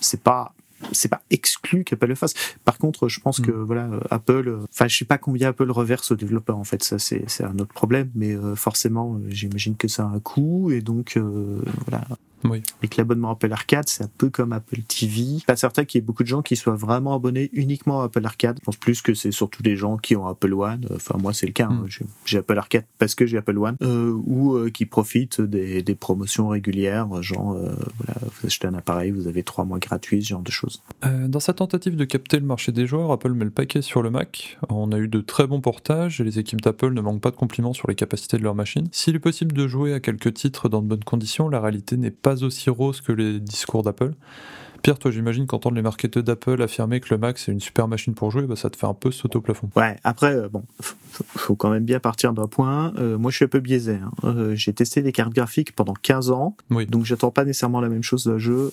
C'est 0.00 0.22
pas 0.22 0.54
c'est 0.92 1.08
pas 1.08 1.22
exclu 1.30 1.84
qu'Apple 1.84 2.06
le 2.06 2.14
fasse. 2.14 2.34
Par 2.64 2.78
contre, 2.78 3.08
je 3.08 3.20
pense 3.20 3.40
que 3.40 3.50
mm. 3.50 3.62
voilà, 3.62 3.90
Apple, 4.10 4.58
enfin, 4.72 4.88
je 4.88 4.96
sais 4.96 5.04
pas 5.04 5.18
combien 5.18 5.48
Apple 5.48 5.70
reverse 5.70 6.12
aux 6.12 6.16
développeurs 6.16 6.58
en 6.58 6.64
fait, 6.64 6.82
ça 6.82 6.98
c'est 6.98 7.44
un 7.44 7.58
autre 7.58 7.72
problème, 7.72 8.10
mais 8.14 8.32
euh, 8.32 8.54
forcément, 8.54 9.14
euh, 9.14 9.26
j'imagine 9.28 9.76
que 9.76 9.88
ça 9.88 10.04
a 10.04 10.06
un 10.06 10.20
coût 10.20 10.70
et 10.70 10.80
donc 10.80 11.16
euh, 11.16 11.60
voilà. 11.86 12.06
Oui. 12.44 12.62
Et 12.82 12.88
que 12.88 12.96
l'abonnement 12.98 13.30
Apple 13.30 13.52
Arcade, 13.52 13.88
c'est 13.88 14.04
un 14.04 14.10
peu 14.18 14.30
comme 14.30 14.52
Apple 14.52 14.80
TV. 14.82 15.42
Pas 15.46 15.56
certain 15.56 15.84
qu'il 15.84 15.98
y 15.98 16.02
ait 16.02 16.06
beaucoup 16.06 16.22
de 16.22 16.28
gens 16.28 16.42
qui 16.42 16.56
soient 16.56 16.76
vraiment 16.76 17.14
abonnés 17.14 17.50
uniquement 17.52 18.02
à 18.02 18.04
Apple 18.04 18.24
Arcade. 18.24 18.58
Je 18.60 18.64
pense 18.64 18.76
plus 18.76 19.02
que 19.02 19.14
c'est 19.14 19.32
surtout 19.32 19.62
des 19.62 19.76
gens 19.76 19.96
qui 19.96 20.16
ont 20.16 20.26
Apple 20.26 20.52
One. 20.52 20.86
Enfin, 20.94 21.16
moi, 21.18 21.32
c'est 21.32 21.46
le 21.46 21.52
cas. 21.52 21.68
Hein. 21.70 21.86
Hmm. 21.86 22.06
J'ai 22.24 22.38
Apple 22.38 22.58
Arcade 22.58 22.84
parce 22.98 23.14
que 23.14 23.26
j'ai 23.26 23.38
Apple 23.38 23.58
One. 23.58 23.76
Euh, 23.82 24.12
ou 24.26 24.54
euh, 24.54 24.70
qui 24.70 24.86
profitent 24.86 25.40
des, 25.40 25.82
des, 25.82 25.94
promotions 25.94 26.48
régulières. 26.48 27.22
Genre, 27.22 27.52
euh, 27.52 27.74
voilà, 27.98 28.20
vous 28.22 28.46
achetez 28.46 28.66
un 28.66 28.74
appareil, 28.74 29.10
vous 29.10 29.26
avez 29.26 29.42
trois 29.42 29.64
mois 29.64 29.78
gratuits, 29.78 30.22
ce 30.22 30.30
genre 30.30 30.42
de 30.42 30.50
choses. 30.50 30.82
Dans 31.02 31.40
sa 31.40 31.52
tentative 31.52 31.96
de 31.96 32.04
capter 32.04 32.38
le 32.38 32.46
marché 32.46 32.72
des 32.72 32.86
joueurs, 32.86 33.10
Apple 33.12 33.32
met 33.32 33.44
le 33.44 33.50
paquet 33.50 33.82
sur 33.82 34.02
le 34.02 34.10
Mac. 34.10 34.58
On 34.68 34.92
a 34.92 34.98
eu 34.98 35.08
de 35.08 35.20
très 35.20 35.46
bons 35.46 35.60
portages 35.60 36.20
et 36.20 36.24
les 36.24 36.38
équipes 36.38 36.60
d'Apple 36.60 36.92
ne 36.92 37.00
manquent 37.00 37.20
pas 37.20 37.30
de 37.30 37.36
compliments 37.36 37.72
sur 37.72 37.88
les 37.88 37.94
capacités 37.94 38.36
de 38.36 38.42
leur 38.42 38.54
machine. 38.54 38.88
S'il 38.92 39.16
est 39.16 39.20
possible 39.20 39.52
de 39.52 39.66
jouer 39.66 39.92
à 39.94 40.00
quelques 40.00 40.34
titres 40.34 40.68
dans 40.68 40.82
de 40.82 40.86
bonnes 40.86 41.04
conditions, 41.04 41.48
la 41.48 41.60
réalité 41.60 41.96
n'est 41.96 42.10
pas 42.10 42.33
aussi 42.42 42.70
rose 42.70 43.00
que 43.00 43.12
les 43.12 43.40
discours 43.40 43.82
d'Apple. 43.82 44.12
Pierre, 44.84 44.98
toi, 44.98 45.10
j'imagine 45.10 45.46
qu'entendre 45.46 45.76
les 45.76 45.82
marketeurs 45.82 46.22
d'Apple 46.22 46.60
affirmer 46.60 47.00
que 47.00 47.06
le 47.14 47.16
Mac 47.16 47.38
c'est 47.38 47.50
une 47.50 47.60
super 47.60 47.88
machine 47.88 48.12
pour 48.12 48.30
jouer, 48.30 48.42
bah, 48.42 48.54
ça 48.54 48.68
te 48.68 48.76
fait 48.76 48.86
un 48.86 48.92
peu 48.92 49.10
sauter 49.10 49.38
au 49.38 49.40
plafond. 49.40 49.70
Ouais, 49.76 49.96
après, 50.04 50.34
euh, 50.34 50.50
bon, 50.50 50.62
faut 51.10 51.56
quand 51.56 51.70
même 51.70 51.86
bien 51.86 52.00
partir 52.00 52.34
d'un 52.34 52.48
point. 52.48 52.92
Euh, 52.98 53.16
moi, 53.16 53.30
je 53.30 53.36
suis 53.36 53.46
un 53.46 53.48
peu 53.48 53.60
biaisé. 53.60 53.94
Hein. 53.94 54.10
Euh, 54.24 54.54
j'ai 54.54 54.74
testé 54.74 55.00
les 55.00 55.10
cartes 55.10 55.32
graphiques 55.32 55.74
pendant 55.74 55.94
15 55.94 56.30
ans, 56.32 56.54
oui. 56.68 56.84
donc 56.84 57.06
j'attends 57.06 57.30
pas 57.30 57.46
nécessairement 57.46 57.80
la 57.80 57.88
même 57.88 58.02
chose 58.02 58.26
d'un 58.26 58.36
jeu 58.36 58.72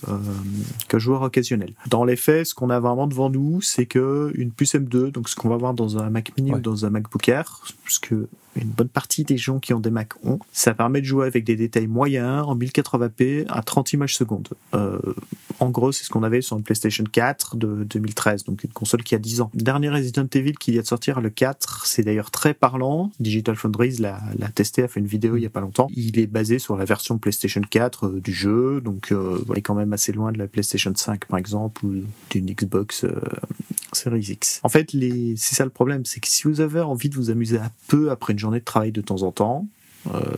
qu'un 0.89 0.99
joueur 0.99 1.21
occasionnel. 1.21 1.71
Dans 1.87 2.03
les 2.03 2.17
faits, 2.17 2.47
ce 2.47 2.55
qu'on 2.55 2.71
a 2.71 2.81
vraiment 2.81 3.07
devant 3.07 3.29
nous, 3.29 3.61
c'est 3.61 3.85
que 3.85 4.33
une 4.35 4.51
puce 4.51 4.75
M2, 4.75 5.11
donc 5.11 5.29
ce 5.29 5.37
qu'on 5.37 5.47
va 5.47 5.55
voir 5.55 5.73
dans 5.73 5.97
un 5.97 6.09
Mac 6.09 6.33
Mini 6.37 6.51
ou 6.51 6.59
dans 6.59 6.85
un 6.85 6.89
MacBook 6.89 7.29
Air, 7.29 7.61
puisque 7.85 8.13
une 8.55 8.69
bonne 8.69 8.89
partie 8.89 9.23
des 9.23 9.37
gens 9.37 9.59
qui 9.59 9.73
ont 9.73 9.79
des 9.79 9.91
Mac 9.91 10.13
ont. 10.25 10.39
Ça 10.51 10.73
permet 10.73 11.01
de 11.01 11.05
jouer 11.05 11.27
avec 11.27 11.43
des 11.43 11.55
détails 11.55 11.87
moyens 11.87 12.43
en 12.45 12.55
1080p 12.57 13.45
à 13.47 13.61
30 13.61 13.93
images 13.93 14.15
secondes. 14.15 14.49
Euh, 14.73 14.99
en 15.61 15.69
gros, 15.69 15.91
c'est 15.91 16.03
ce 16.03 16.09
qu'on 16.09 16.23
avait 16.23 16.41
sur 16.41 16.57
une 16.57 16.63
PlayStation 16.63 17.03
4 17.03 17.55
de 17.55 17.83
2013, 17.83 18.45
donc 18.45 18.63
une 18.63 18.71
console 18.71 19.03
qui 19.03 19.13
a 19.13 19.19
10 19.19 19.41
ans. 19.41 19.51
Dernier 19.53 19.89
Resident 19.89 20.25
Evil 20.33 20.53
qui 20.53 20.71
vient 20.71 20.81
de 20.81 20.87
sortir, 20.87 21.21
le 21.21 21.29
4, 21.29 21.85
c'est 21.85 22.01
d'ailleurs 22.01 22.31
très 22.31 22.55
parlant. 22.55 23.11
Digital 23.19 23.55
Foundries 23.55 23.97
l'a 23.97 24.19
testé, 24.55 24.81
a 24.81 24.87
fait 24.87 24.99
une 24.99 25.05
vidéo 25.05 25.37
il 25.37 25.43
y 25.43 25.45
a 25.45 25.51
pas 25.51 25.61
longtemps. 25.61 25.87
Il 25.95 26.17
est 26.17 26.25
basé 26.25 26.57
sur 26.57 26.75
la 26.77 26.85
version 26.85 27.19
PlayStation 27.19 27.61
4 27.61 28.07
euh, 28.07 28.19
du 28.19 28.33
jeu, 28.33 28.81
donc 28.81 29.11
euh, 29.11 29.39
on 29.47 29.53
est 29.53 29.61
quand 29.61 29.75
même 29.75 29.93
assez 29.93 30.11
loin 30.11 30.31
de 30.31 30.39
la 30.39 30.47
PlayStation 30.47 30.91
5 30.95 31.25
par 31.25 31.37
exemple 31.37 31.85
ou 31.85 31.93
d'une 32.31 32.47
Xbox 32.47 33.03
euh, 33.03 33.21
Series 33.93 34.31
X. 34.31 34.61
En 34.63 34.69
fait, 34.69 34.89
c'est 34.91 35.55
ça 35.55 35.63
le 35.63 35.69
problème, 35.69 36.05
c'est 36.05 36.21
que 36.21 36.27
si 36.27 36.47
vous 36.47 36.61
avez 36.61 36.81
envie 36.81 37.09
de 37.09 37.15
vous 37.15 37.29
amuser 37.29 37.59
un 37.59 37.71
peu 37.87 38.09
après 38.09 38.33
une 38.33 38.39
journée 38.39 38.59
de 38.59 38.65
travail 38.65 38.91
de 38.91 39.01
temps 39.01 39.21
en 39.21 39.31
temps, 39.31 39.67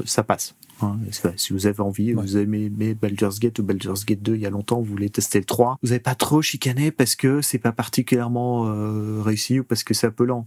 ça 0.04 0.24
passe. 0.24 0.54
Hein. 0.84 1.00
Si 1.38 1.54
vous 1.54 1.68
avez 1.68 1.82
envie, 1.82 2.14
vous 2.14 2.38
aimez, 2.38 2.66
aimé 2.66 2.94
Baldur's 2.94 3.40
Gate 3.40 3.60
ou 3.60 3.64
Baldur's 3.64 4.06
Gate 4.06 4.22
2 4.22 4.36
il 4.36 4.42
y 4.42 4.46
a 4.46 4.50
longtemps, 4.50 4.78
vous 4.78 4.86
voulez 4.86 5.10
tester 5.10 5.40
le 5.40 5.46
3, 5.46 5.78
vous 5.82 5.90
n'avez 5.90 6.00
pas 6.00 6.16
trop 6.16 6.42
chicané 6.42 6.92
parce 6.92 7.16
que 7.16 7.42
c'est 7.42 7.58
pas 7.58 7.72
particulièrement 7.72 8.68
euh, 8.68 9.22
réussi 9.22 9.60
ou 9.60 9.64
parce 9.64 9.84
que 9.84 9.94
c'est 9.94 10.08
un 10.08 10.12
peu 10.12 10.26
lent. 10.26 10.46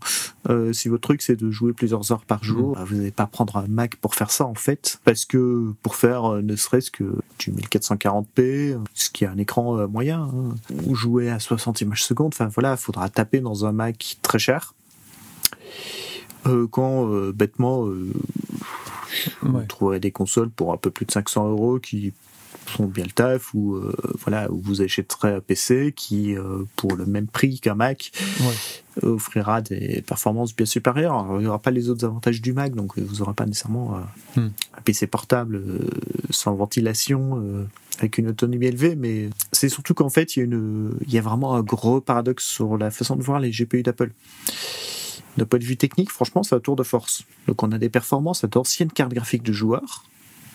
Euh, 0.49 0.73
si 0.73 0.89
votre 0.89 1.03
truc 1.03 1.23
c'est 1.23 1.37
de 1.37 1.51
jouer 1.51 1.73
plusieurs 1.73 2.13
heures 2.13 2.25
par 2.25 2.45
jour, 2.45 2.71
mm. 2.71 2.75
bah, 2.75 2.85
vous 2.87 2.97
n'allez 2.97 3.11
pas 3.11 3.27
prendre 3.27 3.57
un 3.57 3.67
Mac 3.69 3.97
pour 3.97 4.15
faire 4.15 4.31
ça 4.31 4.47
en 4.47 4.55
fait, 4.55 5.01
parce 5.05 5.25
que 5.25 5.73
pour 5.83 5.97
faire 5.97 6.43
ne 6.43 6.57
serait-ce 6.57 6.91
que 6.91 7.17
du 7.39 7.53
1440p, 7.53 8.79
ce 8.95 9.11
qui 9.11 9.25
est 9.25 9.29
un 9.29 9.39
écran 9.39 9.87
moyen, 9.89 10.23
hein, 10.23 10.55
ou 10.87 10.95
jouer 10.95 11.31
à 11.31 11.39
60 11.39 11.81
images 11.81 12.05
secondes, 12.05 12.33
enfin 12.33 12.49
voilà, 12.49 12.73
il 12.73 12.83
faudra 12.83 13.09
taper 13.09 13.41
dans 13.41 13.67
un 13.67 13.73
Mac 13.73 14.19
très 14.23 14.39
cher 14.39 14.75
euh, 16.47 16.67
quand 16.71 17.11
euh, 17.11 17.33
bêtement 17.33 17.87
euh, 17.87 18.13
vous 19.43 19.63
trouverez 19.63 20.01
des 20.01 20.11
consoles 20.11 20.51
pour 20.51 20.73
un 20.73 20.77
peu 20.77 20.91
plus 20.91 21.07
de 21.07 21.13
500 21.13 21.49
euros 21.49 21.79
qui 21.79 22.13
font 22.65 22.87
bien 22.87 23.05
le 23.05 23.11
taf 23.11 23.55
ou 23.55 23.81
voilà 24.23 24.51
où 24.51 24.61
vous 24.61 24.83
achèterez 24.83 25.35
un 25.35 25.41
PC 25.41 25.93
qui 25.95 26.35
pour 26.75 26.97
le 26.97 27.07
même 27.07 27.29
prix 27.29 27.61
qu'un 27.61 27.75
Mac 27.75 28.11
offrira 29.03 29.61
des 29.61 30.03
performances 30.03 30.57
bien 30.57 30.67
supérieures. 30.67 31.27
il 31.35 31.41
n'y 31.41 31.47
aura 31.47 31.61
pas 31.61 31.71
les 31.71 31.91
autres 31.91 32.05
avantages 32.05 32.41
du 32.41 32.53
Mac 32.53 32.75
donc 32.75 32.99
vous 32.99 33.19
n'aurez 33.19 33.35
pas 33.35 33.47
nécessairement 33.47 34.01
hmm. 34.37 34.41
un 34.41 34.81
PC 34.85 35.07
portable 35.07 35.63
sans 36.31 36.55
ventilation 36.55 37.69
avec 37.99 38.19
une 38.19 38.29
autonomie 38.29 38.67
élevée, 38.67 38.97
mais 38.97 39.31
c'est 39.53 39.69
surtout 39.69 39.95
qu'en 39.95 40.09
fait, 40.09 40.37
il 40.37 40.41
y, 40.41 40.43
a 40.43 40.45
une, 40.45 40.97
il 41.07 41.13
y 41.13 41.19
a 41.19 41.23
vraiment 41.23 41.55
un 41.55 41.63
gros 41.63 42.01
paradoxe 42.01 42.45
sur 42.45 42.77
la 42.77 42.91
façon 42.91 43.17
de 43.17 43.23
voir 43.23 43.41
les 43.41 43.51
GPU 43.51 43.83
d'Apple. 43.83 44.11
D'un 45.37 45.45
point 45.45 45.59
de 45.59 45.65
vue 45.65 45.77
technique, 45.77 46.11
franchement, 46.11 46.43
c'est 46.43 46.55
un 46.55 46.61
tour 46.61 46.77
de 46.77 46.83
force. 46.83 47.25
Donc 47.47 47.63
on 47.63 47.73
a 47.73 47.79
des 47.79 47.89
performances 47.89 48.45
à 48.45 48.47
d'anciennes 48.47 48.91
cartes 48.91 49.13
graphiques 49.13 49.43
de 49.43 49.53
joueurs 49.53 50.05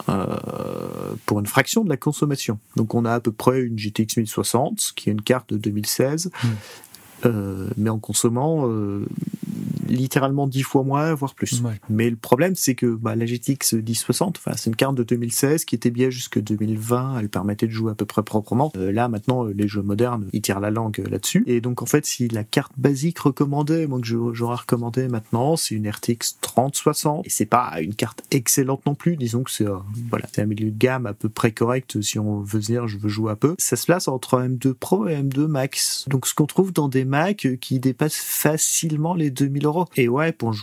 euh, 0.09 0.35
pour 1.25 1.39
une 1.39 1.45
fraction 1.45 1.83
de 1.83 1.89
la 1.89 1.97
consommation. 1.97 2.59
Donc 2.75 2.95
on 2.95 3.05
a 3.05 3.13
à 3.13 3.19
peu 3.19 3.31
près 3.31 3.61
une 3.61 3.77
GTX 3.77 4.17
1060, 4.17 4.93
qui 4.95 5.09
est 5.09 5.13
une 5.13 5.21
carte 5.21 5.53
de 5.53 5.57
2016, 5.57 6.31
mmh. 6.31 6.47
euh, 7.25 7.69
mais 7.77 7.89
en 7.89 7.99
consommant 7.99 8.67
euh, 8.67 9.05
littéralement 9.91 10.47
10 10.47 10.63
fois 10.63 10.83
moins, 10.83 11.13
voire 11.13 11.35
plus. 11.35 11.61
Mais 11.89 12.09
le 12.09 12.15
problème, 12.15 12.55
c'est 12.55 12.75
que 12.75 12.87
bah, 12.87 13.15
la 13.15 13.25
GTX 13.25 13.75
1060, 13.75 14.37
enfin, 14.37 14.55
c'est 14.57 14.69
une 14.69 14.75
carte 14.75 14.95
de 14.95 15.03
2016 15.03 15.65
qui 15.65 15.75
était 15.75 15.91
bien 15.91 16.09
jusque 16.09 16.39
2020, 16.39 17.19
elle 17.19 17.29
permettait 17.29 17.67
de 17.67 17.71
jouer 17.71 17.91
à 17.91 17.95
peu 17.95 18.05
près 18.05 18.23
proprement. 18.23 18.71
Euh, 18.77 18.91
là, 18.91 19.07
maintenant, 19.07 19.43
les 19.43 19.67
jeux 19.67 19.81
modernes, 19.81 20.27
ils 20.33 20.41
tirent 20.41 20.59
la 20.59 20.71
langue 20.71 21.03
là-dessus. 21.09 21.43
Et 21.47 21.61
donc, 21.61 21.81
en 21.81 21.85
fait, 21.85 22.05
si 22.05 22.27
la 22.27 22.43
carte 22.43 22.73
basique 22.77 23.19
recommandée, 23.19 23.87
moi 23.87 23.99
que 23.99 24.07
j'aurais 24.07 24.55
recommandé 24.55 25.07
maintenant, 25.07 25.55
c'est 25.55 25.75
une 25.75 25.89
RTX 25.89 26.39
3060, 26.41 27.25
et 27.25 27.29
c'est 27.29 27.45
pas 27.45 27.81
une 27.81 27.95
carte 27.95 28.23
excellente 28.31 28.85
non 28.85 28.95
plus, 28.95 29.17
disons 29.17 29.43
que 29.43 29.51
c'est 29.51 29.65
voilà, 30.09 30.25
c'est 30.31 30.41
un 30.41 30.45
milieu 30.45 30.71
de 30.71 30.77
gamme 30.77 31.05
à 31.05 31.13
peu 31.13 31.29
près 31.29 31.51
correct 31.51 32.01
si 32.01 32.19
on 32.19 32.41
veut 32.41 32.59
dire 32.59 32.87
je 32.87 32.97
veux 32.97 33.09
jouer 33.09 33.31
un 33.31 33.35
peu. 33.35 33.55
Ça 33.59 33.75
se 33.75 33.85
place 33.85 34.07
entre 34.07 34.39
M2 34.41 34.73
Pro 34.73 35.07
et 35.07 35.15
M2 35.15 35.47
Max. 35.47 36.05
Donc, 36.07 36.27
ce 36.27 36.33
qu'on 36.33 36.45
trouve 36.45 36.73
dans 36.73 36.87
des 36.87 37.05
Mac 37.05 37.47
qui 37.59 37.79
dépassent 37.79 38.15
facilement 38.15 39.13
les 39.13 39.29
2000 39.29 39.65
euros. 39.65 39.80
Et 39.95 40.07
ouais, 40.07 40.31
pour, 40.31 40.53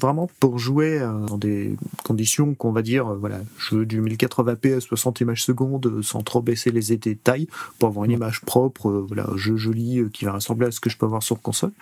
vraiment 0.00 0.28
pour 0.40 0.58
jouer 0.58 0.98
euh, 0.98 1.26
dans 1.26 1.38
des 1.38 1.76
conditions 2.04 2.54
qu'on 2.54 2.72
va 2.72 2.82
dire, 2.82 3.08
euh, 3.08 3.16
voilà, 3.16 3.40
je 3.58 3.76
veux 3.76 3.86
du 3.86 4.00
1080p 4.00 4.76
à 4.76 4.80
60 4.80 5.20
images 5.20 5.44
secondes 5.44 5.86
euh, 5.86 6.02
sans 6.02 6.22
trop 6.22 6.40
baisser 6.40 6.70
les 6.70 6.96
détails 6.96 7.46
pour 7.78 7.88
avoir 7.88 8.04
une 8.04 8.12
image 8.12 8.40
propre, 8.42 8.90
voilà, 9.06 9.28
un 9.30 9.36
jeu 9.36 9.56
joli 9.56 10.02
qui 10.12 10.24
va 10.24 10.32
ressembler 10.32 10.68
à 10.68 10.70
ce 10.70 10.80
que 10.80 10.90
je 10.90 10.96
peux 10.96 11.06
avoir 11.06 11.22
sur 11.22 11.40
console. 11.40 11.72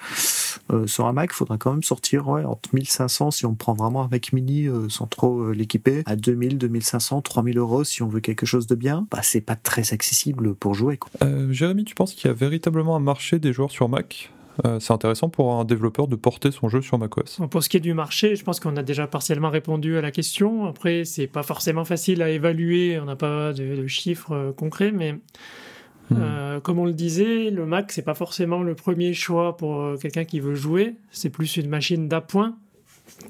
sur 0.87 1.07
un 1.07 1.13
Mac, 1.13 1.31
il 1.33 1.37
faudra 1.37 1.57
quand 1.57 1.73
même 1.73 1.83
sortir 1.83 2.29
ouais, 2.29 2.45
entre 2.45 2.69
1500 2.73 3.31
si 3.31 3.47
on 3.47 3.55
prend 3.55 3.75
vraiment 3.75 4.03
un 4.03 4.09
Mac 4.09 4.33
mini 4.33 4.69
sans 4.89 5.07
trop 5.07 5.53
l'équiper, 5.53 6.03
à 6.07 6.17
2000, 6.17 6.59
2500, 6.59 7.23
3000 7.23 7.59
euros 7.59 7.85
si 7.85 8.03
on 8.03 8.09
veut 8.09 8.21
quelque 8.21 8.47
chose 8.47 8.67
de 8.67 8.75
bien. 8.75 9.07
Bah, 9.11 9.21
c'est 9.23 9.41
pas 9.41 9.57
très 9.57 9.93
accessible 9.93 10.55
pour 10.55 10.75
jouer. 10.75 10.97
Quoi. 10.97 11.11
Jérémy, 11.51 11.85
tu 11.85 11.95
penses 11.95 12.15
qu'il 12.15 12.29
y 12.29 12.31
a 12.31 12.35
véritablement 12.35 12.97
un 12.97 13.01
marché 13.01 13.39
des 13.39 13.53
joueurs 13.53 13.71
sur 13.71 13.89
Mac? 13.89 14.31
Euh, 14.65 14.81
c'est 14.81 14.93
intéressant 14.93 15.29
pour 15.29 15.55
un 15.55 15.65
développeur 15.65 16.09
de 16.09 16.17
porter 16.17 16.51
son 16.51 16.69
jeu 16.69 16.83
sur 16.83 16.99
macOS. 16.99 17.41
Pour 17.51 17.63
ce 17.63 17.69
qui 17.69 17.77
est 17.77 17.81
du 17.81 17.95
marché, 17.95 18.37
je 18.37 18.45
pense 18.45 18.61
qu'on 18.61 18.77
a 18.77 18.83
déjà 18.83 19.07
partiellement 19.07 19.51
répondu 19.51 19.97
à 19.97 20.01
la 20.01 20.11
question. 20.11 20.67
Après, 20.67 21.05
c'est 21.05 21.27
pas 21.27 21.43
forcément 21.43 21.85
facile 21.85 22.23
à 22.23 22.31
évaluer, 22.31 22.99
on 23.01 23.05
n'a 23.05 23.17
pas 23.17 23.53
de, 23.53 23.87
chiffres 23.87 24.33
euh, 24.33 24.53
concrets, 24.53 24.91
mais 24.91 25.13
hmm. 25.13 26.17
euh, 26.19 26.61
comme 26.61 26.79
on 26.79 26.87
le 26.87 26.93
disait, 26.93 27.51
le 27.51 27.67
Mac, 27.67 27.93
c'est 27.93 28.03
pas 28.03 28.15
forcément 28.15 28.63
le 28.63 28.75
premier 28.75 29.15
choix 29.15 29.57
pour 29.57 29.99
quelqu'un 30.01 30.25
qui 30.25 30.41
veut 30.41 30.55
jouer, 30.55 30.97
c'est 31.11 31.31
plus 31.31 31.57
une 31.57 31.69
machine 31.69 32.09
d'appoint. 32.09 32.57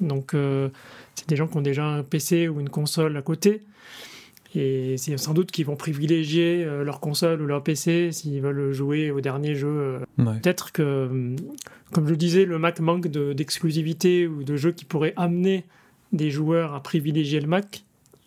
Donc, 0.00 0.34
c'est 1.14 1.28
des 1.28 1.36
gens 1.36 1.46
qui 1.46 1.56
ont 1.56 1.62
déjà 1.62 1.84
un 1.84 2.02
PC 2.02 2.48
ou 2.48 2.60
une 2.60 2.68
console 2.68 3.16
à 3.16 3.22
côté. 3.22 3.62
Et 4.54 4.96
c'est 4.96 5.16
sans 5.18 5.34
doute 5.34 5.50
qu'ils 5.50 5.66
vont 5.66 5.76
privilégier 5.76 6.64
euh, 6.64 6.82
leur 6.82 7.00
console 7.00 7.42
ou 7.42 7.46
leur 7.46 7.62
PC 7.62 8.12
s'ils 8.12 8.40
veulent 8.40 8.72
jouer 8.72 9.10
au 9.10 9.20
dernier 9.20 9.54
jeu. 9.54 9.68
Euh. 9.68 9.98
Peut-être 10.16 10.72
que, 10.72 11.06
hum, 11.10 11.36
comme 11.92 12.06
je 12.06 12.10
le 12.10 12.16
disais, 12.16 12.44
le 12.44 12.58
Mac 12.58 12.80
manque 12.80 13.08
d'exclusivité 13.08 14.26
ou 14.26 14.44
de 14.44 14.56
jeux 14.56 14.72
qui 14.72 14.84
pourraient 14.84 15.14
amener 15.16 15.64
des 16.12 16.30
joueurs 16.30 16.74
à 16.74 16.82
privilégier 16.82 17.40
le 17.40 17.46
Mac. 17.46 17.84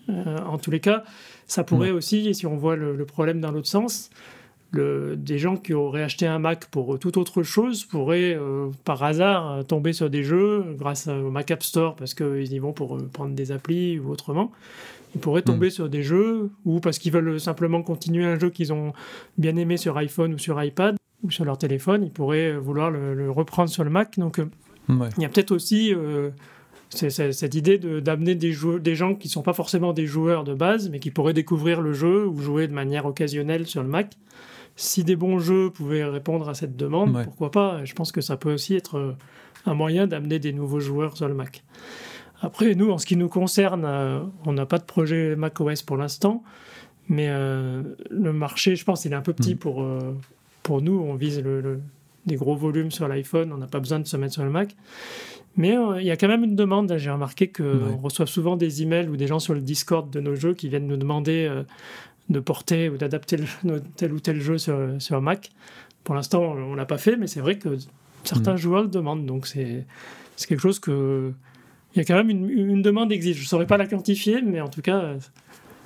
Euh, 0.09 0.37
en 0.45 0.57
tous 0.59 0.69
les 0.69 0.79
cas, 0.79 1.03
ça 1.47 1.63
pourrait 1.63 1.91
aussi, 1.91 2.33
si 2.35 2.45
on 2.45 2.55
voit 2.55 2.75
le, 2.75 3.05
problème 3.05 3.41
dans 3.41 3.51
l'autre 3.51 3.67
sens, 3.67 4.11
le, 4.71 5.15
des 5.17 5.37
gens 5.37 5.57
qui 5.57 5.73
auraient 5.73 6.03
acheté 6.03 6.27
un 6.27 6.39
Mac 6.39 6.67
pour 6.67 6.99
toute 6.99 7.17
autre 7.17 7.43
chose 7.43 7.83
pourraient, 7.83 8.37
par 8.85 9.03
hasard, 9.03 9.65
tomber 9.65 9.93
sur 9.93 10.09
des 10.09 10.23
jeux 10.23 10.75
grâce 10.77 11.07
au 11.07 11.29
Mac 11.31 11.51
App 11.51 11.63
Store 11.63 11.95
parce 11.95 12.13
qu'ils 12.13 12.53
y 12.53 12.59
vont 12.59 12.73
pour 12.73 12.97
prendre 13.11 13.33
des 13.33 13.51
applis 13.51 13.99
ou 13.99 14.11
autrement. 14.11 14.51
Ils 15.13 15.21
pourraient 15.21 15.41
tomber 15.41 15.67
hmm. 15.67 15.71
sur 15.71 15.89
des 15.89 16.03
jeux 16.03 16.51
ou 16.65 16.79
parce 16.79 16.97
qu'ils 16.99 17.11
veulent 17.11 17.39
simplement 17.39 17.83
continuer 17.83 18.25
un 18.25 18.39
jeu 18.39 18.49
qu'ils 18.49 18.71
ont 18.71 18.93
bien 19.37 19.55
aimé 19.55 19.77
sur 19.77 19.97
iPhone 19.97 20.33
ou 20.33 20.37
sur 20.37 20.61
iPad 20.61 20.95
ou 21.23 21.31
sur 21.31 21.45
leur 21.45 21.57
téléphone, 21.57 22.03
ils 22.03 22.11
pourraient 22.11 22.57
vouloir 22.57 22.89
le, 22.89 23.29
reprendre 23.29 23.69
sur 23.69 23.83
le 23.83 23.89
Mac. 23.89 24.17
Donc 24.17 24.39
euh, 24.39 24.49
il 24.89 25.21
y 25.21 25.25
a 25.25 25.29
peut-être 25.29 25.51
aussi 25.51 25.93
euh, 25.93 26.31
cette 26.89 27.55
idée 27.55 27.77
d'amener 27.77 28.35
des, 28.35 28.55
des 28.79 28.95
gens 28.95 29.15
qui 29.15 29.27
ne 29.27 29.31
sont 29.31 29.43
pas 29.43 29.53
forcément 29.53 29.93
des 29.93 30.07
joueurs 30.07 30.43
de 30.43 30.53
base, 30.53 30.89
mais 30.89 30.99
qui 30.99 31.11
pourraient 31.11 31.33
découvrir 31.33 31.81
le 31.81 31.93
jeu 31.93 32.27
ou 32.27 32.39
jouer 32.41 32.67
de 32.67 32.73
manière 32.73 33.05
occasionnelle 33.05 33.67
sur 33.67 33.83
le 33.83 33.89
Mac. 33.89 34.17
Si 34.75 35.03
des 35.03 35.15
bons 35.15 35.39
jeux 35.39 35.69
pouvaient 35.69 36.05
répondre 36.05 36.49
à 36.49 36.53
cette 36.53 36.75
demande, 36.75 37.23
pourquoi 37.23 37.51
pas? 37.51 37.85
Je 37.85 37.93
pense 37.93 38.11
que 38.11 38.21
ça 38.21 38.37
peut 38.37 38.53
aussi 38.53 38.75
être 38.75 38.97
euh, 38.97 39.15
un 39.65 39.73
moyen 39.73 40.07
d'amener 40.07 40.39
des 40.39 40.53
nouveaux 40.53 40.79
joueurs 40.79 41.17
sur 41.17 41.27
le 41.27 41.33
Mac. 41.33 41.63
Après, 42.41 42.75
nous, 42.75 42.91
en 42.91 42.97
ce 42.97 43.05
qui 43.05 43.15
nous 43.15 43.29
concerne, 43.29 43.85
euh, 43.85 44.19
on 44.45 44.53
n'a 44.53 44.65
pas 44.65 44.79
de 44.79 44.83
projet 44.83 45.35
macOS 45.35 45.83
pour 45.83 45.97
l'instant, 45.97 46.43
Mais 47.07 47.27
le 47.29 48.33
marché, 48.33 48.75
je 48.75 48.85
pense, 48.85 49.05
il 49.05 49.13
est 49.13 49.15
un 49.15 49.21
peu 49.21 49.33
petit 49.33 49.55
mm. 49.55 49.59
pour, 49.59 49.85
pour 50.63 50.81
nous. 50.81 50.99
On 50.99 51.15
vise 51.15 51.41
le, 51.41 51.81
des 52.25 52.35
gros 52.35 52.55
volumes 52.55 52.91
sur 52.91 53.07
l'iPhone, 53.07 53.51
on 53.51 53.57
n'a 53.57 53.67
pas 53.67 53.79
besoin 53.79 53.99
de 53.99 54.07
se 54.07 54.17
mettre 54.17 54.33
sur 54.33 54.43
le 54.43 54.49
Mac. 54.49 54.75
Mais 55.57 55.75
il 55.99 56.05
y 56.05 56.11
a 56.11 56.15
quand 56.15 56.29
même 56.29 56.43
une 56.43 56.55
demande. 56.55 56.93
J'ai 56.97 57.11
remarqué 57.11 57.49
qu'on 57.49 57.97
reçoit 57.97 58.27
souvent 58.27 58.55
des 58.55 58.81
emails 58.81 59.09
ou 59.09 59.17
des 59.17 59.27
gens 59.27 59.39
sur 59.39 59.53
le 59.53 59.59
Discord 59.59 60.09
de 60.09 60.21
nos 60.21 60.35
jeux 60.35 60.53
qui 60.53 60.69
viennent 60.69 60.87
nous 60.87 60.97
demander 60.97 61.63
de 62.31 62.39
porter 62.39 62.89
ou 62.89 62.97
d'adapter 62.97 63.37
tel 63.97 64.13
ou 64.13 64.19
tel 64.19 64.41
jeu 64.41 64.57
sur, 64.57 64.77
sur 64.99 65.21
Mac. 65.21 65.51
Pour 66.03 66.15
l'instant, 66.15 66.41
on 66.41 66.71
ne 66.71 66.75
l'a 66.75 66.85
pas 66.85 66.97
fait, 66.97 67.15
mais 67.15 67.27
c'est 67.27 67.41
vrai 67.41 67.57
que 67.57 67.77
certains 68.23 68.53
mm. 68.53 68.57
joueurs 68.57 68.83
le 68.83 68.87
demandent. 68.87 69.25
Donc 69.25 69.47
c'est 69.47 69.85
quelque 70.47 70.61
chose 70.61 70.79
que. 70.79 71.31
Il 71.95 71.99
y 71.99 72.01
a 72.01 72.05
quand 72.05 72.15
même 72.15 72.29
une, 72.29 72.49
une 72.49 72.81
demande 72.81 73.11
existe. 73.11 73.39
Je 73.39 73.43
ne 73.43 73.47
saurais 73.47 73.67
pas 73.67 73.77
la 73.77 73.87
quantifier, 73.87 74.41
mais 74.41 74.61
en 74.61 74.69
tout 74.69 74.81
cas, 74.81 75.15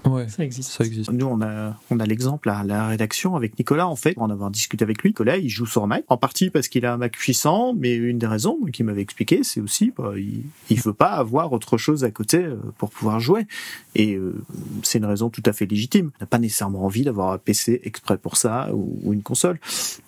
Ouais, 0.05 0.27
ça 0.27 0.43
existe. 0.43 0.71
Ça 0.71 0.83
existe. 0.83 1.11
Nous, 1.11 1.25
on 1.25 1.41
a, 1.41 1.75
on 1.89 1.99
a 1.99 2.05
l'exemple 2.05 2.49
à 2.49 2.63
la 2.63 2.87
rédaction 2.87 3.35
avec 3.35 3.57
Nicolas, 3.57 3.87
en 3.87 3.95
fait, 3.95 4.13
en 4.17 4.29
avoir 4.29 4.51
discuté 4.51 4.83
avec 4.83 5.01
lui. 5.01 5.09
Nicolas, 5.09 5.37
il 5.37 5.49
joue 5.49 5.65
sur 5.65 5.87
Mac, 5.87 6.03
en 6.09 6.17
partie 6.17 6.49
parce 6.49 6.67
qu'il 6.67 6.85
a 6.85 6.93
un 6.93 6.97
Mac 6.97 7.13
puissant, 7.13 7.73
mais 7.73 7.95
une 7.95 8.19
des 8.19 8.27
raisons 8.27 8.59
qu'il 8.71 8.85
m'avait 8.85 9.01
expliqué, 9.01 9.43
c'est 9.43 9.61
aussi, 9.61 9.91
bah, 9.97 10.13
il, 10.15 10.43
il 10.69 10.79
veut 10.79 10.93
pas 10.93 11.11
avoir 11.11 11.51
autre 11.53 11.77
chose 11.77 12.03
à 12.03 12.11
côté 12.11 12.43
euh, 12.43 12.57
pour 12.77 12.91
pouvoir 12.91 13.19
jouer. 13.19 13.47
Et 13.95 14.15
euh, 14.15 14.35
c'est 14.83 14.99
une 14.99 15.05
raison 15.05 15.29
tout 15.29 15.43
à 15.45 15.53
fait 15.53 15.65
légitime. 15.65 16.11
On 16.19 16.23
n'a 16.23 16.27
pas 16.27 16.39
nécessairement 16.39 16.85
envie 16.85 17.03
d'avoir 17.03 17.31
un 17.31 17.37
PC 17.37 17.81
exprès 17.83 18.17
pour 18.17 18.37
ça 18.37 18.69
ou, 18.73 19.11
une 19.11 19.23
console. 19.23 19.59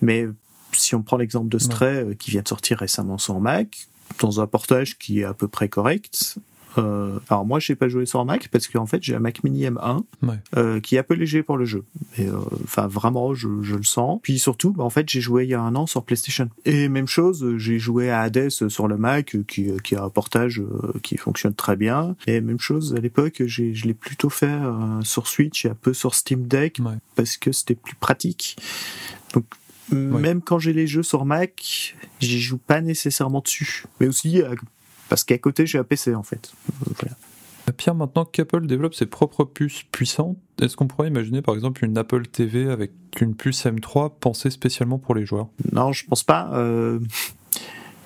Mais 0.02 0.28
si 0.74 0.94
on 0.94 1.02
prend 1.02 1.18
l'exemple 1.18 1.50
de 1.50 1.58
Stray, 1.58 1.96
euh, 1.98 2.14
qui 2.14 2.30
vient 2.30 2.44
de 2.44 2.48
sortir 2.48 2.78
récemment 2.78 3.18
sur 3.18 3.40
Mac, 3.40 3.88
dans 4.20 4.42
un 4.42 4.48
portage 4.48 4.98
qui 4.98 5.22
est 5.22 5.24
à 5.24 5.34
peu 5.34 5.48
près 5.48 5.70
correct, 5.70 6.38
euh, 6.78 7.20
alors 7.30 7.46
moi, 7.46 7.60
j'ai 7.60 7.76
pas 7.76 7.88
joué 7.88 8.06
sur 8.06 8.24
Mac 8.26 8.50
parce 8.50 8.68
qu'en 8.68 8.86
fait, 8.86 9.02
j'ai 9.02 9.16
un 9.16 9.20
Mac 9.20 9.44
Mini 9.44 9.66
M1 9.66 10.04
euh, 10.56 10.80
qui 10.80 10.96
est 10.96 11.00
un 11.00 11.04
peu 11.04 11.14
léger 11.14 11.44
pour 11.44 11.58
le 11.58 11.66
jeu. 11.66 11.84
Euh, 12.20 12.40
enfin, 12.64 12.88
vraiment, 12.88 13.34
je, 13.34 13.48
le 13.48 13.84
sens. 13.84 14.20
Puis 14.22 14.40
surtout, 14.40 14.72
bah, 14.72 14.84
en 14.84 14.90
fait, 14.90 15.10
j'ai 15.10 15.22
joué 15.22 15.46
il 15.46 15.50
y 15.50 15.54
a 15.54 15.62
un 15.62 15.76
an 15.76 15.88
sur 15.88 16.04
PlayStation. 16.04 16.50
Et 16.66 16.90
même 16.90 17.08
chose, 17.08 17.58
j'ai 17.58 17.80
joué 17.80 18.10
à 18.10 18.22
Hades 18.22 18.50
sur 18.50 18.88
le 18.88 18.98
Mac, 18.98 19.38
qui, 19.48 19.72
qui 19.84 19.96
a 19.96 20.04
un 20.04 20.10
portage 20.10 20.62
qui 21.04 21.18
fonctionne 21.18 21.54
très 21.54 21.76
bien. 21.76 22.16
Et 22.28 22.42
même 22.42 22.60
chose, 22.60 22.96
à 22.96 23.00
l'époque, 23.00 23.44
je 23.46 23.64
l'ai 23.64 23.94
plutôt 23.94 24.30
fait 24.30 24.58
sur 25.04 25.28
Switch 25.28 25.66
et 25.66 25.70
un 25.70 25.76
peu 25.76 25.94
sur 25.94 26.16
Steam 26.16 26.48
Deck 26.48 26.80
parce 27.16 27.38
que 27.38 27.52
c'était 27.52 27.76
plus 27.76 27.96
pratique. 27.96 28.58
Donc 29.34 29.46
même 29.92 30.42
quand 30.42 30.60
j'ai 30.60 30.74
les 30.74 30.88
jeux 30.88 31.04
sur 31.04 31.26
Mac, 31.26 31.96
j'y 32.20 32.40
joue 32.40 32.58
pas 32.58 32.82
nécessairement 32.82 33.40
dessus. 33.40 33.86
Mais 34.00 34.08
aussi 34.08 34.42
parce 35.10 35.24
qu'à 35.24 35.38
côté, 35.38 35.66
j'ai 35.66 35.78
un 35.78 35.84
PC 35.84 36.16
en 36.16 36.24
fait. 36.24 36.52
Euh, 37.04 37.72
Pierre, 37.76 37.96
maintenant 37.96 38.26
qu'Apple 38.26 38.66
développe 38.66 38.96
ses 38.96 39.06
propres 39.06 39.44
puces 39.44 39.84
puissantes, 39.92 40.38
est-ce 40.62 40.76
qu'on 40.76 40.88
pourrait 40.88 41.08
imaginer 41.08 41.42
par 41.42 41.56
exemple 41.56 41.84
une 41.86 41.98
Apple 41.98 42.26
TV 42.28 42.70
avec 42.70 42.92
une 43.20 43.36
puce 43.36 43.66
M3 43.66 44.14
pensée 44.20 44.50
spécialement 44.50 44.98
pour 44.98 45.16
les 45.16 45.26
joueurs? 45.26 45.48
Non, 45.72 45.92
je 45.92 46.06
pense 46.06 46.24
pas. 46.24 46.50
Euh, 46.54 47.00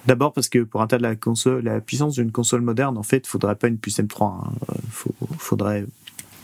d'abord 0.07 0.33
parce 0.33 0.49
que 0.49 0.59
pour 0.59 0.81
un 0.81 0.87
tas 0.87 0.97
de 0.97 1.03
la 1.03 1.15
console, 1.15 1.63
la 1.63 1.79
puissance 1.81 2.15
d'une 2.15 2.31
console 2.31 2.61
moderne, 2.61 2.97
en 2.97 3.03
fait, 3.03 3.25
il 3.25 3.29
faudrait 3.29 3.55
pas 3.55 3.67
une 3.67 3.77
puce 3.77 3.99
M3. 3.99 4.41
Il 4.41 4.71
hein. 4.71 5.27
faudrait 5.37 5.85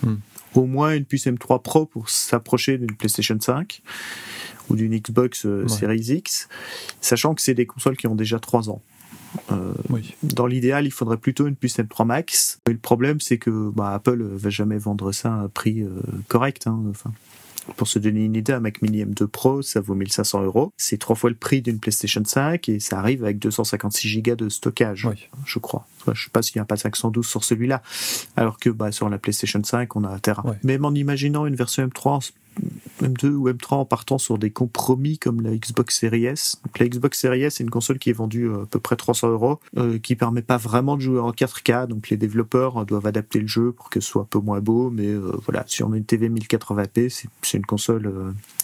hmm. 0.04 0.15
Au 0.56 0.66
moins 0.66 0.96
une 0.96 1.06
puce 1.06 1.28
M3 1.28 1.62
Pro 1.62 1.86
pour 1.86 2.10
s'approcher 2.10 2.78
d'une 2.78 2.96
PlayStation 2.96 3.38
5 3.40 3.82
ou 4.70 4.76
d'une 4.76 4.98
Xbox 4.98 5.46
euh, 5.46 5.68
Series 5.68 6.14
X, 6.14 6.50
sachant 7.02 7.34
que 7.36 7.42
c'est 7.42 7.54
des 7.54 7.66
consoles 7.66 7.98
qui 7.98 8.08
ont 8.08 8.16
déjà 8.16 8.40
3 8.40 8.70
ans. 8.70 8.82
Euh, 9.52 9.74
dans 10.24 10.48
l'idéal, 10.48 10.86
il 10.86 10.92
faudrait 10.92 11.18
plutôt 11.18 11.48
une 11.48 11.56
puce 11.56 11.78
M3 11.78 12.06
Max. 12.06 12.60
Et 12.68 12.72
le 12.72 12.78
problème, 12.78 13.20
c'est 13.20 13.38
que 13.38 13.70
bah, 13.70 13.94
Apple 13.94 14.24
va 14.24 14.50
jamais 14.50 14.78
vendre 14.78 15.12
ça 15.12 15.34
à 15.34 15.38
un 15.38 15.48
prix 15.48 15.82
euh, 15.82 15.90
correct. 16.28 16.68
Hein, 16.68 16.82
enfin. 16.90 17.12
Pour 17.76 17.88
se 17.88 18.00
donner 18.00 18.26
une 18.26 18.36
idée, 18.36 18.54
un 18.54 18.60
Mac 18.60 18.82
Mini 18.82 19.04
M2 19.04 19.28
Pro, 19.28 19.62
ça 19.62 19.82
vaut 19.82 19.96
1500 19.96 20.44
euros. 20.44 20.72
C'est 20.78 20.98
trois 20.98 21.16
fois 21.16 21.30
le 21.30 21.36
prix 21.36 21.62
d'une 21.62 21.80
PlayStation 21.80 22.24
5 22.24 22.70
et 22.70 22.80
ça 22.80 23.00
arrive 23.00 23.24
avec 23.24 23.40
256 23.40 24.22
Go 24.22 24.36
de 24.36 24.50
stockage, 24.50 25.08
je 25.46 25.60
crois. 25.60 25.86
Je 26.14 26.24
sais 26.24 26.30
pas 26.32 26.42
s'il 26.42 26.58
n'y 26.58 26.62
a 26.62 26.66
pas 26.66 26.78
512 26.78 27.28
sur 27.28 27.44
celui-là. 27.44 27.82
Alors 28.36 28.58
que 28.58 28.70
bah, 28.70 28.92
sur 28.92 29.10
la 29.10 29.18
PlayStation 29.18 29.62
5, 29.64 29.96
on 29.96 30.04
a 30.04 30.10
un 30.10 30.20
Tera. 30.20 30.44
Même 30.64 30.86
en 30.86 30.94
imaginant 30.94 31.46
une 31.46 31.56
version 31.56 31.86
M3 31.86 32.32
M2 33.02 33.28
ou 33.30 33.50
M3 33.50 33.76
en 33.76 33.86
partant 33.86 34.18
sur 34.18 34.38
des 34.38 34.52
compromis 34.52 35.18
comme 35.18 35.42
la 35.42 35.56
Xbox 35.56 36.00
Series 36.00 36.26
S. 36.26 36.58
Donc, 36.66 36.80
la 36.80 36.88
Xbox 36.88 37.20
Series 37.20 37.44
S, 37.44 37.56
c'est 37.56 37.64
une 37.64 37.70
console 37.70 38.00
qui 38.00 38.10
est 38.10 38.14
vendue 38.14 38.50
euh, 38.50 38.64
à 38.64 38.66
peu 38.66 38.80
près 38.80 38.96
300 38.96 39.30
euros, 39.30 39.60
euh, 39.78 40.00
qui 40.00 40.16
permet 40.16 40.42
pas 40.42 40.58
vraiment 40.58 40.96
de 40.96 41.02
jouer 41.02 41.20
en 41.20 41.32
4K. 41.32 41.88
Donc 41.88 42.10
les 42.10 42.18
développeurs 42.18 42.86
doivent 42.86 43.08
adapter 43.08 43.40
le 43.40 43.48
jeu 43.48 43.72
pour 43.72 43.90
que 43.90 44.00
ce 44.00 44.08
soit 44.08 44.24
un 44.24 44.28
peu 44.30 44.40
moins 44.40 44.60
beau. 44.60 44.90
Mais 44.90 45.08
euh, 45.08 45.32
voilà, 45.44 45.64
si 45.68 45.84
on 45.84 45.94
a 45.94 45.98
une 45.98 46.06
TV 46.06 46.30
1080p, 46.30 47.28
c'est 47.42 47.58
une 47.58 47.66
console 47.66 48.12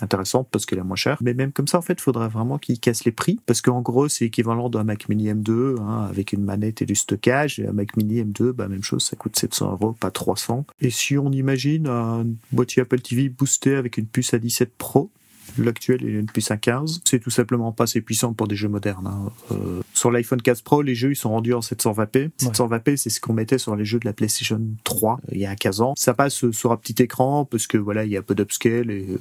intéressante 0.01 0.47
parce 0.51 0.65
qu'elle 0.65 0.79
est 0.79 0.83
moins 0.83 0.95
chère. 0.95 1.17
Mais 1.21 1.33
même 1.33 1.51
comme 1.51 1.67
ça, 1.67 1.77
en 1.77 1.81
fait, 1.81 1.93
il 1.93 2.01
faudrait 2.01 2.27
vraiment 2.27 2.57
qu'ils 2.57 2.79
cassent 2.79 3.05
les 3.05 3.11
prix 3.11 3.39
parce 3.45 3.61
qu'en 3.61 3.81
gros, 3.81 4.07
c'est 4.07 4.25
équivalent 4.25 4.69
d'un 4.69 4.83
Mac 4.83 5.09
Mini 5.09 5.31
M2 5.31 5.79
hein, 5.79 6.07
avec 6.09 6.33
une 6.33 6.43
manette 6.43 6.81
et 6.81 6.85
du 6.85 6.95
stockage. 6.95 7.59
Et 7.59 7.67
un 7.67 7.73
Mac 7.73 7.95
Mini 7.97 8.23
M2, 8.23 8.51
bah, 8.51 8.67
même 8.67 8.83
chose, 8.83 9.03
ça 9.03 9.15
coûte 9.15 9.37
700 9.37 9.71
euros, 9.71 9.93
pas 9.99 10.11
300. 10.11 10.65
Et 10.81 10.89
si 10.89 11.17
on 11.17 11.31
imagine 11.31 11.87
un 11.87 12.25
boîtier 12.51 12.81
Apple 12.81 13.01
TV 13.01 13.29
boosté 13.29 13.75
avec 13.75 13.97
une 13.97 14.05
puce 14.05 14.22
A17 14.31 14.67
Pro. 14.77 15.11
L'actuel 15.57 16.03
est 16.03 16.11
une 16.11 16.25
puce 16.25 16.49
A15. 16.49 17.01
C'est 17.05 17.19
tout 17.19 17.29
simplement 17.29 17.71
pas 17.71 17.83
assez 17.83 18.01
puissant 18.01 18.33
pour 18.33 18.47
des 18.47 18.55
jeux 18.55 18.69
modernes. 18.69 19.07
Hein. 19.07 19.31
Euh, 19.51 19.81
sur 19.93 20.09
l'iPhone 20.11 20.41
4 20.41 20.63
Pro, 20.63 20.81
les 20.81 20.95
jeux 20.95 21.11
ils 21.11 21.15
sont 21.15 21.29
rendus 21.29 21.53
en 21.53 21.59
720p. 21.59 22.31
720p, 22.39 22.95
c'est 22.97 23.09
ce 23.09 23.19
qu'on 23.19 23.33
mettait 23.33 23.57
sur 23.57 23.75
les 23.75 23.85
jeux 23.85 23.99
de 23.99 24.05
la 24.05 24.13
PlayStation 24.13 24.59
3 24.83 25.13
euh, 25.13 25.31
il 25.31 25.39
y 25.39 25.45
a 25.45 25.55
15 25.55 25.81
ans. 25.81 25.93
Ça 25.97 26.13
passe 26.13 26.49
sur 26.51 26.71
un 26.71 26.77
petit 26.77 27.01
écran 27.03 27.45
parce 27.45 27.67
que 27.67 27.77
voilà, 27.77 28.05
il 28.05 28.11
y 28.11 28.17
a 28.17 28.19
un 28.19 28.23
peu 28.23 28.35
d'upscale 28.35 28.89
et 28.89 29.07
euh, 29.09 29.17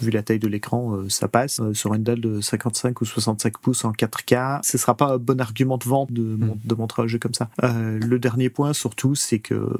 vu 0.00 0.10
la 0.10 0.22
taille 0.22 0.38
de 0.38 0.48
l'écran, 0.48 0.98
ça 1.10 1.28
passe. 1.28 1.60
sur 1.74 1.92
une 1.92 2.02
dalle 2.02 2.20
de 2.20 2.40
55 2.40 3.00
ou 3.02 3.04
65 3.04 3.58
pouces 3.58 3.84
en 3.84 3.92
4K, 3.92 4.60
ce 4.62 4.78
sera 4.78 4.96
pas 4.96 5.14
un 5.14 5.18
bon 5.18 5.38
argument 5.40 5.76
de 5.76 5.84
vente 5.84 6.10
de, 6.10 6.22
mm. 6.22 6.56
de 6.64 6.74
montrer 6.74 7.02
un 7.02 7.06
jeu 7.06 7.18
comme 7.18 7.34
ça. 7.34 7.50
le 7.62 8.18
dernier 8.18 8.48
point 8.48 8.72
surtout, 8.72 9.14
c'est 9.14 9.40
que 9.40 9.76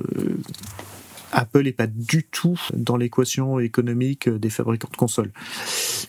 Apple 1.33 1.63
n'est 1.63 1.73
pas 1.73 1.87
du 1.87 2.25
tout 2.25 2.59
dans 2.73 2.97
l'équation 2.97 3.59
économique 3.59 4.29
des 4.29 4.51
fabricants 4.51 4.89
de 4.91 4.97
consoles. 4.97 5.33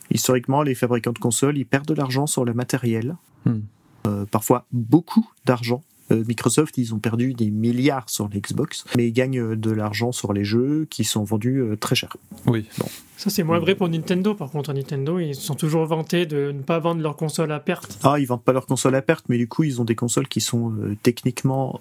Historiquement, 0.09 0.63
les 0.63 0.75
fabricants 0.75 1.13
de 1.13 1.19
consoles, 1.19 1.57
ils 1.57 1.65
perdent 1.65 1.87
de 1.87 1.93
l'argent 1.93 2.27
sur 2.27 2.45
le 2.45 2.53
matériel, 2.53 3.15
hmm. 3.45 3.59
euh, 4.07 4.25
parfois 4.25 4.65
beaucoup 4.71 5.29
d'argent. 5.45 5.83
Euh, 6.11 6.23
Microsoft, 6.27 6.77
ils 6.77 6.93
ont 6.93 6.99
perdu 6.99 7.33
des 7.33 7.49
milliards 7.49 8.09
sur 8.09 8.27
l'Xbox, 8.27 8.85
mais 8.95 9.07
ils 9.07 9.13
gagnent 9.13 9.55
de 9.55 9.71
l'argent 9.71 10.11
sur 10.11 10.33
les 10.33 10.43
jeux 10.43 10.87
qui 10.89 11.03
sont 11.03 11.23
vendus 11.23 11.59
euh, 11.59 11.75
très 11.75 11.95
cher. 11.95 12.15
Oui. 12.45 12.65
Bon. 12.77 12.87
Ça, 13.17 13.29
c'est 13.29 13.43
moins 13.43 13.59
vrai 13.59 13.75
pour 13.75 13.87
Nintendo. 13.87 14.33
Par 14.33 14.49
contre, 14.49 14.73
Nintendo, 14.73 15.19
ils 15.19 15.35
sont 15.35 15.53
toujours 15.53 15.85
vantés 15.85 16.25
de 16.25 16.51
ne 16.51 16.61
pas 16.61 16.79
vendre 16.79 17.01
leur 17.01 17.15
console 17.15 17.51
à 17.51 17.59
perte. 17.59 17.99
Ah, 18.03 18.15
ils 18.19 18.25
vendent 18.25 18.43
pas 18.43 18.51
leur 18.51 18.65
console 18.65 18.95
à 18.95 19.01
perte, 19.03 19.25
mais 19.29 19.37
du 19.37 19.47
coup, 19.47 19.63
ils 19.63 19.79
ont 19.79 19.85
des 19.85 19.93
consoles 19.93 20.27
qui 20.27 20.41
sont 20.41 20.73
techniquement 21.03 21.79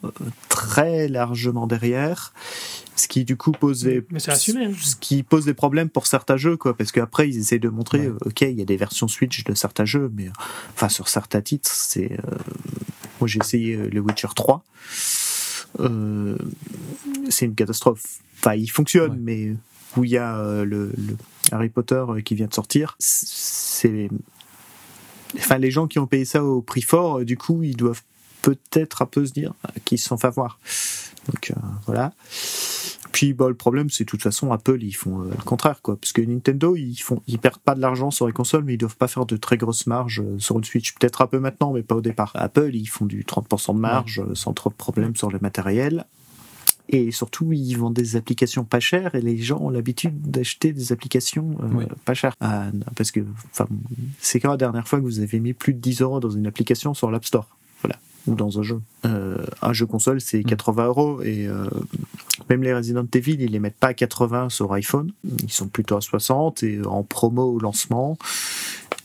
très 0.51 1.09
largement 1.09 1.67
derrière 1.67 2.35
ce 3.01 3.09
qui 3.09 3.25
du 3.25 3.37
coup 3.37 3.53
pose 3.53 3.83
des, 3.83 4.05
Mais 4.11 4.29
assumé, 4.29 4.67
hein. 4.67 4.73
ce 4.79 4.95
qui 4.95 5.23
pose 5.23 5.45
des 5.45 5.55
problèmes 5.55 5.89
pour 5.89 6.07
certains 6.07 6.37
jeux 6.37 6.57
quoi 6.57 6.77
parce 6.77 6.93
qu'après 6.93 7.29
ils 7.29 7.39
essaient 7.39 7.59
de 7.59 7.69
montrer 7.69 8.09
ok 8.09 8.43
il 8.43 8.59
y 8.59 8.63
a 8.63 8.65
des 8.65 8.77
versions 8.77 9.09
Switch 9.09 9.45
de 9.45 9.55
certains 9.55 9.85
jeux 9.85 10.11
mais 10.15 10.29
enfin 10.75 10.89
sur 10.89 11.09
certains 11.09 11.41
titres 11.41 11.71
c'est 11.73 12.13
euh, 12.13 12.37
moi 13.21 13.29
j'ai 13.29 13.39
essayé 13.39 13.75
euh, 13.75 13.89
le 13.91 14.01
Witcher 14.01 14.29
3 14.35 14.65
euh, 15.79 16.37
c'est 17.29 17.47
une 17.47 17.55
catastrophe. 17.55 18.03
Enfin 18.39 18.55
il 18.55 18.69
fonctionne 18.69 19.19
mais 19.21 19.55
où 19.97 20.05
il 20.05 20.11
y 20.11 20.19
a 20.19 20.65
le, 20.65 20.93
Harry 21.53 21.69
Potter 21.69 22.05
qui 22.25 22.35
vient 22.35 22.47
de 22.47 22.55
sortir 22.55 22.97
c'est 22.99 24.09
enfin 25.37 25.59
les 25.59 25.71
gens 25.71 25.87
qui 25.87 25.99
ont 25.99 26.07
payé 26.07 26.25
ça 26.25 26.45
au 26.45 26.63
prix 26.63 26.83
fort 26.83 27.25
du 27.25 27.37
coup 27.37 27.63
ils 27.63 27.77
doivent 27.77 28.03
peut-être 28.43 29.03
un 29.03 29.07
peu 29.07 29.27
se 29.27 29.33
dire 29.33 29.53
qu'ils 29.85 29.99
se 29.99 30.09
sont 30.09 30.17
fait 30.17 30.29
avoir. 30.29 30.59
Donc 31.29 31.53
voilà 31.87 32.13
puis 33.13 33.33
bah, 33.33 33.49
le 33.49 33.55
problème, 33.55 33.91
c'est 33.91 34.05
de 34.05 34.09
toute 34.09 34.23
façon, 34.23 34.53
Apple, 34.53 34.83
ils 34.83 34.93
font 34.93 35.23
euh, 35.23 35.31
le 35.31 35.45
contraire, 35.45 35.83
quoi. 35.83 35.97
Parce 35.97 36.13
que 36.13 36.23
Nintendo, 36.23 36.77
ils 36.77 36.97
font, 36.97 37.23
ils 37.27 37.39
perdent 37.39 37.59
pas 37.59 37.75
de 37.75 37.81
l'argent 37.81 38.11
sur 38.11 38.27
les 38.27 38.33
consoles, 38.33 38.65
mais 38.65 38.75
ils 38.75 38.79
doivent 38.79 38.97
pas 38.97 39.09
faire 39.09 39.27
de 39.27 39.37
très 39.37 39.57
grosses 39.57 39.87
marges 39.87 40.21
euh, 40.21 40.39
sur 40.39 40.57
une 40.59 40.65
Switch. 40.65 40.95
Peut-être 40.95 41.23
un 41.23 41.27
peu 41.27 41.39
maintenant, 41.39 41.73
mais 41.73 41.83
pas 41.83 41.97
au 41.97 42.01
départ. 42.01 42.33
Apple, 42.35 42.71
ils 42.75 42.87
font 42.87 43.07
du 43.07 43.25
30% 43.25 43.75
de 43.75 43.81
marge 43.81 44.21
euh, 44.21 44.35
sans 44.35 44.53
trop 44.53 44.71
de 44.71 44.75
problèmes 44.75 45.17
sur 45.17 45.31
le 45.31 45.39
matériel. 45.41 46.07
Et 46.93 47.13
surtout, 47.13 47.53
ils 47.53 47.75
vendent 47.75 47.95
des 47.95 48.17
applications 48.17 48.65
pas 48.65 48.81
chères 48.81 49.15
et 49.15 49.21
les 49.21 49.39
gens 49.39 49.61
ont 49.61 49.71
l'habitude 49.71 50.21
d'acheter 50.23 50.73
des 50.73 50.91
applications 50.91 51.57
pas 52.05 52.15
chères. 52.15 52.35
Ah, 52.41 52.67
parce 52.97 53.13
que, 53.13 53.21
enfin, 53.53 53.67
c'est 54.19 54.41
quand 54.41 54.51
la 54.51 54.57
dernière 54.57 54.89
fois 54.89 54.99
que 54.99 55.05
vous 55.05 55.21
avez 55.21 55.39
mis 55.39 55.53
plus 55.53 55.73
de 55.73 55.79
10 55.79 56.03
euros 56.03 56.19
dans 56.19 56.31
une 56.31 56.49
application 56.49 56.93
sur 56.93 57.13
l'App 57.13 57.25
Store 57.25 57.47
ou 58.27 58.35
dans 58.35 58.59
un 58.59 58.63
jeu. 58.63 58.81
Euh, 59.05 59.45
un 59.63 59.73
jeu 59.73 59.87
console, 59.87 60.21
c'est 60.21 60.43
80 60.43 60.83
mm. 60.83 60.87
euros 60.87 61.23
et 61.23 61.47
euh, 61.47 61.69
même 62.49 62.63
les 62.63 62.75
Resident 62.75 63.07
Evil, 63.13 63.37
ils 63.41 63.51
les 63.51 63.59
mettent 63.59 63.79
pas 63.79 63.89
à 63.89 63.95
80 63.95 64.51
sur 64.51 64.73
iPhone, 64.73 65.13
ils 65.25 65.53
sont 65.53 65.69
plutôt 65.69 65.97
à 65.97 66.01
60 66.01 66.63
et 66.63 66.81
en 66.85 67.03
promo 67.03 67.45
au 67.45 67.59
lancement. 67.59 68.19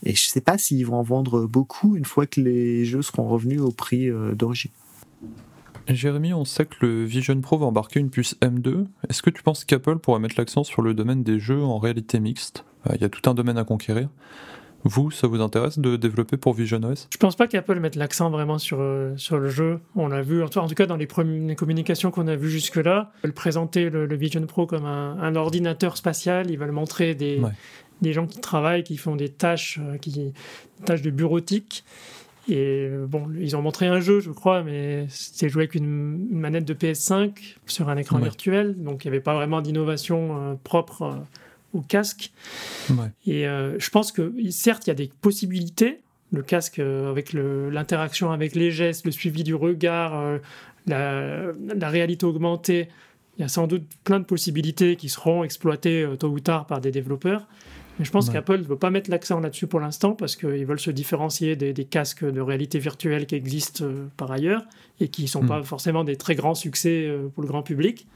Et 0.04 0.16
je 0.16 0.28
sais 0.28 0.42
pas 0.42 0.58
s'ils 0.58 0.86
vont 0.86 0.98
en 0.98 1.04
vendre 1.04 1.46
beaucoup 1.46 1.96
une 1.96 2.06
fois 2.06 2.26
que 2.26 2.42
les 2.42 2.86
jeux 2.86 3.02
seront 3.02 3.28
revenus 3.28 3.62
au 3.62 3.72
prix 3.72 4.10
euh, 4.10 4.34
d'origine. 4.34 4.72
Jérémy, 5.88 6.34
on 6.34 6.46
sait 6.46 6.66
que 6.66 6.76
le 6.82 7.06
Vision 7.06 7.40
Pro 7.42 7.60
va 7.60 7.68
embarquer 7.68 8.00
une 8.00 8.10
puce 8.10 8.36
M2. 8.42 8.86
Est-ce 9.08 9.22
que 9.22 9.30
tu 9.30 9.44
penses 9.44 9.66
qu'Apple 9.66 10.00
pourrait 10.00 10.20
mettre 10.20 10.36
l'accent 10.38 10.64
sur 10.64 10.82
le 10.82 10.96
domaine 10.96 11.22
des 11.22 11.40
jeux 11.40 11.62
en 11.62 11.78
réalité 11.78 12.20
mixte? 12.20 12.66
Il 12.94 13.02
y 13.02 13.04
a 13.04 13.10
tout 13.10 13.30
un 13.30 13.36
domaine 13.36 13.58
à 13.58 13.64
conquérir. 13.64 14.10
Vous, 14.88 15.10
ça 15.10 15.26
vous 15.26 15.42
intéresse 15.42 15.80
de 15.80 15.96
développer 15.96 16.38
pour 16.38 16.54
Vision 16.54 16.80
OS 16.84 17.10
Je 17.12 17.18
pense 17.18 17.36
pas 17.36 17.48
qu'Apple 17.48 17.80
mette 17.80 17.96
l'accent 17.96 18.30
vraiment 18.30 18.60
sur, 18.60 18.78
euh, 18.80 19.18
sur 19.18 19.40
le 19.40 19.50
jeu. 19.50 19.80
On 19.96 20.08
l'a 20.08 20.22
vu, 20.22 20.44
en 20.44 20.48
tout 20.48 20.76
cas 20.76 20.86
dans 20.86 20.96
les, 20.96 21.08
premières 21.08 21.56
communications 21.56 22.12
qu'on 22.12 22.28
a 22.28 22.36
vues 22.36 22.52
jusque-là, 22.52 23.12
ils 23.24 23.28
veulent 23.28 23.34
présenter 23.34 23.90
le, 23.90 24.16
Vision 24.16 24.46
Pro 24.46 24.68
comme 24.68 24.86
un, 24.86 25.36
ordinateur 25.36 25.98
spatial, 25.98 26.52
ils 26.52 26.60
veulent 26.60 26.72
montrer 26.72 27.16
des, 27.16 27.42
des 28.04 28.14
gens 28.14 28.28
qui 28.28 28.40
travaillent, 28.40 28.84
qui 28.84 28.98
font 28.98 29.16
des 29.16 29.30
tâches, 29.30 29.80
euh, 29.82 29.98
qui, 29.98 30.12
des 30.12 30.34
tâches 30.86 31.02
de 31.02 31.10
bureautique. 31.10 31.84
Et 32.48 32.88
euh, 32.88 33.08
bon, 33.08 33.26
ils 33.40 33.56
ont 33.56 33.64
montré 33.64 33.88
un 33.88 34.00
jeu, 34.00 34.20
je 34.20 34.30
crois, 34.30 34.62
mais 34.62 35.08
c'était 35.10 35.50
joué 35.50 35.64
avec 35.64 35.74
une, 35.74 36.28
manette 36.30 36.66
de 36.66 36.76
PS5 36.76 37.56
sur 37.66 37.90
un 37.90 37.98
écran 37.98 38.20
virtuel, 38.20 38.76
donc 38.78 39.04
il 39.04 39.08
n'y 39.08 39.16
avait 39.16 39.24
pas 39.24 39.34
vraiment 39.34 39.62
d'innovation 39.62 40.60
propre 40.64 41.26
au 41.76 41.82
casque. 41.82 42.32
Et 43.26 43.48
euh, 43.48 43.78
je 43.80 43.90
pense 43.90 44.12
que, 44.12 44.34
certes, 44.50 44.88
il 44.88 44.90
y 44.90 44.92
a 44.92 44.96
des 44.96 45.12
possibilités. 45.22 46.00
Le 46.32 46.42
casque, 46.42 46.80
euh, 46.80 47.10
avec 47.12 47.34
l'interaction 47.34 48.32
avec 48.32 48.56
les 48.56 48.72
gestes, 48.72 49.06
le 49.06 49.12
suivi 49.12 49.44
du 49.44 49.54
regard, 49.54 50.20
euh, 50.20 50.40
la, 50.88 51.90
réalité 51.90 52.26
augmentée, 52.26 52.88
il 53.38 53.42
y 53.42 53.46
a 53.46 53.48
sans 53.48 53.68
doute 53.68 53.84
plein 54.04 54.20
de 54.20 54.26
possibilités 54.26 54.96
qui 54.96 55.10
seront 55.10 55.44
exploitées 55.44 56.08
tôt 56.18 56.30
ou 56.30 56.40
tard 56.40 56.68
par 56.68 56.82
des 56.82 56.92
développeurs. 56.92 57.48
Mais 58.00 58.06
je 58.06 58.12
pense 58.12 58.30
qu'Apple 58.30 58.58
ne 58.58 58.64
veut 58.64 58.78
pas 58.78 58.90
mettre 58.90 59.10
l'accent 59.10 59.40
là-dessus 59.40 59.68
pour 59.68 59.80
l'instant 59.80 60.14
parce 60.14 60.36
qu'ils 60.36 60.66
veulent 60.66 60.80
se 60.80 60.92
différencier 60.92 61.56
des, 61.56 61.86
casques 61.86 62.26
de 62.26 62.42
réalité 62.42 62.80
virtuelle 62.80 63.26
qui 63.26 63.36
existent 63.36 63.86
euh, 63.86 64.08
par 64.18 64.32
ailleurs 64.32 64.64
et 65.00 65.08
qui 65.08 65.24
ne 65.24 65.28
sont 65.28 65.44
hmm. 65.44 65.48
pas 65.48 65.64
forcément 65.64 66.04
des 66.04 66.16
très 66.16 66.36
grands 66.36 66.56
succès 66.56 67.06
euh, 67.08 67.28
pour 67.34 67.44
le 67.44 67.48
grand 67.48 67.64
public 67.64 68.08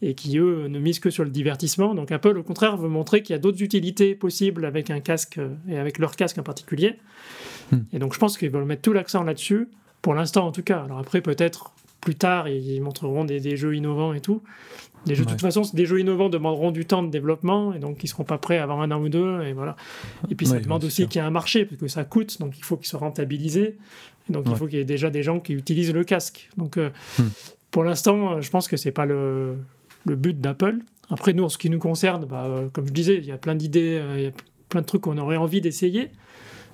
et 0.00 0.14
qui, 0.14 0.38
eux, 0.38 0.68
ne 0.68 0.78
misent 0.78 1.00
que 1.00 1.10
sur 1.10 1.22
le 1.22 1.30
divertissement. 1.30 1.94
Donc 1.94 2.10
Apple, 2.10 2.38
au 2.38 2.42
contraire, 2.42 2.76
veut 2.76 2.88
montrer 2.88 3.22
qu'il 3.22 3.34
y 3.34 3.36
a 3.36 3.38
d'autres 3.38 3.62
utilités 3.62 4.14
possibles 4.14 4.64
avec 4.64 4.90
un 4.90 5.00
casque 5.00 5.38
euh, 5.38 5.54
et 5.68 5.78
avec 5.78 5.98
leur 5.98 6.16
casque 6.16 6.38
en 6.38 6.42
particulier. 6.42 6.98
Hmm. 7.70 7.80
Et 7.92 7.98
donc 7.98 8.14
je 8.14 8.18
pense 8.18 8.38
qu'ils 8.38 8.50
veulent 8.50 8.64
mettre 8.64 8.82
tout 8.82 8.92
l'accent 8.92 9.22
là-dessus, 9.22 9.68
pour 10.02 10.14
l'instant 10.14 10.46
en 10.46 10.52
tout 10.52 10.62
cas. 10.62 10.82
Alors 10.82 10.98
après, 10.98 11.20
peut-être 11.20 11.72
plus 12.00 12.14
tard, 12.14 12.48
ils 12.48 12.80
montreront 12.80 13.24
des, 13.24 13.40
des, 13.40 13.56
jeux 13.56 13.74
innovants 13.74 14.14
et 14.14 14.20
tout. 14.20 14.42
Jeux, 15.14 15.24
de 15.24 15.30
toute 15.30 15.40
façon, 15.40 15.62
des 15.72 15.86
jeux 15.86 16.00
innovants 16.00 16.28
demanderont 16.28 16.70
du 16.70 16.84
temps 16.84 17.02
de 17.02 17.10
développement 17.10 17.72
et 17.72 17.78
donc 17.78 18.02
ils 18.02 18.08
seront 18.08 18.24
pas 18.24 18.38
prêts 18.38 18.58
avant 18.58 18.80
un 18.80 18.90
an 18.90 19.00
ou 19.00 19.08
deux 19.08 19.42
et 19.42 19.52
voilà. 19.52 19.76
Et 20.30 20.34
puis 20.34 20.46
ça 20.46 20.58
demande 20.58 20.84
aussi 20.84 21.06
qu'il 21.06 21.20
y 21.20 21.24
ait 21.24 21.26
un 21.26 21.30
marché 21.30 21.64
parce 21.64 21.80
que 21.80 21.88
ça 21.88 22.04
coûte, 22.04 22.40
donc 22.40 22.58
il 22.58 22.64
faut 22.64 22.76
qu'il 22.76 22.86
soit 22.86 23.00
rentabilisé. 23.00 23.76
Et 24.28 24.32
donc 24.32 24.46
il 24.48 24.56
faut 24.56 24.66
qu'il 24.66 24.78
y 24.78 24.82
ait 24.82 24.84
déjà 24.84 25.10
des 25.10 25.22
gens 25.22 25.40
qui 25.40 25.52
utilisent 25.52 25.92
le 25.92 26.04
casque. 26.04 26.48
Donc 26.56 26.76
euh, 26.76 26.90
hmm. 27.18 27.28
pour 27.70 27.84
l'instant, 27.84 28.40
je 28.40 28.50
pense 28.50 28.68
que 28.68 28.76
c'est 28.76 28.92
pas 28.92 29.06
le, 29.06 29.56
le 30.04 30.16
but 30.16 30.40
d'Apple. 30.40 30.78
Après 31.10 31.32
nous, 31.32 31.44
en 31.44 31.48
ce 31.48 31.58
qui 31.58 31.70
nous 31.70 31.78
concerne, 31.78 32.24
bah, 32.24 32.44
euh, 32.46 32.68
comme 32.72 32.86
je 32.86 32.92
disais, 32.92 33.16
il 33.16 33.24
y 33.24 33.32
a 33.32 33.38
plein 33.38 33.54
d'idées, 33.54 33.98
euh, 34.00 34.14
il 34.18 34.22
y 34.24 34.26
a 34.26 34.32
plein 34.68 34.80
de 34.80 34.86
trucs 34.86 35.02
qu'on 35.02 35.18
aurait 35.18 35.36
envie 35.36 35.60
d'essayer. 35.60 36.10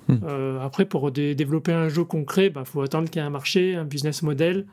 Hmm. 0.09 0.17
après, 0.61 0.83
pour 0.83 1.11
développer 1.11 1.71
un 1.71 1.87
jeu 1.87 2.03
concret, 2.03 2.47
il 2.47 2.49
bah, 2.51 2.65
faut 2.65 2.81
attendre 2.81 3.09
qu'il 3.09 3.21
y 3.21 3.23
ait 3.23 3.27
un 3.27 3.29
marché, 3.29 3.75
un 3.75 3.85
business 3.85 4.21
model. 4.21 4.65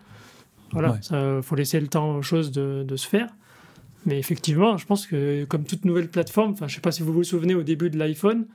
Voilà, 0.72 0.98
il 1.12 1.42
faut 1.42 1.54
laisser 1.54 1.78
le 1.78 1.86
temps 1.86 2.16
aux 2.16 2.22
choses 2.22 2.50
de, 2.50 2.84
de 2.86 2.96
se 2.96 3.06
faire. 3.06 3.28
Mais 4.06 4.18
effectivement, 4.18 4.76
je 4.76 4.86
pense 4.86 5.06
que 5.06 5.44
comme 5.44 5.64
toute 5.64 5.84
nouvelle 5.84 6.08
plateforme, 6.08 6.52
enfin, 6.52 6.68
je 6.68 6.72
ne 6.72 6.76
sais 6.76 6.80
pas 6.80 6.92
si 6.92 7.02
vous 7.02 7.12
vous 7.12 7.24
souvenez 7.24 7.54
au 7.54 7.62
début 7.62 7.90
de 7.90 7.98
l'iPhone, 7.98 8.46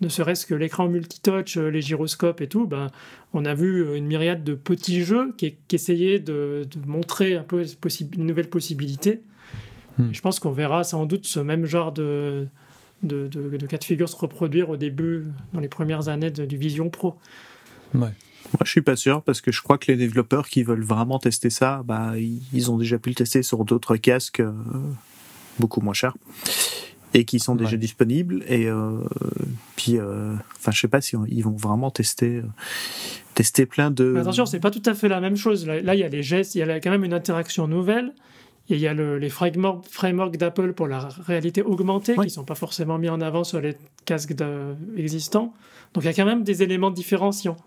ne 0.00 0.08
serait-ce 0.08 0.46
que 0.46 0.54
l'écran 0.54 0.88
multitouch, 0.88 1.56
euh, 1.56 1.68
les 1.68 1.80
gyroscopes 1.80 2.40
et 2.40 2.48
tout, 2.48 2.66
ben, 2.66 2.88
on 3.32 3.44
a 3.44 3.54
vu 3.54 3.82
euh, 3.82 3.96
une 3.96 4.06
myriade 4.06 4.44
de 4.44 4.54
petits 4.54 5.04
jeux 5.04 5.34
qui, 5.36 5.56
essayaient 5.72 6.18
de, 6.18 6.66
montrer 6.86 7.36
un 7.36 7.42
peu 7.42 7.64
une 8.16 8.26
nouvelle 8.26 8.48
possibilité. 8.48 9.20
Hmm. 9.98 10.12
Je 10.12 10.20
pense 10.20 10.40
qu'on 10.40 10.52
verra 10.52 10.84
sans 10.84 11.06
doute 11.06 11.26
ce 11.26 11.40
même 11.40 11.64
genre 11.64 11.92
de, 11.92 12.46
de, 13.02 13.28
de, 13.28 13.66
cas 13.66 13.78
de 13.78 13.84
figure 13.84 14.08
se 14.08 14.16
reproduire 14.16 14.70
au 14.70 14.76
début, 14.76 15.26
dans 15.52 15.60
les 15.60 15.68
premières 15.68 16.08
années 16.08 16.30
du 16.30 16.56
Vision 16.56 16.90
Pro. 16.90 17.16
Ouais. 17.94 18.10
Moi, 18.52 18.60
je 18.64 18.70
suis 18.70 18.82
pas 18.82 18.96
sûr 18.96 19.22
parce 19.22 19.40
que 19.40 19.50
je 19.50 19.62
crois 19.62 19.78
que 19.78 19.90
les 19.90 19.96
développeurs 19.96 20.48
qui 20.48 20.62
veulent 20.62 20.84
vraiment 20.84 21.18
tester 21.18 21.50
ça, 21.50 21.82
bah, 21.84 22.12
ils 22.18 22.70
ont 22.70 22.78
déjà 22.78 22.98
pu 22.98 23.08
le 23.08 23.14
tester 23.14 23.42
sur 23.42 23.64
d'autres 23.64 23.96
casques 23.96 24.40
euh, 24.40 24.52
beaucoup 25.58 25.80
moins 25.80 25.94
chers 25.94 26.16
et 27.14 27.24
qui 27.24 27.38
sont 27.38 27.54
déjà 27.54 27.76
disponibles. 27.76 28.44
Et 28.48 28.66
euh, 28.66 28.98
puis, 29.76 29.98
euh, 29.98 30.34
enfin, 30.56 30.72
je 30.72 30.80
sais 30.80 30.88
pas 30.88 31.00
si 31.00 31.16
ils 31.28 31.42
vont 31.42 31.56
vraiment 31.56 31.90
tester, 31.90 32.42
tester 33.34 33.66
plein 33.66 33.90
de. 33.90 34.04
Mais 34.04 34.20
attention, 34.20 34.46
c'est 34.46 34.60
pas 34.60 34.70
tout 34.70 34.82
à 34.84 34.94
fait 34.94 35.08
la 35.08 35.20
même 35.20 35.36
chose. 35.36 35.66
Là, 35.66 35.94
il 35.94 36.00
y 36.00 36.04
a 36.04 36.08
les 36.08 36.22
gestes, 36.22 36.54
il 36.54 36.58
y 36.58 36.62
a 36.62 36.80
quand 36.80 36.90
même 36.90 37.04
une 37.04 37.14
interaction 37.14 37.66
nouvelle. 37.66 38.12
Et 38.70 38.76
il 38.76 38.80
y 38.80 38.88
a 38.88 38.94
les 38.94 39.28
frameworks 39.28 40.38
d'Apple 40.38 40.72
pour 40.72 40.86
la 40.86 41.08
réalité 41.26 41.60
augmentée 41.62 42.14
qui 42.14 42.20
ne 42.20 42.28
sont 42.28 42.44
pas 42.44 42.54
forcément 42.54 42.96
mis 42.96 43.10
en 43.10 43.20
avant 43.20 43.44
sur 43.44 43.60
les 43.60 43.76
casques 44.06 44.34
existants. 44.96 45.52
Donc 45.92 46.04
il 46.04 46.06
y 46.06 46.10
a 46.10 46.14
quand 46.14 46.24
même 46.24 46.44
des 46.44 46.62
éléments 46.62 46.90
différenciants. 46.90 47.58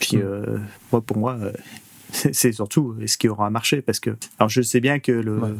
Puis 0.00 0.16
euh, 0.16 0.58
moi, 0.90 1.00
pour 1.00 1.16
moi, 1.16 1.38
euh, 1.40 1.52
c'est 2.12 2.52
surtout 2.52 2.96
est-ce 3.00 3.16
qu'il 3.16 3.28
y 3.28 3.30
aura 3.30 3.46
un 3.46 3.50
marché 3.50 3.82
parce 3.82 4.00
que 4.00 4.16
alors 4.38 4.48
je 4.48 4.62
sais 4.62 4.80
bien 4.80 4.98
que 4.98 5.12
le 5.12 5.58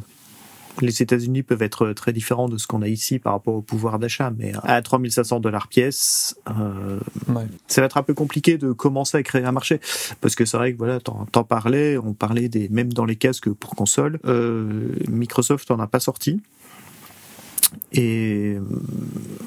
les 0.80 1.02
États-Unis 1.02 1.42
peuvent 1.42 1.62
être 1.62 1.92
très 1.92 2.12
différents 2.12 2.48
de 2.48 2.56
ce 2.56 2.66
qu'on 2.66 2.82
a 2.82 2.88
ici 2.88 3.18
par 3.18 3.32
rapport 3.34 3.54
au 3.54 3.62
pouvoir 3.62 3.98
d'achat, 3.98 4.32
mais 4.36 4.52
à 4.62 4.80
3500 4.80 5.40
dollars 5.40 5.68
pièce, 5.68 6.36
euh, 6.48 6.98
ça 7.66 7.80
va 7.80 7.86
être 7.86 7.96
un 7.96 8.02
peu 8.02 8.14
compliqué 8.14 8.58
de 8.58 8.72
commencer 8.72 9.18
à 9.18 9.22
créer 9.22 9.44
un 9.44 9.52
marché. 9.52 9.80
Parce 10.20 10.34
que 10.34 10.44
c'est 10.44 10.56
vrai 10.56 10.72
que 10.72 10.78
voilà, 10.78 11.00
t'en 11.00 11.44
parlais, 11.44 11.98
on 11.98 12.14
parlait 12.14 12.48
des, 12.48 12.68
même 12.68 12.92
dans 12.92 13.04
les 13.04 13.16
casques 13.16 13.50
pour 13.50 13.74
console, 13.74 14.18
euh, 14.24 14.94
Microsoft 15.08 15.70
en 15.70 15.80
a 15.80 15.86
pas 15.86 16.00
sorti. 16.00 16.40
Et 17.92 18.56
euh, 18.56 18.60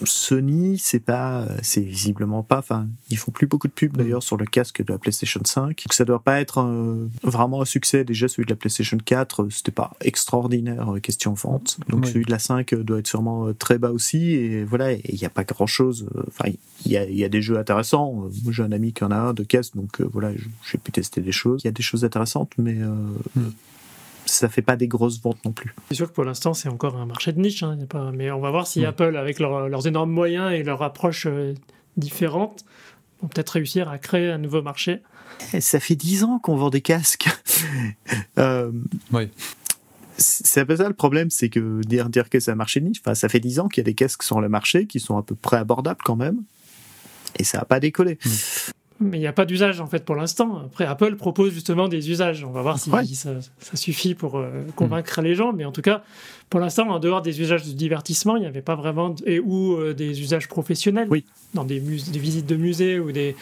Sony, 0.04 0.78
c'est 0.78 1.00
pas, 1.00 1.48
c'est 1.62 1.82
visiblement 1.82 2.44
pas, 2.44 2.60
enfin, 2.60 2.88
ils 3.10 3.18
font 3.18 3.32
plus 3.32 3.48
beaucoup 3.48 3.68
de 3.68 3.74
pubs 3.74 3.96
d'ailleurs 3.96 4.24
sur 4.24 4.38
le 4.38 4.46
casque 4.46 4.84
de 4.84 4.92
la 4.92 5.00
PlayStation 5.00 5.42
5. 5.44 5.68
Donc 5.68 5.94
ça 5.94 6.06
doit 6.06 6.22
pas 6.22 6.42
être 6.42 6.66
vraiment 7.24 7.62
un 7.62 7.66
succès. 7.66 8.04
Déjà, 8.04 8.28
celui 8.28 8.46
de 8.46 8.52
la 8.52 8.56
PlayStation 8.56 8.98
4, 8.98 9.48
c'était 9.50 9.72
pas 9.72 9.94
extraordinaire 10.02 10.94
euh, 10.96 11.00
question 11.00 11.34
vente. 11.34 11.80
Donc 11.90 12.06
celui 12.08 12.26
de 12.26 12.32
la 12.32 12.40
5 12.40 12.74
doit 12.76 13.00
être 13.00 13.08
sûrement 13.08 13.48
euh, 13.48 13.54
très 13.54 13.78
bas 13.78 13.92
aussi. 13.92 14.32
Et 14.32 14.64
voilà, 14.64 14.92
il 14.94 15.16
n'y 15.16 15.26
a 15.26 15.30
pas 15.30 15.44
grand 15.44 15.68
chose. 15.68 16.08
Enfin, 16.28 16.52
il 16.86 16.92
y 16.92 16.98
a, 16.98 17.06
y 17.10 17.24
a, 17.24 17.30
des 17.30 17.42
jeux 17.42 17.58
intéressants. 17.58 18.14
Moi, 18.44 18.52
j'ai 18.52 18.64
un 18.64 18.72
ami 18.72 18.94
qui 18.94 19.04
en 19.04 19.12
a 19.12 19.18
un 19.18 19.34
de 19.34 19.44
casque, 19.44 19.76
donc 19.76 20.02
voilà, 20.02 20.32
j'ai 20.70 20.78
pu 20.78 20.92
tester 20.92 21.22
des 21.22 21.32
choses. 21.32 21.62
Il 21.64 21.68
y 21.68 21.70
a 21.70 21.72
des 21.72 21.84
choses 21.84 22.04
intéressantes, 22.04 22.52
mais 22.58 22.76
hmm 23.36 23.52
ça 24.34 24.50
fait 24.50 24.62
pas 24.62 24.76
des 24.76 24.88
grosses 24.88 25.22
ventes 25.22 25.44
non 25.46 25.52
plus. 25.52 25.74
C'est 25.90 25.96
sûr 25.96 26.08
que 26.08 26.14
pour 26.14 26.24
l'instant, 26.24 26.54
c'est 26.54 26.70
encore 26.70 26.98
un 26.98 27.06
marché 27.06 27.32
de 27.32 27.40
niche. 27.40 27.64
Hein, 27.64 27.78
pas... 27.88 28.12
Mais 28.12 28.32
on 28.32 28.40
va 28.40 28.52
voir 28.52 28.68
si 28.68 28.86
Apple, 28.86 29.16
avec 29.16 29.40
leurs 29.40 29.88
énormes 29.88 30.12
moyens 30.12 30.52
et 30.52 30.64
leur 30.64 30.82
approche 30.82 31.28
euh, 31.28 31.54
différente, 31.98 32.66
vont 33.22 33.28
peut-être 33.28 33.52
réussir 33.52 33.90
à 33.90 33.98
créer 33.98 34.30
un 34.30 34.38
nouveau 34.38 34.62
marché. 34.62 35.02
Eh, 35.54 35.62
ça 35.62 35.80
fait 35.80 35.96
dix 35.96 36.24
ans 36.24 36.40
qu'on 36.40 36.56
vend 36.56 36.70
des 36.70 36.82
casques. 36.82 37.30
euh, 38.38 38.72
oui. 39.12 39.30
C'est 40.18 40.62
un 40.62 40.66
peu 40.66 40.76
ça 40.76 40.88
le 40.88 40.94
problème, 40.94 41.32
c'est 41.32 41.50
que 41.50 41.82
dire, 41.82 42.08
dire 42.10 42.30
que 42.30 42.40
c'est 42.40 42.52
un 42.52 42.56
marché 42.56 42.80
de 42.80 42.86
niche, 42.86 43.02
enfin, 43.04 43.16
ça 43.16 43.30
fait 43.30 43.40
dix 43.40 43.60
ans 43.60 43.68
qu'il 43.68 43.82
y 43.82 43.84
a 43.84 43.90
des 43.90 43.96
casques 43.96 44.22
sur 44.22 44.42
le 44.42 44.48
marché 44.48 44.86
qui 44.86 45.00
sont 45.00 45.18
à 45.18 45.24
peu 45.24 45.34
près 45.34 45.58
abordables 45.58 46.02
quand 46.06 46.16
même, 46.16 46.44
et 47.40 47.44
ça 47.44 47.58
n'a 47.58 47.66
pas 47.66 47.80
décollé. 47.80 48.20
Mm 48.24 48.30
mais 49.04 49.18
il 49.18 49.22
n'y 49.22 49.28
a 49.28 49.34
pas 49.34 49.46
d'usage 49.46 49.80
en 49.82 49.88
fait 49.88 50.06
pour 50.06 50.16
l'instant. 50.16 50.62
Après, 50.66 50.86
Apple 50.86 51.16
propose 51.16 51.54
justement 51.54 51.88
des 51.88 52.10
usages. 52.10 52.44
On 52.44 52.52
va 52.52 52.62
voir 52.62 52.80
si 52.80 53.16
ça, 53.16 53.32
suffit 53.74 54.16
pour 54.16 54.38
euh, 54.38 54.64
convaincre 54.76 55.22
les 55.22 55.36
gens. 55.36 55.54
Mais 55.54 55.66
en 55.66 55.72
tout 55.72 55.82
cas, 55.82 56.04
pour 56.50 56.60
l'instant, 56.60 56.90
en 56.90 57.00
dehors 57.00 57.22
des 57.22 57.42
usages 57.42 57.66
de 57.66 57.72
divertissement, 57.72 58.36
il 58.36 58.42
n'y 58.42 58.48
avait 58.48 58.62
pas 58.62 58.76
vraiment 58.76 59.16
et 59.26 59.40
ou 59.40 59.76
euh, 59.76 59.94
des 59.94 60.22
usages 60.22 60.48
professionnels 60.48 61.08
oui. 61.10 61.26
dans 61.54 61.64
des, 61.64 61.80
des, 61.80 62.20
visites 62.20 62.46
de 62.46 62.56
musées 62.56 63.00
ou 63.00 63.12
des 63.12 63.36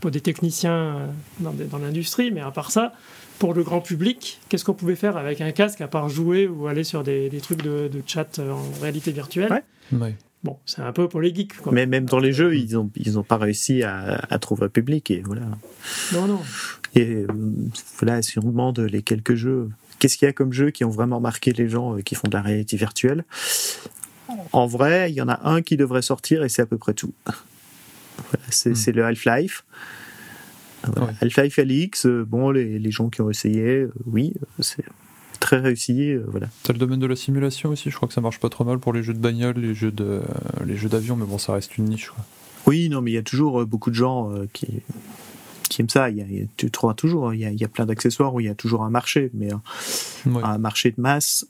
pour 0.00 0.10
des 0.10 0.20
techniciens 0.20 0.72
euh, 0.72 1.06
dans, 1.40 1.52
dans 1.52 1.78
l'industrie. 1.78 2.30
Mais 2.30 2.40
à 2.40 2.50
part 2.50 2.70
ça, 2.70 2.92
pour 3.38 3.54
le 3.54 3.62
grand 3.62 3.80
public, 3.80 4.40
qu'est-ce 4.48 4.64
qu'on 4.64 4.74
pouvait 4.74 4.96
faire 4.96 5.16
avec 5.16 5.40
un 5.40 5.52
casque 5.52 5.80
à 5.80 5.88
part 5.88 6.08
jouer 6.08 6.46
ou 6.46 6.66
aller 6.66 6.84
sur 6.84 7.02
des, 7.02 7.28
des 7.28 7.40
trucs 7.40 7.62
de, 7.62 7.88
de, 7.88 8.02
chat 8.06 8.38
en 8.38 8.80
réalité 8.80 9.12
virtuelle? 9.12 9.62
Bon, 10.44 10.56
c'est 10.66 10.82
un 10.82 10.92
peu 10.92 11.08
pour 11.08 11.20
les 11.20 11.34
geeks. 11.34 11.54
Mais 11.72 11.86
même 11.86 12.04
dans 12.04 12.20
les 12.20 12.32
jeux, 12.32 12.56
ils 12.56 12.74
n'ont 12.74 12.90
ils 12.94 13.18
ont 13.18 13.24
pas 13.24 13.38
réussi 13.38 13.82
à, 13.82 14.20
à, 14.30 14.38
trouver 14.38 14.66
un 14.66 14.68
public. 14.68 15.10
Et 15.10 15.22
voilà. 15.24 15.42
Non, 16.12 16.26
non. 16.26 16.40
Et 16.94 17.24
euh, 17.24 17.26
voilà, 17.98 18.22
si 18.22 18.38
on 18.38 18.42
demande 18.42 18.78
les 18.78 19.02
quelques 19.02 19.34
jeux, 19.34 19.68
qu'est-ce 19.98 20.16
qu'il 20.16 20.26
y 20.26 20.28
a 20.28 20.32
comme 20.32 20.52
jeux 20.52 20.70
qui 20.70 20.84
ont 20.84 20.90
vraiment 20.90 21.20
marqué 21.20 21.52
les 21.52 21.68
gens 21.68 21.96
euh, 21.96 22.02
qui 22.02 22.14
font 22.14 22.28
de 22.28 22.36
la 22.36 22.42
réalité 22.42 22.76
virtuelle? 22.76 23.24
En 24.52 24.66
vrai, 24.66 25.10
il 25.10 25.14
y 25.14 25.22
en 25.22 25.28
a 25.28 25.40
un 25.48 25.62
qui 25.62 25.76
devrait 25.76 26.02
sortir 26.02 26.44
et 26.44 26.48
c'est 26.48 26.62
à 26.62 26.66
peu 26.66 26.78
près 26.78 26.94
tout. 26.94 27.14
Voilà, 28.30 28.44
c'est 28.50 28.70
hmm. 28.70 28.96
le 28.96 29.04
Half-Life. 29.04 29.64
Half-Life 31.20 31.58
Alix, 31.58 32.06
euh, 32.06 32.24
bon, 32.24 32.50
les, 32.50 32.78
les, 32.78 32.90
gens 32.90 33.08
qui 33.08 33.20
ont 33.20 33.30
essayé, 33.30 33.86
oui, 34.06 34.34
c'est 34.60 34.84
très 35.38 35.58
réussi. 35.58 36.12
Euh, 36.12 36.24
voilà. 36.28 36.48
T'as 36.62 36.72
le 36.72 36.78
domaine 36.78 37.00
de 37.00 37.06
la 37.06 37.16
simulation 37.16 37.70
aussi, 37.70 37.90
je 37.90 37.96
crois 37.96 38.08
que 38.08 38.14
ça 38.14 38.20
marche 38.20 38.40
pas 38.40 38.48
trop 38.48 38.64
mal 38.64 38.78
pour 38.78 38.92
les 38.92 39.02
jeux 39.02 39.14
de 39.14 39.18
bagnole, 39.18 39.56
les 39.56 39.74
jeux 39.74 39.92
de, 39.92 40.20
les 40.64 40.76
jeux 40.76 40.88
d'avion, 40.88 41.16
mais 41.16 41.26
bon, 41.26 41.38
ça 41.38 41.52
reste 41.52 41.78
une 41.78 41.86
niche. 41.86 42.12
Oui, 42.66 42.88
non, 42.88 43.00
mais 43.00 43.12
il 43.12 43.14
y 43.14 43.18
a 43.18 43.22
toujours 43.22 43.62
euh, 43.62 43.64
beaucoup 43.64 43.90
de 43.90 43.96
gens 43.96 44.32
euh, 44.32 44.46
qui 44.52 44.82
qui 45.68 45.82
aiment 45.82 45.90
ça. 45.90 46.08
tu 46.56 46.70
trouveras 46.70 46.94
toujours, 46.94 47.34
il 47.34 47.40
y 47.40 47.64
a, 47.64 47.68
plein 47.68 47.84
d'accessoires 47.84 48.32
où 48.32 48.40
il 48.40 48.46
y 48.46 48.48
a 48.48 48.54
toujours 48.54 48.84
un 48.84 48.90
marché, 48.90 49.30
mais 49.34 49.50
un 50.42 50.56
marché 50.56 50.92
de 50.92 50.98
masse, 50.98 51.46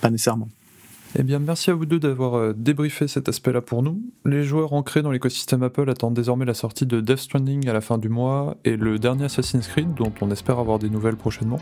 pas 0.00 0.10
nécessairement. 0.10 0.48
Eh 1.16 1.22
bien, 1.22 1.38
merci 1.38 1.70
à 1.70 1.74
vous 1.74 1.86
deux 1.86 2.00
d'avoir 2.00 2.34
euh, 2.34 2.52
débriefé 2.56 3.06
cet 3.06 3.28
aspect-là 3.28 3.60
pour 3.60 3.84
nous. 3.84 4.02
Les 4.24 4.42
joueurs 4.42 4.72
ancrés 4.72 5.00
dans 5.00 5.12
l'écosystème 5.12 5.62
Apple 5.62 5.88
attendent 5.88 6.14
désormais 6.14 6.44
la 6.44 6.54
sortie 6.54 6.86
de 6.86 7.00
Death 7.00 7.18
Stranding 7.18 7.68
à 7.68 7.72
la 7.72 7.80
fin 7.80 7.98
du 7.98 8.08
mois 8.08 8.56
et 8.64 8.76
le 8.76 8.98
dernier 8.98 9.26
Assassin's 9.26 9.68
Creed 9.68 9.94
dont 9.94 10.12
on 10.20 10.30
espère 10.32 10.58
avoir 10.58 10.80
des 10.80 10.90
nouvelles 10.90 11.16
prochainement. 11.16 11.60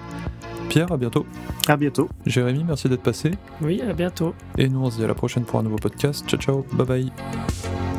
Pierre, 0.72 0.90
à 0.90 0.96
bientôt. 0.96 1.26
À 1.68 1.76
bientôt. 1.76 2.08
Jérémy, 2.24 2.64
merci 2.64 2.88
d'être 2.88 3.02
passé. 3.02 3.32
Oui, 3.60 3.82
à 3.82 3.92
bientôt. 3.92 4.34
Et 4.56 4.70
nous, 4.70 4.80
on 4.80 4.90
se 4.90 4.96
dit 4.96 5.04
à 5.04 5.06
la 5.06 5.14
prochaine 5.14 5.44
pour 5.44 5.60
un 5.60 5.62
nouveau 5.62 5.76
podcast. 5.76 6.26
Ciao, 6.26 6.40
ciao. 6.40 6.66
Bye 6.72 6.86
bye. 6.86 7.91